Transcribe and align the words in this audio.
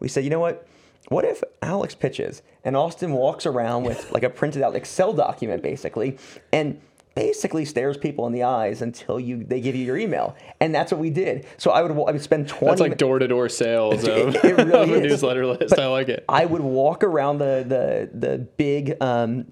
we 0.00 0.08
said, 0.08 0.24
you 0.24 0.30
know 0.30 0.40
what? 0.40 0.66
What 1.08 1.24
if 1.24 1.42
Alex 1.62 1.94
pitches 1.94 2.42
and 2.64 2.76
Austin 2.76 3.12
walks 3.12 3.46
around 3.46 3.84
with 3.84 4.10
like 4.10 4.24
a 4.24 4.30
printed 4.30 4.62
out 4.62 4.74
Excel 4.74 5.12
document 5.12 5.62
basically 5.62 6.18
and 6.52 6.80
basically 7.14 7.64
stares 7.64 7.96
people 7.96 8.26
in 8.26 8.32
the 8.32 8.42
eyes 8.42 8.82
until 8.82 9.18
you 9.20 9.42
they 9.44 9.60
give 9.60 9.74
you 9.76 9.84
your 9.84 9.96
email, 9.96 10.36
and 10.60 10.74
that's 10.74 10.90
what 10.90 11.00
we 11.00 11.08
did. 11.10 11.46
So 11.58 11.70
I 11.70 11.80
would 11.82 11.92
I 11.92 12.10
would 12.12 12.20
spend 12.22 12.48
twenty. 12.48 12.72
That's 12.72 12.80
like 12.80 12.98
door 12.98 13.20
to 13.20 13.28
door 13.28 13.48
sales 13.48 14.02
of, 14.02 14.34
It- 14.34 14.44
it 14.44 14.56
really 14.58 14.72
of 14.82 14.90
a 14.92 15.00
newsletter 15.00 15.46
list. 15.46 15.70
But 15.70 15.78
I 15.80 15.86
like 15.86 16.08
it. 16.08 16.24
I 16.28 16.44
would 16.44 16.60
walk 16.60 17.04
around 17.04 17.38
the 17.38 17.64
the 17.66 18.10
the 18.12 18.38
big 18.38 19.00
um, 19.00 19.46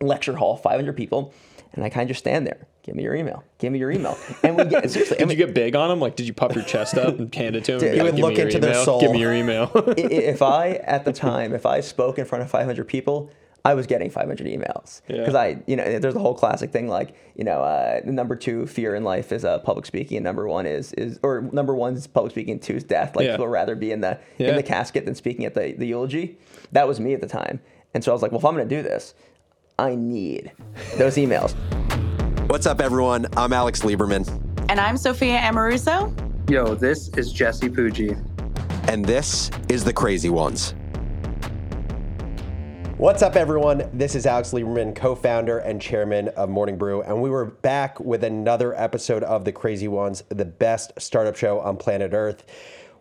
lecture 0.00 0.36
hall, 0.36 0.56
500 0.56 0.96
people, 0.96 1.34
and 1.74 1.84
I 1.84 1.88
kind 1.90 2.04
of 2.04 2.08
just 2.08 2.20
stand 2.20 2.46
there. 2.46 2.66
Give 2.82 2.94
me 2.96 3.02
your 3.02 3.14
email. 3.14 3.44
Give 3.58 3.72
me 3.72 3.78
your 3.78 3.90
email. 3.90 4.16
And 4.42 4.56
we 4.56 4.64
get 4.64 4.90
seriously. 4.90 5.18
Did 5.18 5.30
you 5.30 5.36
get 5.36 5.54
big 5.54 5.76
on 5.76 5.90
them? 5.90 6.00
Like, 6.00 6.16
did 6.16 6.26
you 6.26 6.32
puff 6.32 6.54
your 6.54 6.64
chest 6.64 6.96
up 6.96 7.18
and 7.18 7.32
hand 7.34 7.56
it 7.56 7.64
to 7.64 7.74
him? 7.74 7.78
Dude, 7.80 7.96
you 7.96 8.02
would 8.04 8.18
look 8.18 8.38
into 8.38 8.58
their 8.58 8.70
email. 8.70 8.84
soul. 8.84 9.00
Give 9.00 9.12
me 9.12 9.20
your 9.20 9.34
email. 9.34 9.70
if 9.98 10.40
I 10.42 10.70
at 10.84 11.04
the 11.04 11.12
time, 11.12 11.52
if 11.52 11.66
I 11.66 11.80
spoke 11.80 12.18
in 12.18 12.24
front 12.24 12.42
of 12.42 12.50
500 12.50 12.88
people, 12.88 13.30
I 13.62 13.74
was 13.74 13.86
getting 13.86 14.08
500 14.08 14.46
emails 14.46 15.02
Yeah. 15.06 15.18
because 15.18 15.34
I, 15.34 15.62
you 15.66 15.76
know, 15.76 15.98
there's 15.98 16.14
a 16.14 16.18
whole 16.18 16.32
classic 16.32 16.72
thing 16.72 16.88
like, 16.88 17.14
you 17.36 17.44
know, 17.44 17.60
uh, 17.62 18.00
number 18.06 18.34
two 18.34 18.66
fear 18.66 18.94
in 18.94 19.04
life 19.04 19.32
is 19.32 19.44
uh, 19.44 19.58
public 19.58 19.84
speaking, 19.84 20.16
and 20.16 20.24
number 20.24 20.48
one 20.48 20.64
is 20.64 20.94
is 20.94 21.20
or 21.22 21.42
number 21.52 21.74
one 21.74 21.92
is 21.94 22.06
public 22.06 22.32
speaking, 22.32 22.58
two 22.58 22.76
is 22.76 22.84
death. 22.84 23.14
Like 23.14 23.26
Yeah. 23.26 23.32
people 23.32 23.44
would 23.46 23.52
rather 23.52 23.74
be 23.74 23.92
in 23.92 24.00
the 24.00 24.18
Yeah. 24.38 24.48
in 24.48 24.56
the 24.56 24.62
casket 24.62 25.04
than 25.04 25.14
speaking 25.14 25.44
at 25.44 25.52
the 25.52 25.72
the 25.72 25.84
eulogy. 25.86 26.38
That 26.72 26.88
was 26.88 26.98
me 27.00 27.12
at 27.12 27.20
the 27.20 27.28
time, 27.28 27.60
and 27.92 28.02
so 28.02 28.10
I 28.10 28.14
was 28.14 28.22
like, 28.22 28.30
well, 28.32 28.38
if 28.38 28.46
I'm 28.46 28.54
going 28.56 28.66
to 28.66 28.74
do 28.74 28.82
this, 28.82 29.12
I 29.78 29.94
need 29.94 30.52
those 30.96 31.16
emails. 31.16 31.54
What's 32.50 32.66
up, 32.66 32.80
everyone? 32.80 33.28
I'm 33.36 33.52
Alex 33.52 33.82
Lieberman, 33.82 34.26
And 34.68 34.80
I'm 34.80 34.96
Sophia 34.96 35.38
Amoruso. 35.38 36.12
Yo, 36.50 36.74
this 36.74 37.06
is 37.10 37.32
Jesse 37.32 37.68
Pujji. 37.68 38.18
and 38.88 39.04
this 39.04 39.52
is 39.68 39.84
The 39.84 39.92
Crazy 39.92 40.30
Ones. 40.30 40.74
What's 42.96 43.22
up, 43.22 43.36
everyone? 43.36 43.88
This 43.92 44.16
is 44.16 44.26
Alex 44.26 44.50
Lieberman, 44.50 44.96
co 44.96 45.14
founder 45.14 45.58
and 45.58 45.80
chairman 45.80 46.26
of 46.30 46.48
Morning 46.48 46.76
Brew, 46.76 47.02
and 47.02 47.22
we 47.22 47.30
were 47.30 47.44
back 47.44 48.00
with 48.00 48.24
another 48.24 48.74
episode 48.74 49.22
of 49.22 49.44
The 49.44 49.52
Crazy 49.52 49.86
Ones, 49.86 50.24
the 50.28 50.44
best 50.44 50.90
startup 50.98 51.36
show 51.36 51.60
on 51.60 51.76
planet 51.76 52.12
Earth. 52.12 52.44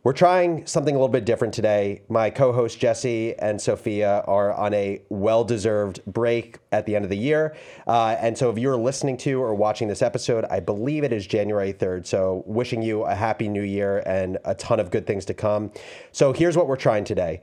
We're 0.02 0.14
trying 0.14 0.66
something 0.66 0.96
a 0.96 0.98
little 0.98 1.12
bit 1.12 1.26
different 1.26 1.54
today. 1.54 2.04
My 2.08 2.30
co 2.30 2.54
host 2.54 2.80
Jesse 2.80 3.36
and 3.36 3.60
Sophia 3.60 4.24
are 4.28 4.54
on 4.54 4.74
a 4.74 5.02
well 5.10 5.44
deserved 5.44 6.06
break 6.06 6.60
at 6.72 6.86
the 6.86 6.96
end 6.96 7.04
of 7.04 7.10
the 7.10 7.18
year. 7.18 7.58
Uh, 7.86 8.16
and 8.20 8.38
so, 8.38 8.50
if 8.50 8.58
you're 8.58 8.78
listening 8.78 9.18
to 9.18 9.42
or 9.42 9.54
watching 9.54 9.90
this 9.90 10.02
episode, 10.02 10.46
I 10.50 10.62
believe 10.62 11.04
it 11.04 11.12
is 11.12 11.28
January 11.28 11.74
3rd. 11.74 12.06
So, 12.08 12.44
wishing 12.46 12.82
you 12.82 13.04
a 13.04 13.14
happy 13.14 13.50
new 13.50 13.62
year 13.62 14.02
and 14.06 14.38
a 14.46 14.56
ton 14.56 14.80
of 14.80 14.90
good 14.90 15.06
things 15.06 15.26
to 15.26 15.34
come. 15.34 15.70
So, 16.14 16.32
here's 16.32 16.56
what 16.56 16.68
we're 16.68 16.78
trying 16.78 17.04
today 17.04 17.42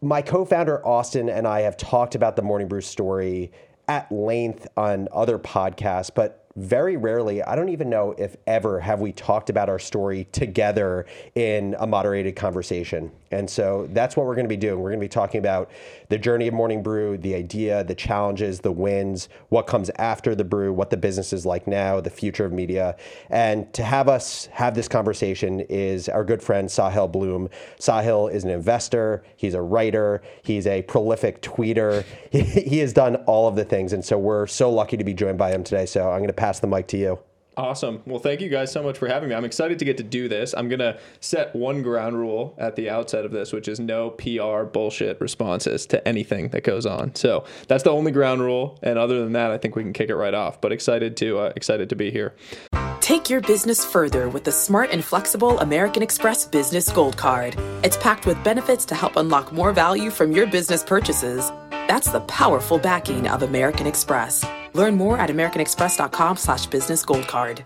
my 0.00 0.22
co-founder 0.22 0.86
Austin 0.86 1.28
and 1.28 1.46
I 1.46 1.60
have 1.60 1.76
talked 1.76 2.14
about 2.14 2.36
the 2.36 2.42
Morning 2.42 2.68
Brew 2.68 2.80
story 2.80 3.50
at 3.88 4.10
length 4.10 4.66
on 4.76 5.08
other 5.12 5.38
podcasts, 5.38 6.10
but 6.14 6.43
very 6.56 6.96
rarely, 6.96 7.42
I 7.42 7.56
don't 7.56 7.70
even 7.70 7.90
know 7.90 8.14
if 8.16 8.36
ever 8.46 8.80
have 8.80 9.00
we 9.00 9.12
talked 9.12 9.50
about 9.50 9.68
our 9.68 9.78
story 9.78 10.28
together 10.32 11.06
in 11.34 11.74
a 11.78 11.86
moderated 11.86 12.36
conversation. 12.36 13.10
And 13.34 13.50
so 13.50 13.88
that's 13.90 14.16
what 14.16 14.26
we're 14.26 14.34
going 14.34 14.46
to 14.46 14.48
be 14.48 14.56
doing. 14.56 14.80
We're 14.80 14.90
going 14.90 15.00
to 15.00 15.04
be 15.04 15.08
talking 15.08 15.38
about 15.38 15.70
the 16.08 16.18
journey 16.18 16.46
of 16.46 16.54
Morning 16.54 16.82
Brew, 16.82 17.18
the 17.18 17.34
idea, 17.34 17.82
the 17.82 17.94
challenges, 17.94 18.60
the 18.60 18.72
wins, 18.72 19.28
what 19.48 19.66
comes 19.66 19.90
after 19.96 20.34
the 20.34 20.44
brew, 20.44 20.72
what 20.72 20.90
the 20.90 20.96
business 20.96 21.32
is 21.32 21.44
like 21.44 21.66
now, 21.66 22.00
the 22.00 22.10
future 22.10 22.44
of 22.44 22.52
media. 22.52 22.96
And 23.30 23.72
to 23.74 23.82
have 23.82 24.08
us 24.08 24.46
have 24.52 24.74
this 24.74 24.88
conversation 24.88 25.60
is 25.60 26.08
our 26.08 26.24
good 26.24 26.42
friend 26.42 26.68
Sahil 26.68 27.10
Bloom. 27.10 27.48
Sahil 27.80 28.32
is 28.32 28.44
an 28.44 28.50
investor, 28.50 29.24
he's 29.36 29.54
a 29.54 29.62
writer, 29.62 30.22
he's 30.42 30.66
a 30.66 30.82
prolific 30.82 31.42
tweeter. 31.42 32.04
He, 32.30 32.40
he 32.42 32.78
has 32.78 32.92
done 32.92 33.16
all 33.26 33.48
of 33.48 33.56
the 33.56 33.64
things. 33.64 33.92
And 33.92 34.04
so 34.04 34.16
we're 34.16 34.46
so 34.46 34.70
lucky 34.70 34.96
to 34.96 35.04
be 35.04 35.14
joined 35.14 35.38
by 35.38 35.50
him 35.50 35.64
today. 35.64 35.86
So 35.86 36.10
I'm 36.10 36.18
going 36.18 36.28
to 36.28 36.32
pass 36.32 36.60
the 36.60 36.66
mic 36.66 36.86
to 36.88 36.96
you. 36.96 37.18
Awesome. 37.56 38.02
Well, 38.04 38.18
thank 38.18 38.40
you 38.40 38.48
guys 38.48 38.72
so 38.72 38.82
much 38.82 38.98
for 38.98 39.06
having 39.06 39.28
me. 39.28 39.34
I'm 39.34 39.44
excited 39.44 39.78
to 39.78 39.84
get 39.84 39.96
to 39.98 40.02
do 40.02 40.28
this. 40.28 40.54
I'm 40.56 40.68
going 40.68 40.80
to 40.80 40.98
set 41.20 41.54
one 41.54 41.82
ground 41.82 42.18
rule 42.18 42.54
at 42.58 42.76
the 42.76 42.90
outset 42.90 43.24
of 43.24 43.30
this, 43.30 43.52
which 43.52 43.68
is 43.68 43.78
no 43.78 44.10
PR 44.10 44.64
bullshit 44.64 45.20
responses 45.20 45.86
to 45.86 46.06
anything 46.06 46.48
that 46.48 46.64
goes 46.64 46.84
on. 46.84 47.14
So 47.14 47.44
that's 47.68 47.84
the 47.84 47.90
only 47.90 48.12
ground 48.12 48.40
rule. 48.40 48.78
And 48.82 48.98
other 48.98 49.22
than 49.22 49.32
that, 49.32 49.50
I 49.50 49.58
think 49.58 49.76
we 49.76 49.82
can 49.82 49.92
kick 49.92 50.10
it 50.10 50.16
right 50.16 50.34
off. 50.34 50.60
But 50.60 50.72
excited 50.72 51.16
to 51.18 51.38
uh, 51.38 51.52
excited 51.54 51.88
to 51.90 51.96
be 51.96 52.10
here. 52.10 52.34
Take 53.00 53.28
your 53.28 53.42
business 53.42 53.84
further 53.84 54.30
with 54.30 54.44
the 54.44 54.52
smart 54.52 54.90
and 54.90 55.04
flexible 55.04 55.60
American 55.60 56.02
Express 56.02 56.46
Business 56.46 56.90
Gold 56.90 57.16
Card. 57.18 57.54
It's 57.84 57.98
packed 57.98 58.24
with 58.24 58.42
benefits 58.42 58.86
to 58.86 58.94
help 58.94 59.16
unlock 59.16 59.52
more 59.52 59.72
value 59.72 60.10
from 60.10 60.32
your 60.32 60.46
business 60.46 60.82
purchases. 60.82 61.52
That's 61.70 62.10
the 62.10 62.20
powerful 62.20 62.78
backing 62.78 63.28
of 63.28 63.42
American 63.42 63.86
Express. 63.86 64.42
Learn 64.74 64.96
more 64.96 65.18
at 65.18 65.30
americanexpress.com 65.30 66.36
slash 66.36 66.66
business 66.66 67.04
gold 67.04 67.26
card. 67.26 67.64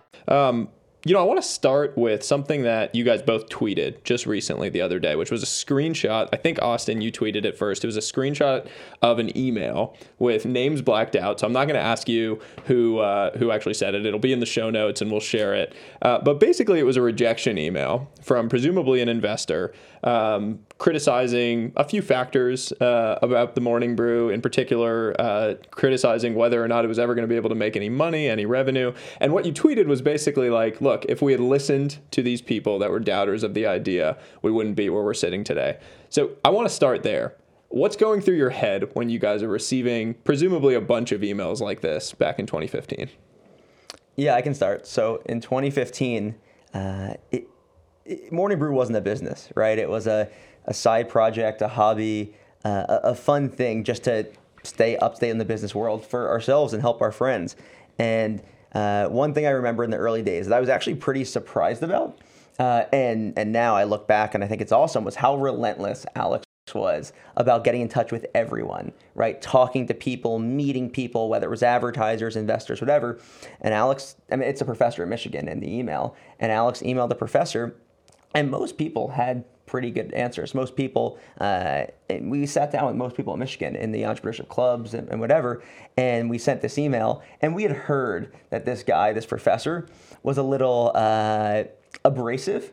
You 1.05 1.15
know, 1.15 1.21
I 1.21 1.23
want 1.25 1.41
to 1.41 1.49
start 1.49 1.97
with 1.97 2.25
something 2.25 2.65
that 2.65 2.95
you 2.95 3.05
guys 3.05 3.23
both 3.23 3.49
tweeted 3.49 4.05
just 4.05 4.27
recently 4.27 4.69
the 4.69 4.83
other 4.83 4.99
day, 4.99 5.17
which 5.17 5.31
was 5.31 5.43
a 5.43 5.47
screenshot. 5.47 6.29
I 6.33 6.37
think 6.37 6.61
Austin, 6.61 7.01
you 7.01 7.13
tweeted 7.13 7.45
it 7.45 7.57
first. 7.57 7.85
It 7.85 7.87
was 7.87 7.97
a 7.97 8.01
screenshot 8.01 8.69
of 9.01 9.19
an 9.19 9.37
email 9.39 9.97
with 10.19 10.45
names 10.45 10.83
blacked 10.83 11.17
out. 11.17 11.41
So 11.41 11.47
I'm 11.47 11.53
not 11.53 11.67
going 11.67 11.77
to 11.77 11.81
ask 11.81 12.09
you 12.09 12.41
who 12.67 12.99
uh, 12.99 13.39
who 13.39 13.53
actually 13.53 13.75
said 13.75 13.95
it. 13.95 14.07
It'll 14.07 14.19
be 14.19 14.33
in 14.33 14.41
the 14.41 14.47
show 14.47 14.71
notes, 14.71 15.01
and 15.01 15.11
we'll 15.11 15.21
share 15.21 15.55
it. 15.55 15.73
Uh, 16.03 16.19
but 16.19 16.41
basically, 16.41 16.81
it 16.81 16.85
was 16.85 16.97
a 16.97 17.03
rejection 17.03 17.59
email 17.59 18.11
from 18.21 18.49
presumably 18.49 19.01
an 19.01 19.09
investor 19.09 19.73
um, 20.03 20.61
criticizing 20.79 21.73
a 21.77 21.85
few 21.85 22.03
factors 22.03 22.73
uh, 22.81 23.19
about 23.23 23.55
the 23.55 23.61
morning 23.61 23.97
brew, 23.97 24.31
in 24.31 24.41
particular, 24.41 25.15
uh, 25.21 25.55
criticizing 25.71 26.35
whether 26.35 26.63
or 26.63 26.69
not 26.69 26.85
it 26.85 26.89
was 26.89 26.99
ever 26.99 27.15
going 27.15 27.25
to 27.25 27.29
be 27.29 27.37
able 27.37 27.49
to 27.49 27.55
make 27.55 27.77
any 27.77 27.89
money, 27.89 28.29
any 28.29 28.47
revenue. 28.47 28.93
And 29.21 29.33
what 29.33 29.45
you 29.45 29.53
tweeted 29.53 29.87
was 29.87 30.01
basically 30.01 30.51
like, 30.51 30.81
look, 30.81 31.05
if 31.07 31.21
we 31.21 31.33
had 31.33 31.41
listened 31.41 31.99
to 32.13 32.23
these 32.23 32.41
people 32.41 32.79
that 32.79 32.91
were 32.91 33.01
doubters 33.01 33.43
of 33.43 33.55
the 33.55 33.67
idea, 33.67 34.17
we 34.43 34.51
wouldn't 34.51 34.77
be 34.77 34.89
where 34.89 35.03
we're 35.03 35.15
sitting 35.15 35.45
today. 35.45 35.79
So 36.11 36.31
I 36.45 36.51
want 36.51 36.69
to 36.69 36.75
start 36.75 37.03
there. 37.03 37.35
What's 37.71 37.97
going 37.97 38.23
through 38.23 38.37
your 38.37 38.51
head 38.51 38.91
when 38.95 39.11
you 39.11 39.19
guys 39.19 39.43
are 39.43 39.49
receiving 39.49 40.15
presumably 40.15 40.75
a 40.75 40.81
bunch 40.81 41.13
of 41.13 41.21
emails 41.21 41.61
like 41.61 41.83
this 41.83 42.13
back 42.13 42.39
in 42.39 42.47
2015? 42.47 43.11
Yeah, 44.17 44.35
I 44.35 44.43
can 44.43 44.55
start. 44.55 44.87
So 44.87 45.23
in 45.27 45.41
2015, 45.41 46.35
uh, 46.73 47.15
it, 47.31 47.47
Morning 48.31 48.59
Brew 48.59 48.75
wasn't 48.75 48.97
a 48.97 49.01
business, 49.01 49.49
right? 49.55 49.79
It 49.79 49.89
was 49.89 50.07
a, 50.07 50.29
a 50.65 50.75
side 50.75 51.09
project, 51.09 51.63
a 51.63 51.69
hobby, 51.69 52.35
uh, 52.65 52.85
a, 52.89 53.01
a 53.11 53.15
fun 53.15 53.49
thing 53.49 53.85
just 53.85 54.05
to 54.05 54.27
stay 54.63 54.97
upstate 54.97 55.31
in 55.31 55.39
the 55.39 55.45
business 55.45 55.75
world 55.75 56.05
for 56.05 56.29
ourselves 56.29 56.73
and 56.73 56.83
help 56.83 57.01
our 57.01 57.13
friends. 57.13 57.57
And 57.99 58.43
uh, 58.75 59.07
one 59.09 59.35
thing 59.35 59.47
I 59.47 59.51
remember 59.51 59.85
in 59.85 59.91
the 59.91 59.97
early 59.97 60.23
days 60.23 60.47
that 60.47 60.57
I 60.57 60.61
was 60.61 60.69
actually 60.69 60.97
pretty 60.97 61.25
surprised 61.25 61.83
about, 61.83 62.19
uh, 62.59 62.85
and 62.93 63.39
and 63.39 63.53
now 63.53 63.77
I 63.77 63.85
look 63.85 64.07
back 64.07 64.35
and 64.35 64.45
I 64.45 64.47
think 64.47 64.61
it's 64.61 64.73
awesome, 64.73 65.05
was 65.05 65.17
how 65.17 65.37
relentless 65.37 66.05
Alex 66.15 66.45
was 66.75 67.13
about 67.37 67.65
getting 67.65 67.81
in 67.81 67.89
touch 67.89 68.13
with 68.13 68.27
everyone, 68.35 68.93
right? 69.15 69.41
Talking 69.41 69.87
to 69.87 69.95
people, 69.95 70.39
meeting 70.39 70.91
people, 70.91 71.29
whether 71.31 71.47
it 71.47 71.51
was 71.51 71.63
advertisers, 71.63 72.37
investors, 72.37 72.81
whatever. 72.81 73.19
And 73.63 73.73
Alex, 73.73 74.17
I 74.31 74.37
mean, 74.37 74.49
it's 74.49 74.61
a 74.61 74.67
professor 74.67 75.03
at 75.03 75.09
Michigan 75.09 75.49
in 75.49 75.61
the 75.61 75.73
email, 75.73 76.15
and 76.39 76.53
Alex 76.53 76.81
emailed 76.81 77.09
the 77.09 77.15
professor, 77.15 77.75
and 78.35 78.51
most 78.51 78.77
people 78.77 79.09
had 79.09 79.45
pretty 79.67 79.91
good 79.91 80.13
answers. 80.15 80.55
Most 80.55 80.77
people, 80.77 81.19
uh, 81.41 81.85
we 82.21 82.47
sat 82.47 82.73
down 82.73 82.87
with 82.87 82.97
most 82.97 83.17
people 83.17 83.35
in 83.35 83.39
Michigan 83.39 83.77
in 83.77 83.93
the 83.93 84.03
entrepreneurship 84.03 84.49
clubs 84.49 84.95
and, 84.95 85.09
and 85.11 85.21
whatever, 85.21 85.63
and 85.97 86.31
we 86.31 86.39
sent 86.39 86.63
this 86.63 86.79
email, 86.79 87.23
and 87.43 87.55
we 87.55 87.63
had 87.65 87.73
heard 87.73 88.35
that 88.51 88.65
this 88.65 88.83
guy, 88.83 89.13
this 89.13 89.27
professor, 89.27 89.87
was 90.23 90.39
a 90.39 90.43
little 90.43 90.91
uh, 90.95 91.65
abrasive, 92.05 92.73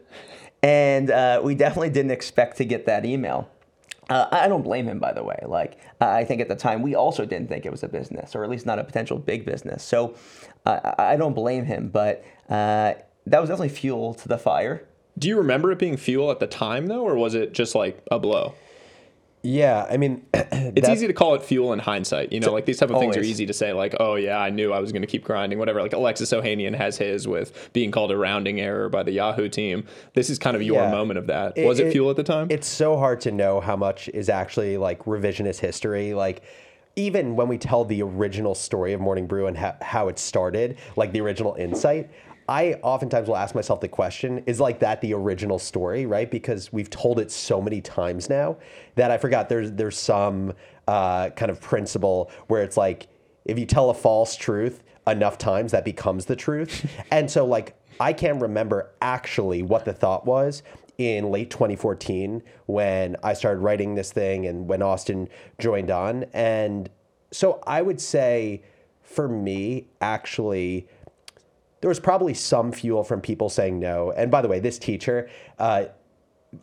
and 0.63 1.11
uh, 1.11 1.41
we 1.43 1.53
definitely 1.53 1.89
didn't 1.89 2.11
expect 2.11 2.57
to 2.57 2.65
get 2.65 2.85
that 2.85 3.05
email. 3.05 3.49
Uh, 4.09 4.27
I 4.31 4.47
don't 4.47 4.61
blame 4.61 4.87
him, 4.87 4.99
by 4.99 5.13
the 5.13 5.23
way. 5.23 5.39
Like, 5.45 5.79
I 5.99 6.23
think 6.23 6.39
at 6.39 6.47
the 6.47 6.55
time 6.55 6.81
we 6.81 6.95
also 6.95 7.25
didn't 7.25 7.49
think 7.49 7.65
it 7.65 7.71
was 7.71 7.83
a 7.83 7.87
business, 7.87 8.35
or 8.35 8.43
at 8.43 8.49
least 8.49 8.65
not 8.65 8.77
a 8.77 8.83
potential 8.83 9.17
big 9.17 9.45
business. 9.45 9.83
So 9.83 10.15
uh, 10.65 10.93
I 10.97 11.15
don't 11.17 11.33
blame 11.33 11.65
him, 11.65 11.89
but 11.89 12.23
uh, 12.49 12.93
that 13.25 13.39
was 13.39 13.49
definitely 13.49 13.69
fuel 13.69 14.13
to 14.13 14.27
the 14.27 14.37
fire. 14.37 14.87
Do 15.17 15.27
you 15.27 15.37
remember 15.37 15.71
it 15.71 15.79
being 15.79 15.97
fuel 15.97 16.31
at 16.31 16.39
the 16.39 16.47
time 16.47 16.87
though, 16.87 17.01
or 17.01 17.15
was 17.15 17.35
it 17.35 17.53
just 17.53 17.73
like 17.75 18.03
a 18.11 18.19
blow? 18.19 18.53
Yeah, 19.43 19.85
I 19.87 19.97
mean, 19.97 20.25
It's 20.33 20.89
easy 20.89 21.05
to 21.05 21.13
call 21.13 21.35
it 21.35 21.43
fuel 21.43 21.71
in 21.71 21.77
hindsight. 21.77 22.33
You 22.33 22.39
know, 22.39 22.51
like 22.51 22.65
these 22.65 22.79
type 22.79 22.89
of 22.89 22.99
things 22.99 23.15
are 23.15 23.21
easy 23.21 23.45
to 23.45 23.53
say, 23.53 23.73
like, 23.73 23.95
oh 23.99 24.15
yeah, 24.15 24.39
I 24.39 24.49
knew 24.49 24.73
I 24.73 24.79
was 24.79 24.91
going 24.91 25.03
to 25.03 25.07
keep 25.07 25.23
grinding, 25.23 25.59
whatever. 25.59 25.81
Like 25.83 25.93
Alexis 25.93 26.31
Ohanian 26.31 26.73
has 26.75 26.97
his 26.97 27.27
with 27.27 27.69
being 27.71 27.91
called 27.91 28.11
a 28.11 28.17
rounding 28.17 28.59
error 28.59 28.89
by 28.89 29.03
the 29.03 29.11
Yahoo 29.11 29.47
team. 29.47 29.85
This 30.15 30.31
is 30.31 30.39
kind 30.39 30.55
of 30.55 30.63
your 30.63 30.81
Yeah. 30.81 30.89
moment 30.91 31.19
of 31.19 31.27
that. 31.27 31.53
Was 31.57 31.79
it, 31.79 31.91
fuel 31.91 32.09
at 32.09 32.15
the 32.15 32.23
time? 32.23 32.47
It's 32.49 32.67
so 32.67 32.97
hard 32.97 33.21
to 33.21 33.31
know 33.31 33.61
how 33.61 33.75
much 33.75 34.09
is 34.09 34.29
actually 34.29 34.77
like 34.77 35.05
revisionist 35.05 35.59
history. 35.59 36.15
Like, 36.15 36.41
even 36.95 37.35
when 37.35 37.47
we 37.47 37.59
tell 37.59 37.85
the 37.85 38.01
original 38.01 38.55
story 38.55 38.93
of 38.93 38.99
Morning 39.01 39.27
Brew 39.27 39.45
and 39.45 39.55
ha- 39.57 39.75
how 39.81 40.07
it 40.07 40.17
started, 40.17 40.77
like 40.95 41.11
the 41.11 41.21
original 41.21 41.53
insight, 41.53 42.09
I 42.47 42.73
oftentimes 42.83 43.27
will 43.27 43.37
ask 43.37 43.55
myself 43.55 43.81
the 43.81 43.87
question 43.87 44.43
is 44.45 44.59
like 44.59 44.79
that 44.79 45.01
the 45.01 45.13
original 45.13 45.57
story, 45.57 46.05
right? 46.05 46.29
Because 46.29 46.71
we've 46.71 46.89
told 46.89 47.19
it 47.19 47.31
so 47.31 47.61
many 47.61 47.81
times 47.81 48.29
now 48.29 48.57
that 48.95 49.09
I 49.09 49.17
forgot 49.17 49.49
there's, 49.49 49.71
there's 49.71 49.97
some 49.97 50.53
uh, 50.87 51.31
kind 51.31 51.49
of 51.49 51.59
principle 51.59 52.29
where 52.47 52.61
it's 52.61 52.77
like 52.77 53.07
if 53.45 53.57
you 53.57 53.65
tell 53.65 53.89
a 53.89 53.93
false 53.93 54.35
truth 54.35 54.83
enough 55.07 55.37
times, 55.37 55.71
that 55.71 55.85
becomes 55.85 56.25
the 56.25 56.35
truth. 56.35 56.89
and 57.11 57.29
so, 57.29 57.45
like, 57.45 57.75
I 57.99 58.13
can't 58.13 58.41
remember 58.41 58.91
actually 59.01 59.63
what 59.63 59.85
the 59.85 59.93
thought 59.93 60.25
was 60.25 60.63
in 60.97 61.31
late 61.31 61.49
2014 61.49 62.41
when 62.67 63.15
I 63.23 63.33
started 63.33 63.59
writing 63.59 63.95
this 63.95 64.11
thing 64.11 64.47
and 64.47 64.67
when 64.67 64.81
Austin 64.81 65.29
joined 65.59 65.91
on. 65.91 66.25
And 66.33 66.89
so 67.31 67.61
I 67.65 67.81
would 67.81 68.01
say 68.01 68.63
for 69.01 69.27
me, 69.27 69.87
actually, 70.01 70.87
there 71.85 71.89
was 71.89 71.99
probably 71.99 72.33
some 72.33 72.71
fuel 72.71 73.03
from 73.03 73.21
people 73.21 73.47
saying 73.47 73.77
no. 73.77 74.11
And 74.13 74.31
by 74.31 74.41
the 74.41 74.47
way, 74.47 74.59
this 74.59 74.79
teacher, 74.79 75.29
uh, 75.59 75.85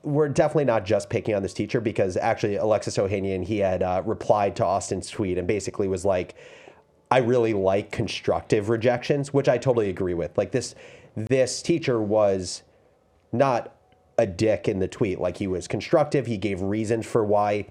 we're 0.02 0.28
definitely 0.28 0.64
not 0.64 0.84
just 0.84 1.08
picking 1.08 1.36
on 1.36 1.44
this 1.44 1.54
teacher 1.54 1.80
because 1.80 2.16
actually 2.16 2.56
Alexis 2.56 2.96
Ohanian, 2.96 3.44
he 3.44 3.58
had 3.58 3.84
uh, 3.84 4.02
replied 4.04 4.56
to 4.56 4.66
Austin's 4.66 5.08
tweet 5.08 5.38
and 5.38 5.46
basically 5.46 5.86
was 5.86 6.04
like, 6.04 6.34
I 7.08 7.18
really 7.18 7.54
like 7.54 7.92
constructive 7.92 8.68
rejections, 8.68 9.32
which 9.32 9.48
I 9.48 9.58
totally 9.58 9.90
agree 9.90 10.14
with. 10.14 10.36
Like 10.36 10.50
this, 10.50 10.74
this 11.14 11.62
teacher 11.62 12.02
was 12.02 12.64
not 13.30 13.76
a 14.18 14.26
dick 14.26 14.66
in 14.66 14.80
the 14.80 14.88
tweet. 14.88 15.20
Like 15.20 15.36
he 15.36 15.46
was 15.46 15.68
constructive. 15.68 16.26
He 16.26 16.36
gave 16.36 16.60
reasons 16.62 17.06
for 17.06 17.24
why 17.24 17.66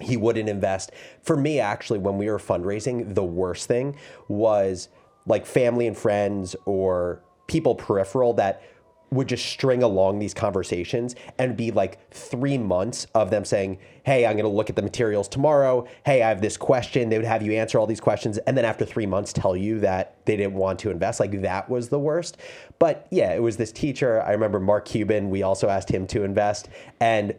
he 0.00 0.16
wouldn't 0.16 0.48
invest. 0.48 0.92
For 1.20 1.36
me, 1.36 1.58
actually, 1.58 1.98
when 1.98 2.16
we 2.16 2.30
were 2.30 2.38
fundraising, 2.38 3.16
the 3.16 3.24
worst 3.24 3.66
thing 3.66 3.96
was 4.28 4.88
like 5.26 5.46
family 5.46 5.86
and 5.86 5.96
friends 5.96 6.56
or 6.64 7.22
people 7.46 7.74
peripheral 7.74 8.32
that 8.34 8.62
would 9.10 9.28
just 9.28 9.46
string 9.46 9.82
along 9.82 10.18
these 10.18 10.34
conversations 10.34 11.14
and 11.38 11.56
be 11.56 11.70
like 11.70 12.10
three 12.10 12.58
months 12.58 13.06
of 13.14 13.30
them 13.30 13.44
saying, 13.44 13.78
Hey, 14.04 14.26
I'm 14.26 14.32
going 14.32 14.44
to 14.44 14.50
look 14.50 14.68
at 14.68 14.76
the 14.76 14.82
materials 14.82 15.28
tomorrow. 15.28 15.86
Hey, 16.04 16.22
I 16.22 16.28
have 16.28 16.40
this 16.40 16.56
question. 16.56 17.08
They 17.08 17.16
would 17.16 17.26
have 17.26 17.42
you 17.42 17.52
answer 17.52 17.78
all 17.78 17.86
these 17.86 18.00
questions. 18.00 18.38
And 18.38 18.56
then 18.56 18.64
after 18.64 18.84
three 18.84 19.06
months, 19.06 19.32
tell 19.32 19.56
you 19.56 19.80
that 19.80 20.24
they 20.26 20.36
didn't 20.36 20.54
want 20.54 20.78
to 20.80 20.90
invest. 20.90 21.20
Like 21.20 21.40
that 21.42 21.68
was 21.68 21.88
the 21.88 21.98
worst. 21.98 22.36
But 22.78 23.06
yeah, 23.10 23.32
it 23.32 23.42
was 23.42 23.56
this 23.56 23.72
teacher. 23.72 24.22
I 24.22 24.32
remember 24.32 24.60
Mark 24.60 24.84
Cuban. 24.86 25.30
We 25.30 25.42
also 25.42 25.68
asked 25.68 25.90
him 25.90 26.06
to 26.08 26.24
invest. 26.24 26.68
And 27.00 27.34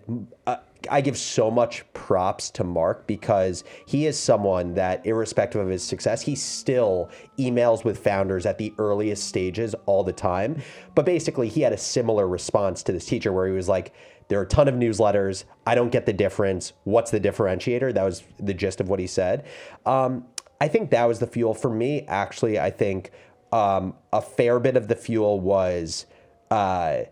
uh, 0.46 0.58
I 0.90 1.02
give 1.02 1.18
so 1.18 1.50
much 1.50 1.84
props 1.94 2.50
to 2.52 2.64
Mark 2.64 3.08
because 3.08 3.64
he 3.86 4.06
is 4.06 4.20
someone 4.20 4.76
that, 4.76 5.06
irrespective 5.06 5.62
of 5.62 5.68
his 5.68 5.84
success, 5.84 6.22
he 6.22 6.36
still 6.36 7.10
emails 7.40 7.84
with 7.84 8.00
founders 8.00 8.46
at 8.46 8.58
the 8.58 8.74
earliest 8.78 9.28
stages 9.28 9.76
all 9.86 10.04
the 10.04 10.14
time. 10.14 10.62
But 10.96 11.06
basically, 11.06 11.50
he 11.50 11.62
had 11.62 11.74
a 11.74 11.78
similar 11.78 12.28
response 12.28 12.84
to 12.84 12.92
this 12.92 13.06
teacher 13.06 13.32
where 13.32 13.48
he 13.48 13.54
was 13.54 13.70
like, 13.70 13.94
there 14.28 14.40
are 14.40 14.44
a 14.44 14.48
ton 14.48 14.68
of 14.68 14.76
newsletters. 14.76 15.46
I 15.66 15.76
don't 15.76 15.92
get 15.92 16.06
the 16.06 16.14
difference. 16.14 16.74
What's 16.84 17.12
the 17.12 17.20
differentiator? 17.20 17.94
That 17.94 18.04
was 18.04 18.24
the 18.40 18.54
gist 18.54 18.82
of 18.82 18.90
what 18.90 19.00
he 19.00 19.08
said. 19.08 19.46
Um, 19.86 20.26
I 20.60 20.68
think 20.68 20.92
that 20.92 21.06
was 21.06 21.20
the 21.20 21.28
fuel 21.28 21.54
for 21.54 21.70
me. 21.70 22.02
Actually, 22.08 22.60
I 22.60 22.72
think 22.72 23.12
um, 23.52 23.96
a 24.12 24.22
fair 24.22 24.60
bit 24.60 24.76
of 24.76 24.88
the 24.88 24.96
fuel 24.96 25.40
was 25.40 26.06
uh, 26.52 27.04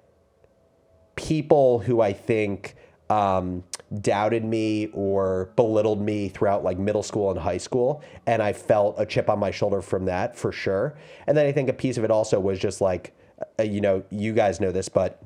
people 1.16 1.80
who 1.80 2.02
I 2.02 2.12
think 2.12 2.76
um, 3.10 3.64
doubted 4.02 4.44
me 4.44 4.88
or 4.94 5.52
belittled 5.56 6.02
me 6.02 6.30
throughout 6.30 6.64
like 6.64 6.80
middle 6.80 7.04
school 7.04 7.30
and 7.32 7.40
high 7.40 7.58
school. 7.58 8.04
And 8.26 8.42
I 8.42 8.54
felt 8.54 8.96
a 8.98 9.06
chip 9.06 9.30
on 9.30 9.40
my 9.40 9.52
shoulder 9.52 9.82
from 9.82 10.06
that 10.06 10.36
for 10.36 10.52
sure. 10.52 10.98
And 11.28 11.38
then 11.38 11.46
I 11.46 11.52
think 11.52 11.70
a 11.70 11.74
piece 11.74 11.98
of 11.98 12.04
it 12.04 12.12
also 12.12 12.40
was 12.40 12.60
just 12.60 12.82
like, 12.82 13.16
uh, 13.60 13.64
you 13.64 13.82
know, 13.82 14.04
you 14.10 14.34
guys 14.34 14.60
know 14.60 14.72
this, 14.72 14.90
but 14.90 15.22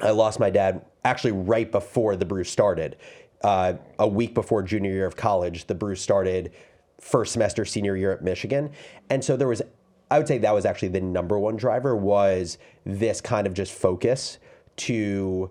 I 0.00 0.10
lost 0.10 0.40
my 0.40 0.50
dad 0.50 0.84
actually 1.04 1.32
right 1.32 1.70
before 1.70 2.16
the 2.16 2.24
brew 2.24 2.44
started. 2.44 2.96
Uh, 3.42 3.74
a 3.98 4.06
week 4.06 4.34
before 4.34 4.62
junior 4.62 4.92
year 4.92 5.06
of 5.06 5.16
college, 5.16 5.66
the 5.66 5.74
brew 5.74 5.96
started 5.96 6.52
first 7.00 7.32
semester 7.32 7.64
senior 7.64 7.96
year 7.96 8.12
at 8.12 8.22
Michigan. 8.22 8.70
And 9.10 9.24
so 9.24 9.36
there 9.36 9.48
was, 9.48 9.62
I 10.10 10.18
would 10.18 10.28
say 10.28 10.38
that 10.38 10.54
was 10.54 10.64
actually 10.64 10.88
the 10.88 11.00
number 11.00 11.38
one 11.38 11.56
driver 11.56 11.96
was 11.96 12.58
this 12.84 13.20
kind 13.20 13.46
of 13.46 13.54
just 13.54 13.72
focus 13.72 14.38
to 14.76 15.50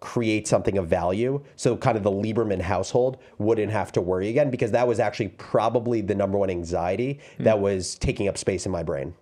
create 0.00 0.46
something 0.46 0.78
of 0.78 0.88
value. 0.88 1.42
So 1.56 1.76
kind 1.76 1.96
of 1.96 2.02
the 2.02 2.10
Lieberman 2.10 2.60
household 2.60 3.18
wouldn't 3.38 3.72
have 3.72 3.92
to 3.92 4.00
worry 4.00 4.28
again 4.28 4.50
because 4.50 4.70
that 4.72 4.86
was 4.86 5.00
actually 5.00 5.28
probably 5.28 6.00
the 6.00 6.14
number 6.14 6.38
one 6.38 6.50
anxiety 6.50 7.20
mm. 7.38 7.44
that 7.44 7.60
was 7.60 7.96
taking 7.96 8.28
up 8.28 8.38
space 8.38 8.66
in 8.66 8.72
my 8.72 8.82
brain. 8.82 9.14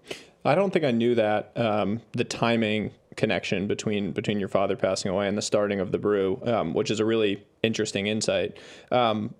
I 0.44 0.54
don't 0.54 0.72
think 0.72 0.84
I 0.84 0.90
knew 0.90 1.14
that 1.14 1.52
um, 1.56 2.02
the 2.12 2.24
timing 2.24 2.90
connection 3.16 3.66
between 3.66 4.12
between 4.12 4.38
your 4.38 4.48
father 4.48 4.76
passing 4.76 5.10
away 5.10 5.28
and 5.28 5.38
the 5.38 5.42
starting 5.42 5.80
of 5.80 5.92
the 5.92 5.98
brew, 5.98 6.40
um, 6.44 6.74
which 6.74 6.90
is 6.90 7.00
a 7.00 7.04
really 7.04 7.42
interesting 7.62 8.06
insight. 8.08 8.58
Um, 8.90 9.34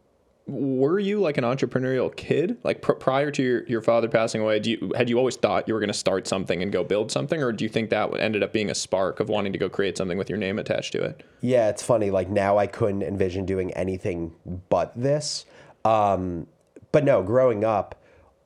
were 0.46 0.98
you 0.98 1.20
like 1.20 1.38
an 1.38 1.44
entrepreneurial 1.44 2.14
kid? 2.14 2.58
Like 2.64 2.82
pr- 2.82 2.92
prior 2.92 3.30
to 3.30 3.42
your, 3.42 3.66
your 3.66 3.80
father 3.80 4.08
passing 4.08 4.42
away 4.42 4.58
do 4.60 4.72
you 4.72 4.92
had 4.94 5.08
you 5.08 5.18
always 5.18 5.36
thought 5.36 5.66
you 5.66 5.74
were 5.74 5.80
going 5.80 5.88
to 5.88 5.94
start 5.94 6.26
something 6.26 6.62
and 6.62 6.70
go 6.70 6.84
build 6.84 7.10
something? 7.10 7.42
Or 7.42 7.50
do 7.50 7.64
you 7.64 7.70
think 7.70 7.90
that 7.90 8.14
ended 8.20 8.42
up 8.42 8.52
being 8.52 8.70
a 8.70 8.74
spark 8.74 9.20
of 9.20 9.28
wanting 9.28 9.52
to 9.52 9.58
go 9.58 9.68
create 9.68 9.96
something 9.96 10.18
with 10.18 10.28
your 10.28 10.38
name 10.38 10.58
attached 10.58 10.92
to 10.92 11.02
it? 11.02 11.22
Yeah 11.40 11.68
it's 11.68 11.82
funny 11.82 12.10
like 12.10 12.28
now 12.28 12.58
i 12.58 12.66
couldn't 12.66 13.02
envision 13.02 13.46
doing 13.46 13.72
anything 13.72 14.34
but 14.68 14.92
this. 14.94 15.46
Um, 15.84 16.46
but 16.92 17.04
no 17.04 17.22
growing 17.22 17.64
up 17.64 18.00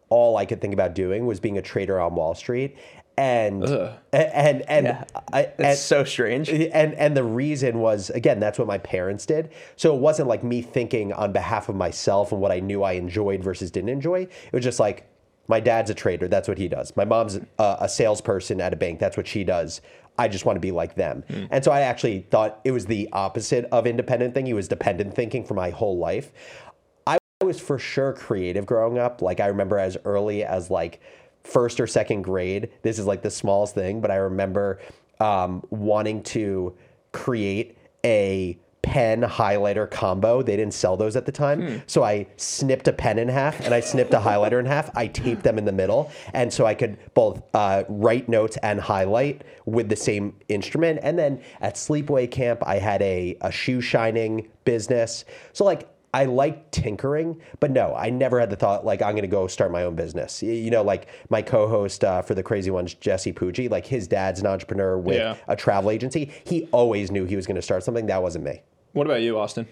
all 0.08 0.36
i 0.36 0.46
could 0.46 0.60
think 0.60 0.72
about 0.72 0.94
doing 0.94 1.26
was 1.26 1.38
being 1.38 1.58
a 1.58 1.62
trader 1.62 2.00
on 2.00 2.14
wall 2.14 2.34
street 2.34 2.76
and 3.18 3.64
Ugh. 3.64 3.92
and 4.12 4.62
and 4.68 4.86
yeah. 4.86 5.04
I, 5.32 5.52
and, 5.58 5.76
so 5.76 6.04
strange. 6.04 6.48
And 6.48 6.94
and 6.94 7.16
the 7.16 7.24
reason 7.24 7.80
was 7.80 8.10
again 8.10 8.38
that's 8.38 8.60
what 8.60 8.68
my 8.68 8.78
parents 8.78 9.26
did. 9.26 9.50
So 9.74 9.94
it 9.94 10.00
wasn't 10.00 10.28
like 10.28 10.44
me 10.44 10.62
thinking 10.62 11.12
on 11.12 11.32
behalf 11.32 11.68
of 11.68 11.74
myself 11.74 12.30
and 12.30 12.40
what 12.40 12.52
I 12.52 12.60
knew 12.60 12.84
I 12.84 12.92
enjoyed 12.92 13.42
versus 13.42 13.72
didn't 13.72 13.90
enjoy. 13.90 14.22
It 14.22 14.52
was 14.52 14.62
just 14.62 14.78
like 14.78 15.08
my 15.48 15.58
dad's 15.58 15.90
a 15.90 15.94
trader. 15.94 16.28
That's 16.28 16.46
what 16.46 16.58
he 16.58 16.68
does. 16.68 16.96
My 16.96 17.04
mom's 17.04 17.40
a, 17.58 17.76
a 17.80 17.88
salesperson 17.88 18.60
at 18.60 18.72
a 18.72 18.76
bank. 18.76 19.00
That's 19.00 19.16
what 19.16 19.26
she 19.26 19.42
does. 19.42 19.80
I 20.16 20.28
just 20.28 20.44
want 20.44 20.56
to 20.56 20.60
be 20.60 20.70
like 20.70 20.94
them. 20.94 21.24
Mm. 21.28 21.48
And 21.50 21.64
so 21.64 21.72
I 21.72 21.80
actually 21.80 22.26
thought 22.30 22.60
it 22.64 22.70
was 22.70 22.86
the 22.86 23.08
opposite 23.12 23.64
of 23.72 23.86
independent 23.86 24.34
thinking. 24.34 24.52
It 24.52 24.56
was 24.56 24.68
dependent 24.68 25.14
thinking 25.14 25.44
for 25.44 25.54
my 25.54 25.70
whole 25.70 25.98
life. 25.98 26.32
I 27.06 27.18
was 27.44 27.60
for 27.60 27.78
sure 27.78 28.12
creative 28.12 28.66
growing 28.66 28.98
up. 28.98 29.22
Like 29.22 29.38
I 29.40 29.46
remember 29.46 29.78
as 29.78 29.96
early 30.04 30.44
as 30.44 30.70
like 30.70 31.00
first 31.48 31.80
or 31.80 31.86
second 31.86 32.22
grade. 32.22 32.70
This 32.82 32.98
is 32.98 33.06
like 33.06 33.22
the 33.22 33.30
smallest 33.30 33.74
thing, 33.74 34.00
but 34.00 34.10
I 34.10 34.16
remember 34.16 34.80
um, 35.18 35.64
wanting 35.70 36.22
to 36.24 36.76
create 37.12 37.76
a 38.04 38.58
pen 38.82 39.22
highlighter 39.22 39.90
combo. 39.90 40.42
They 40.42 40.56
didn't 40.56 40.74
sell 40.74 40.96
those 40.96 41.16
at 41.16 41.26
the 41.26 41.32
time. 41.32 41.60
Hmm. 41.62 41.76
So 41.86 42.04
I 42.04 42.26
snipped 42.36 42.88
a 42.88 42.92
pen 42.92 43.18
in 43.18 43.28
half 43.28 43.60
and 43.60 43.74
I 43.74 43.80
snipped 43.80 44.14
a 44.14 44.18
highlighter 44.18 44.60
in 44.60 44.66
half. 44.66 44.90
I 44.96 45.08
taped 45.08 45.42
them 45.42 45.58
in 45.58 45.64
the 45.64 45.72
middle. 45.72 46.10
And 46.32 46.52
so 46.52 46.64
I 46.64 46.74
could 46.74 46.96
both 47.14 47.42
uh, 47.54 47.84
write 47.88 48.28
notes 48.28 48.56
and 48.62 48.80
highlight 48.80 49.42
with 49.66 49.88
the 49.88 49.96
same 49.96 50.34
instrument. 50.48 51.00
And 51.02 51.18
then 51.18 51.42
at 51.60 51.74
sleepaway 51.74 52.30
camp, 52.30 52.62
I 52.66 52.78
had 52.78 53.02
a, 53.02 53.36
a 53.40 53.50
shoe 53.50 53.80
shining 53.80 54.48
business. 54.64 55.24
So 55.52 55.64
like 55.64 55.88
I 56.14 56.24
like 56.24 56.70
tinkering, 56.70 57.40
but 57.60 57.70
no, 57.70 57.94
I 57.94 58.08
never 58.08 58.40
had 58.40 58.48
the 58.48 58.56
thought 58.56 58.84
like 58.84 59.02
I'm 59.02 59.12
going 59.12 59.22
to 59.22 59.28
go 59.28 59.46
start 59.46 59.70
my 59.70 59.82
own 59.82 59.94
business. 59.94 60.42
You 60.42 60.70
know, 60.70 60.82
like 60.82 61.08
my 61.28 61.42
co-host 61.42 62.02
uh, 62.02 62.22
for 62.22 62.34
the 62.34 62.42
Crazy 62.42 62.70
Ones, 62.70 62.94
Jesse 62.94 63.32
Pujji, 63.32 63.70
like 63.70 63.86
his 63.86 64.08
dad's 64.08 64.40
an 64.40 64.46
entrepreneur 64.46 64.96
with 64.96 65.16
yeah. 65.16 65.36
a 65.48 65.56
travel 65.56 65.90
agency. 65.90 66.32
He 66.44 66.66
always 66.72 67.10
knew 67.10 67.24
he 67.24 67.36
was 67.36 67.46
going 67.46 67.56
to 67.56 67.62
start 67.62 67.84
something. 67.84 68.06
That 68.06 68.22
wasn't 68.22 68.44
me. 68.44 68.62
What 68.92 69.06
about 69.06 69.20
you, 69.20 69.38
Austin? 69.38 69.66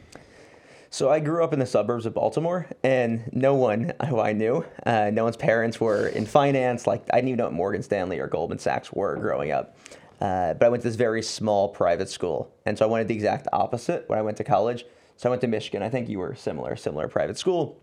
So 0.90 1.10
I 1.10 1.20
grew 1.20 1.42
up 1.42 1.52
in 1.52 1.58
the 1.58 1.66
suburbs 1.66 2.06
of 2.06 2.14
Baltimore, 2.14 2.68
and 2.82 3.28
no 3.32 3.54
one 3.54 3.92
who 4.08 4.20
I 4.20 4.32
knew, 4.32 4.64
uh, 4.84 5.10
no 5.12 5.24
one's 5.24 5.36
parents 5.36 5.80
were 5.80 6.08
in 6.08 6.26
finance. 6.26 6.86
Like 6.86 7.02
I 7.12 7.16
didn't 7.16 7.28
even 7.28 7.38
know 7.38 7.44
what 7.44 7.54
Morgan 7.54 7.82
Stanley 7.82 8.18
or 8.18 8.26
Goldman 8.26 8.58
Sachs 8.58 8.92
were 8.92 9.16
growing 9.16 9.52
up. 9.52 9.76
Uh, 10.20 10.54
but 10.54 10.66
I 10.66 10.68
went 10.70 10.82
to 10.82 10.88
this 10.88 10.96
very 10.96 11.22
small 11.22 11.68
private 11.68 12.08
school, 12.08 12.50
and 12.64 12.78
so 12.78 12.86
I 12.86 12.88
wanted 12.88 13.08
the 13.08 13.14
exact 13.14 13.48
opposite 13.52 14.08
when 14.08 14.18
I 14.18 14.22
went 14.22 14.36
to 14.38 14.44
college. 14.44 14.84
So 15.16 15.28
I 15.28 15.30
went 15.30 15.40
to 15.42 15.49
Michigan. 15.49 15.82
I 15.82 15.88
think 15.88 16.08
you 16.08 16.18
were 16.18 16.35
similar, 16.35 16.76
similar 16.76 17.08
private 17.08 17.38
school. 17.38 17.78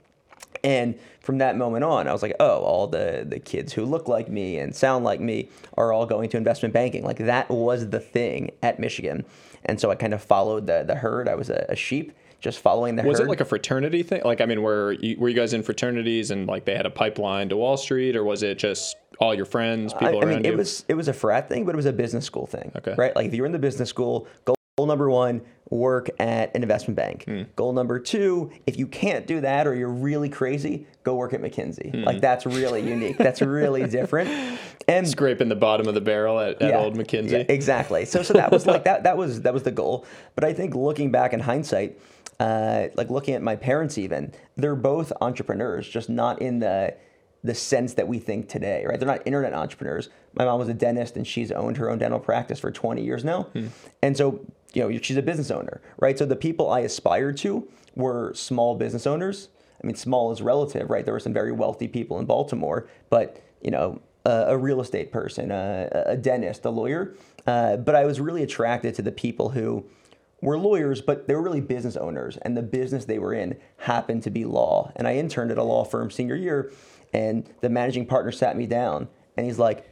And 0.63 0.97
from 1.19 1.39
that 1.39 1.57
moment 1.57 1.83
on, 1.83 2.07
I 2.07 2.13
was 2.13 2.21
like, 2.21 2.35
oh, 2.39 2.59
all 2.59 2.87
the, 2.87 3.25
the 3.27 3.39
kids 3.39 3.73
who 3.73 3.85
look 3.85 4.07
like 4.07 4.29
me 4.29 4.59
and 4.59 4.75
sound 4.75 5.03
like 5.03 5.19
me 5.19 5.49
are 5.77 5.91
all 5.91 6.05
going 6.05 6.29
to 6.29 6.37
investment 6.37 6.73
banking. 6.73 7.03
Like 7.03 7.17
that 7.17 7.49
was 7.49 7.89
the 7.89 7.99
thing 7.99 8.51
at 8.61 8.79
Michigan. 8.79 9.25
And 9.65 9.79
so 9.79 9.89
I 9.91 9.95
kind 9.95 10.13
of 10.13 10.21
followed 10.21 10.67
the, 10.67 10.83
the 10.85 10.95
herd. 10.95 11.27
I 11.27 11.35
was 11.35 11.49
a, 11.49 11.65
a 11.69 11.75
sheep 11.75 12.13
just 12.39 12.59
following 12.59 12.97
the 12.97 13.01
herd. 13.01 13.09
was 13.09 13.19
herd. 13.19 13.27
it 13.27 13.29
like 13.29 13.39
a 13.39 13.45
fraternity 13.45 14.03
thing 14.03 14.21
like 14.25 14.41
i 14.41 14.45
mean 14.45 14.61
were 14.61 14.91
you, 14.99 15.17
were 15.17 15.29
you 15.29 15.35
guys 15.35 15.53
in 15.53 15.63
fraternities 15.63 16.29
and 16.29 16.45
like 16.45 16.65
they 16.65 16.75
had 16.75 16.85
a 16.85 16.89
pipeline 16.89 17.47
to 17.47 17.55
wall 17.55 17.77
street 17.77 18.17
or 18.17 18.23
was 18.25 18.43
it 18.43 18.57
just 18.57 18.97
all 19.17 19.33
your 19.33 19.45
friends 19.45 19.93
people 19.93 20.07
I, 20.07 20.11
I 20.11 20.19
around 20.25 20.27
mean, 20.27 20.43
you 20.43 20.51
it 20.51 20.57
was 20.57 20.83
it 20.89 20.95
was 20.95 21.07
a 21.07 21.13
frat 21.13 21.47
thing 21.47 21.65
but 21.65 21.73
it 21.73 21.77
was 21.77 21.85
a 21.85 21.93
business 21.93 22.25
school 22.25 22.45
thing 22.45 22.73
okay 22.75 22.95
right 22.97 23.15
like 23.15 23.27
if 23.27 23.33
you 23.33 23.43
were 23.43 23.45
in 23.45 23.53
the 23.53 23.59
business 23.59 23.87
school 23.87 24.27
Goal 24.75 24.87
number 24.87 25.07
one, 25.07 25.43
work 25.69 26.09
at 26.19 26.55
an 26.55 26.63
investment 26.63 26.95
bank. 26.95 27.25
Hmm. 27.25 27.43
Goal 27.55 27.73
number 27.73 27.99
two, 27.99 28.51
if 28.65 28.75
you 28.75 28.87
can't 28.87 29.27
do 29.27 29.39
that 29.41 29.67
or 29.67 29.75
you're 29.75 29.87
really 29.87 30.29
crazy, 30.29 30.87
go 31.03 31.13
work 31.15 31.31
at 31.33 31.41
McKinsey. 31.41 31.91
Hmm. 31.91 32.03
Like 32.03 32.21
that's 32.21 32.47
really 32.47 32.81
unique. 32.81 33.19
That's 33.19 33.39
really 33.43 33.87
different. 33.87 34.57
And 34.87 35.07
Scraping 35.07 35.49
the 35.49 35.55
bottom 35.55 35.87
of 35.87 35.93
the 35.93 36.01
barrel 36.01 36.39
at, 36.39 36.59
at 36.59 36.73
old 36.73 36.95
McKinsey. 36.95 37.31
yeah, 37.31 37.43
exactly. 37.49 38.05
So 38.05 38.23
so 38.23 38.33
that 38.33 38.51
was 38.51 38.65
like 38.65 38.83
that 38.85 39.03
that 39.03 39.15
was 39.15 39.41
that 39.41 39.53
was 39.53 39.61
the 39.61 39.71
goal. 39.71 40.07
But 40.33 40.43
I 40.43 40.53
think 40.53 40.73
looking 40.73 41.11
back 41.11 41.33
in 41.33 41.39
hindsight, 41.39 41.99
uh, 42.39 42.87
like 42.95 43.11
looking 43.11 43.35
at 43.35 43.43
my 43.43 43.55
parents 43.55 43.99
even, 43.99 44.33
they're 44.57 44.75
both 44.75 45.13
entrepreneurs, 45.21 45.87
just 45.87 46.09
not 46.09 46.41
in 46.41 46.57
the 46.57 46.95
the 47.43 47.53
sense 47.53 47.93
that 47.95 48.07
we 48.07 48.17
think 48.17 48.47
today, 48.49 48.85
right? 48.87 48.99
They're 48.99 49.07
not 49.07 49.21
internet 49.27 49.53
entrepreneurs. 49.53 50.09
My 50.33 50.45
mom 50.45 50.59
was 50.59 50.69
a 50.69 50.73
dentist 50.73 51.17
and 51.17 51.27
she's 51.27 51.51
owned 51.51 51.77
her 51.77 51.91
own 51.91 51.99
dental 51.99 52.19
practice 52.19 52.57
for 52.57 52.71
20 52.71 53.03
years 53.03 53.23
now. 53.25 53.47
And 54.01 54.15
so, 54.15 54.39
you 54.73 54.81
know, 54.81 54.99
she's 55.01 55.17
a 55.17 55.21
business 55.21 55.51
owner, 55.51 55.81
right? 55.97 56.17
So 56.17 56.25
the 56.25 56.35
people 56.35 56.69
I 56.69 56.81
aspired 56.81 57.37
to 57.37 57.67
were 57.95 58.33
small 58.33 58.75
business 58.75 59.05
owners. 59.07 59.49
I 59.83 59.87
mean, 59.87 59.95
small 59.95 60.31
is 60.31 60.41
relative, 60.41 60.89
right? 60.89 61.05
There 61.05 61.13
were 61.13 61.19
some 61.19 61.33
very 61.33 61.51
wealthy 61.51 61.87
people 61.87 62.19
in 62.19 62.25
Baltimore, 62.25 62.87
but, 63.09 63.41
you 63.61 63.71
know, 63.71 64.01
a, 64.25 64.57
real 64.57 64.81
estate 64.81 65.11
person, 65.11 65.51
a, 65.51 65.89
a 66.07 66.17
dentist, 66.17 66.65
a 66.65 66.69
lawyer. 66.69 67.15
Uh, 67.45 67.77
but 67.77 67.95
I 67.95 68.05
was 68.05 68.19
really 68.19 68.43
attracted 68.43 68.95
to 68.95 69.01
the 69.01 69.11
people 69.11 69.49
who 69.49 69.85
were 70.41 70.57
lawyers, 70.57 71.01
but 71.01 71.27
they 71.27 71.35
were 71.35 71.41
really 71.41 71.61
business 71.61 71.95
owners, 71.95 72.37
and 72.37 72.55
the 72.55 72.61
business 72.61 73.05
they 73.05 73.19
were 73.19 73.33
in 73.33 73.57
happened 73.77 74.23
to 74.23 74.29
be 74.29 74.45
law. 74.45 74.91
And 74.95 75.07
I 75.07 75.15
interned 75.15 75.51
at 75.51 75.57
a 75.57 75.63
law 75.63 75.83
firm 75.83 76.11
senior 76.11 76.35
year, 76.35 76.71
and 77.13 77.49
the 77.61 77.69
managing 77.69 78.05
partner 78.05 78.31
sat 78.31 78.57
me 78.57 78.65
down, 78.65 79.07
and 79.37 79.45
he's 79.45 79.59
like, 79.59 79.89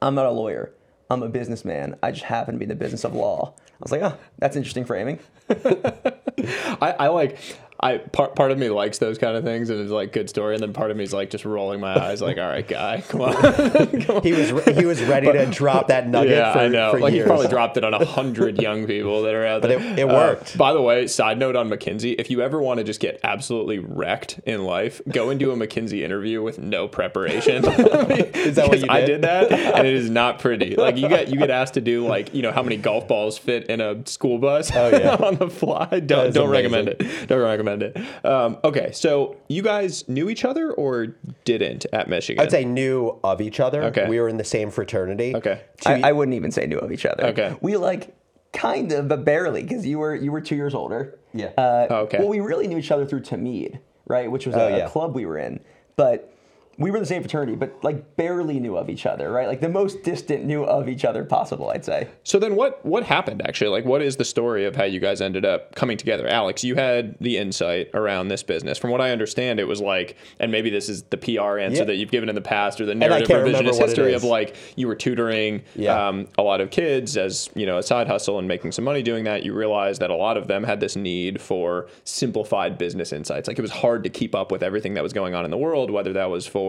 "I'm 0.00 0.14
not 0.14 0.26
a 0.26 0.30
lawyer. 0.30 0.72
I'm 1.10 1.22
a 1.22 1.28
businessman. 1.28 1.96
I 2.02 2.12
just 2.12 2.24
happen 2.24 2.54
to 2.54 2.58
be 2.58 2.64
in 2.64 2.68
the 2.68 2.74
business 2.74 3.04
of 3.04 3.14
law." 3.14 3.54
I 3.82 3.84
was 3.84 3.90
like, 3.90 4.02
"Oh, 4.02 4.16
that's 4.38 4.54
interesting 4.54 4.84
framing." 4.84 5.18
I, 5.50 6.94
I 7.00 7.08
like 7.08 7.36
I 7.82 7.98
part 7.98 8.36
part 8.36 8.52
of 8.52 8.58
me 8.58 8.68
likes 8.68 8.98
those 8.98 9.18
kind 9.18 9.36
of 9.36 9.42
things 9.42 9.68
and 9.68 9.80
it's 9.80 9.90
like 9.90 10.12
good 10.12 10.28
story, 10.30 10.54
and 10.54 10.62
then 10.62 10.72
part 10.72 10.90
of 10.92 10.96
me 10.96 11.02
is 11.04 11.12
like 11.12 11.30
just 11.30 11.44
rolling 11.44 11.80
my 11.80 11.98
eyes, 12.00 12.22
like, 12.22 12.38
all 12.38 12.46
right, 12.48 12.66
guy, 12.66 13.02
come 13.08 13.22
on. 13.22 13.32
Come 14.02 14.16
on. 14.16 14.22
He 14.22 14.32
was 14.32 14.50
he 14.76 14.84
was 14.86 15.02
ready 15.02 15.30
to 15.32 15.46
drop 15.46 15.88
that 15.88 16.08
nugget 16.08 16.30
yeah, 16.32 16.52
for, 16.52 16.58
I 16.60 16.68
know. 16.68 16.92
Like 16.92 17.12
years. 17.12 17.24
he 17.24 17.28
probably 17.28 17.48
dropped 17.48 17.76
it 17.76 17.84
on 17.84 17.92
a 17.94 18.04
hundred 18.04 18.60
young 18.62 18.86
people 18.86 19.22
that 19.22 19.34
are 19.34 19.44
out 19.46 19.62
But 19.62 19.68
there. 19.68 19.80
it- 19.80 19.98
it 19.98 20.04
Uh, 20.08 20.14
worked. 20.14 20.56
by 20.56 20.72
the 20.72 20.80
way, 20.80 21.06
side 21.06 21.38
note 21.38 21.56
on 21.56 21.68
McKinsey: 21.68 22.14
if 22.18 22.30
you 22.30 22.40
ever 22.42 22.60
want 22.62 22.78
to 22.78 22.84
just 22.84 23.00
get 23.00 23.18
absolutely 23.24 23.78
wrecked 23.80 24.38
in 24.46 24.64
life, 24.64 25.00
go 25.08 25.30
and 25.30 25.38
do 25.40 25.50
a 25.50 25.56
McKinsey 25.56 26.02
interview 26.02 26.40
with 26.42 26.58
no 26.58 26.86
preparation. 26.88 27.64
is 27.66 28.54
that 28.56 28.68
what 28.68 28.78
you 28.78 28.82
did? 28.86 28.90
I 28.90 29.04
did? 29.04 29.22
that, 29.22 29.52
and 29.52 29.86
it 29.86 29.94
is 29.94 30.08
not 30.10 30.38
pretty. 30.38 30.76
Like 30.76 30.96
you 30.96 31.08
get 31.08 31.28
you 31.28 31.38
get 31.38 31.50
asked 31.50 31.74
to 31.74 31.80
do 31.80 32.06
like 32.06 32.32
you 32.34 32.42
know 32.42 32.52
how 32.52 32.62
many 32.62 32.76
golf 32.76 33.08
balls 33.08 33.38
fit 33.38 33.66
in 33.66 33.80
a 33.80 34.06
school 34.06 34.38
bus 34.38 34.70
Oh, 34.74 34.88
yeah. 34.96 35.14
on 35.20 35.36
the 35.36 35.48
fly. 35.50 36.00
Don't 36.00 36.32
don't 36.32 36.50
recommend 36.50 36.88
it. 36.88 37.28
Don't 37.28 37.40
recommend 37.42 37.71
it. 37.80 37.96
Um, 38.26 38.58
okay, 38.64 38.90
so 38.92 39.36
you 39.48 39.62
guys 39.62 40.06
knew 40.08 40.28
each 40.28 40.44
other 40.44 40.72
or 40.72 41.14
didn't 41.44 41.86
at 41.92 42.08
Michigan? 42.08 42.42
I'd 42.44 42.50
say 42.50 42.64
knew 42.64 43.18
of 43.22 43.40
each 43.40 43.60
other. 43.60 43.84
Okay. 43.84 44.08
We 44.08 44.18
were 44.20 44.28
in 44.28 44.36
the 44.36 44.44
same 44.44 44.70
fraternity. 44.72 45.34
Okay. 45.36 45.62
I, 45.86 46.08
I 46.08 46.12
wouldn't 46.12 46.34
even 46.34 46.50
say 46.50 46.66
knew 46.66 46.78
of 46.78 46.90
each 46.90 47.06
other. 47.06 47.26
Okay. 47.26 47.54
We 47.60 47.76
like 47.76 48.14
kind 48.52 48.90
of, 48.92 49.06
but 49.08 49.24
barely, 49.24 49.62
because 49.62 49.86
you 49.86 49.98
were 50.00 50.14
you 50.14 50.32
were 50.32 50.40
two 50.40 50.56
years 50.56 50.74
older. 50.74 51.18
Yeah. 51.32 51.52
Uh, 51.56 51.86
Oh, 51.88 51.96
okay. 52.00 52.18
Well, 52.18 52.28
we 52.28 52.40
really 52.40 52.66
knew 52.68 52.78
each 52.78 52.90
other 52.90 53.06
through 53.06 53.20
Tamid, 53.22 53.78
right? 54.06 54.30
Which 54.30 54.44
was 54.46 54.56
Oh, 54.56 54.66
a, 54.68 54.84
a 54.84 54.88
club 54.90 55.14
we 55.14 55.24
were 55.24 55.38
in, 55.38 55.60
but 55.96 56.31
we 56.78 56.90
were 56.90 56.96
in 56.96 57.02
the 57.02 57.06
same 57.06 57.22
fraternity, 57.22 57.54
but 57.54 57.72
like 57.84 58.16
barely 58.16 58.58
knew 58.58 58.76
of 58.76 58.88
each 58.88 59.04
other, 59.06 59.30
right? 59.30 59.46
Like 59.46 59.60
the 59.60 59.68
most 59.68 60.02
distant 60.02 60.44
knew 60.44 60.64
of 60.64 60.88
each 60.88 61.04
other 61.04 61.22
possible, 61.24 61.68
I'd 61.70 61.84
say. 61.84 62.08
So 62.24 62.38
then 62.38 62.56
what 62.56 62.84
what 62.84 63.04
happened 63.04 63.42
actually? 63.46 63.68
Like 63.70 63.84
what 63.84 64.00
is 64.02 64.16
the 64.16 64.24
story 64.24 64.64
of 64.64 64.74
how 64.74 64.84
you 64.84 64.98
guys 64.98 65.20
ended 65.20 65.44
up 65.44 65.74
coming 65.74 65.96
together? 65.98 66.26
Alex, 66.26 66.64
you 66.64 66.74
had 66.74 67.14
the 67.20 67.36
insight 67.36 67.90
around 67.94 68.28
this 68.28 68.42
business. 68.42 68.78
From 68.78 68.90
what 68.90 69.00
I 69.02 69.10
understand, 69.10 69.60
it 69.60 69.64
was 69.68 69.80
like 69.82 70.16
and 70.40 70.50
maybe 70.50 70.70
this 70.70 70.88
is 70.88 71.02
the 71.04 71.18
PR 71.18 71.58
answer 71.58 71.78
Yeah. 71.80 71.84
that 71.84 71.96
you've 71.96 72.10
given 72.10 72.28
in 72.30 72.34
the 72.34 72.40
past 72.40 72.80
or 72.80 72.86
the 72.86 72.94
narrative 72.94 73.28
revisionist 73.28 73.78
history 73.78 74.14
of 74.14 74.24
like 74.24 74.56
you 74.74 74.88
were 74.88 74.96
tutoring 74.96 75.62
Yeah. 75.76 76.08
um, 76.08 76.26
a 76.38 76.42
lot 76.42 76.60
of 76.62 76.70
kids 76.70 77.16
as, 77.18 77.50
you 77.54 77.66
know, 77.66 77.78
a 77.78 77.82
side 77.82 78.06
hustle 78.08 78.38
and 78.38 78.48
making 78.48 78.72
some 78.72 78.84
money 78.84 79.02
doing 79.02 79.24
that. 79.24 79.42
You 79.44 79.52
realized 79.52 80.00
that 80.00 80.10
a 80.10 80.16
lot 80.16 80.36
of 80.38 80.48
them 80.48 80.64
had 80.64 80.80
this 80.80 80.96
need 80.96 81.40
for 81.40 81.88
simplified 82.04 82.78
business 82.78 83.12
insights. 83.12 83.46
Like 83.46 83.58
it 83.58 83.62
was 83.62 83.70
hard 83.72 84.02
to 84.04 84.08
keep 84.08 84.34
up 84.34 84.50
with 84.50 84.62
everything 84.62 84.94
that 84.94 85.02
was 85.02 85.12
going 85.12 85.34
on 85.34 85.44
in 85.44 85.50
the 85.50 85.58
world, 85.58 85.90
whether 85.90 86.12
that 86.14 86.30
was 86.30 86.46
for 86.46 86.61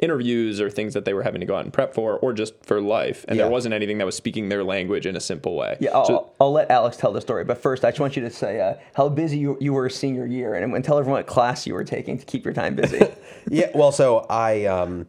interviews 0.00 0.60
or 0.60 0.70
things 0.70 0.94
that 0.94 1.04
they 1.04 1.14
were 1.14 1.22
having 1.22 1.40
to 1.40 1.46
go 1.46 1.56
out 1.56 1.64
and 1.64 1.72
prep 1.72 1.94
for 1.94 2.18
or 2.18 2.32
just 2.32 2.54
for 2.64 2.80
life. 2.80 3.24
And 3.28 3.38
there 3.38 3.48
wasn't 3.48 3.74
anything 3.74 3.98
that 3.98 4.04
was 4.04 4.16
speaking 4.16 4.48
their 4.48 4.64
language 4.64 5.06
in 5.06 5.16
a 5.16 5.20
simple 5.20 5.56
way. 5.56 5.76
Yeah, 5.80 5.90
I'll, 5.94 6.04
So- 6.06 6.30
I'll 6.40 6.52
let 6.52 6.70
Alex 6.70 6.96
tell 6.96 7.12
the 7.12 7.20
story, 7.20 7.44
but 7.44 7.58
first, 7.58 7.84
I 7.84 7.90
just 7.90 8.00
want 8.00 8.16
you 8.16 8.22
to 8.22 8.30
say 8.30 8.60
uh, 8.60 8.74
how 8.94 9.08
busy 9.08 9.38
you, 9.38 9.56
you 9.60 9.72
were 9.72 9.88
senior 9.88 10.26
year, 10.26 10.54
and, 10.54 10.74
and 10.74 10.84
tell 10.84 10.98
everyone 10.98 11.18
what 11.20 11.26
class 11.26 11.66
you 11.66 11.74
were 11.74 11.84
taking 11.84 12.18
to 12.18 12.24
keep 12.24 12.44
your 12.44 12.54
time 12.54 12.74
busy. 12.74 13.00
Yeah. 13.48 13.70
Well, 13.74 13.92
so 13.92 14.26
I 14.28 14.64
um, 14.64 15.06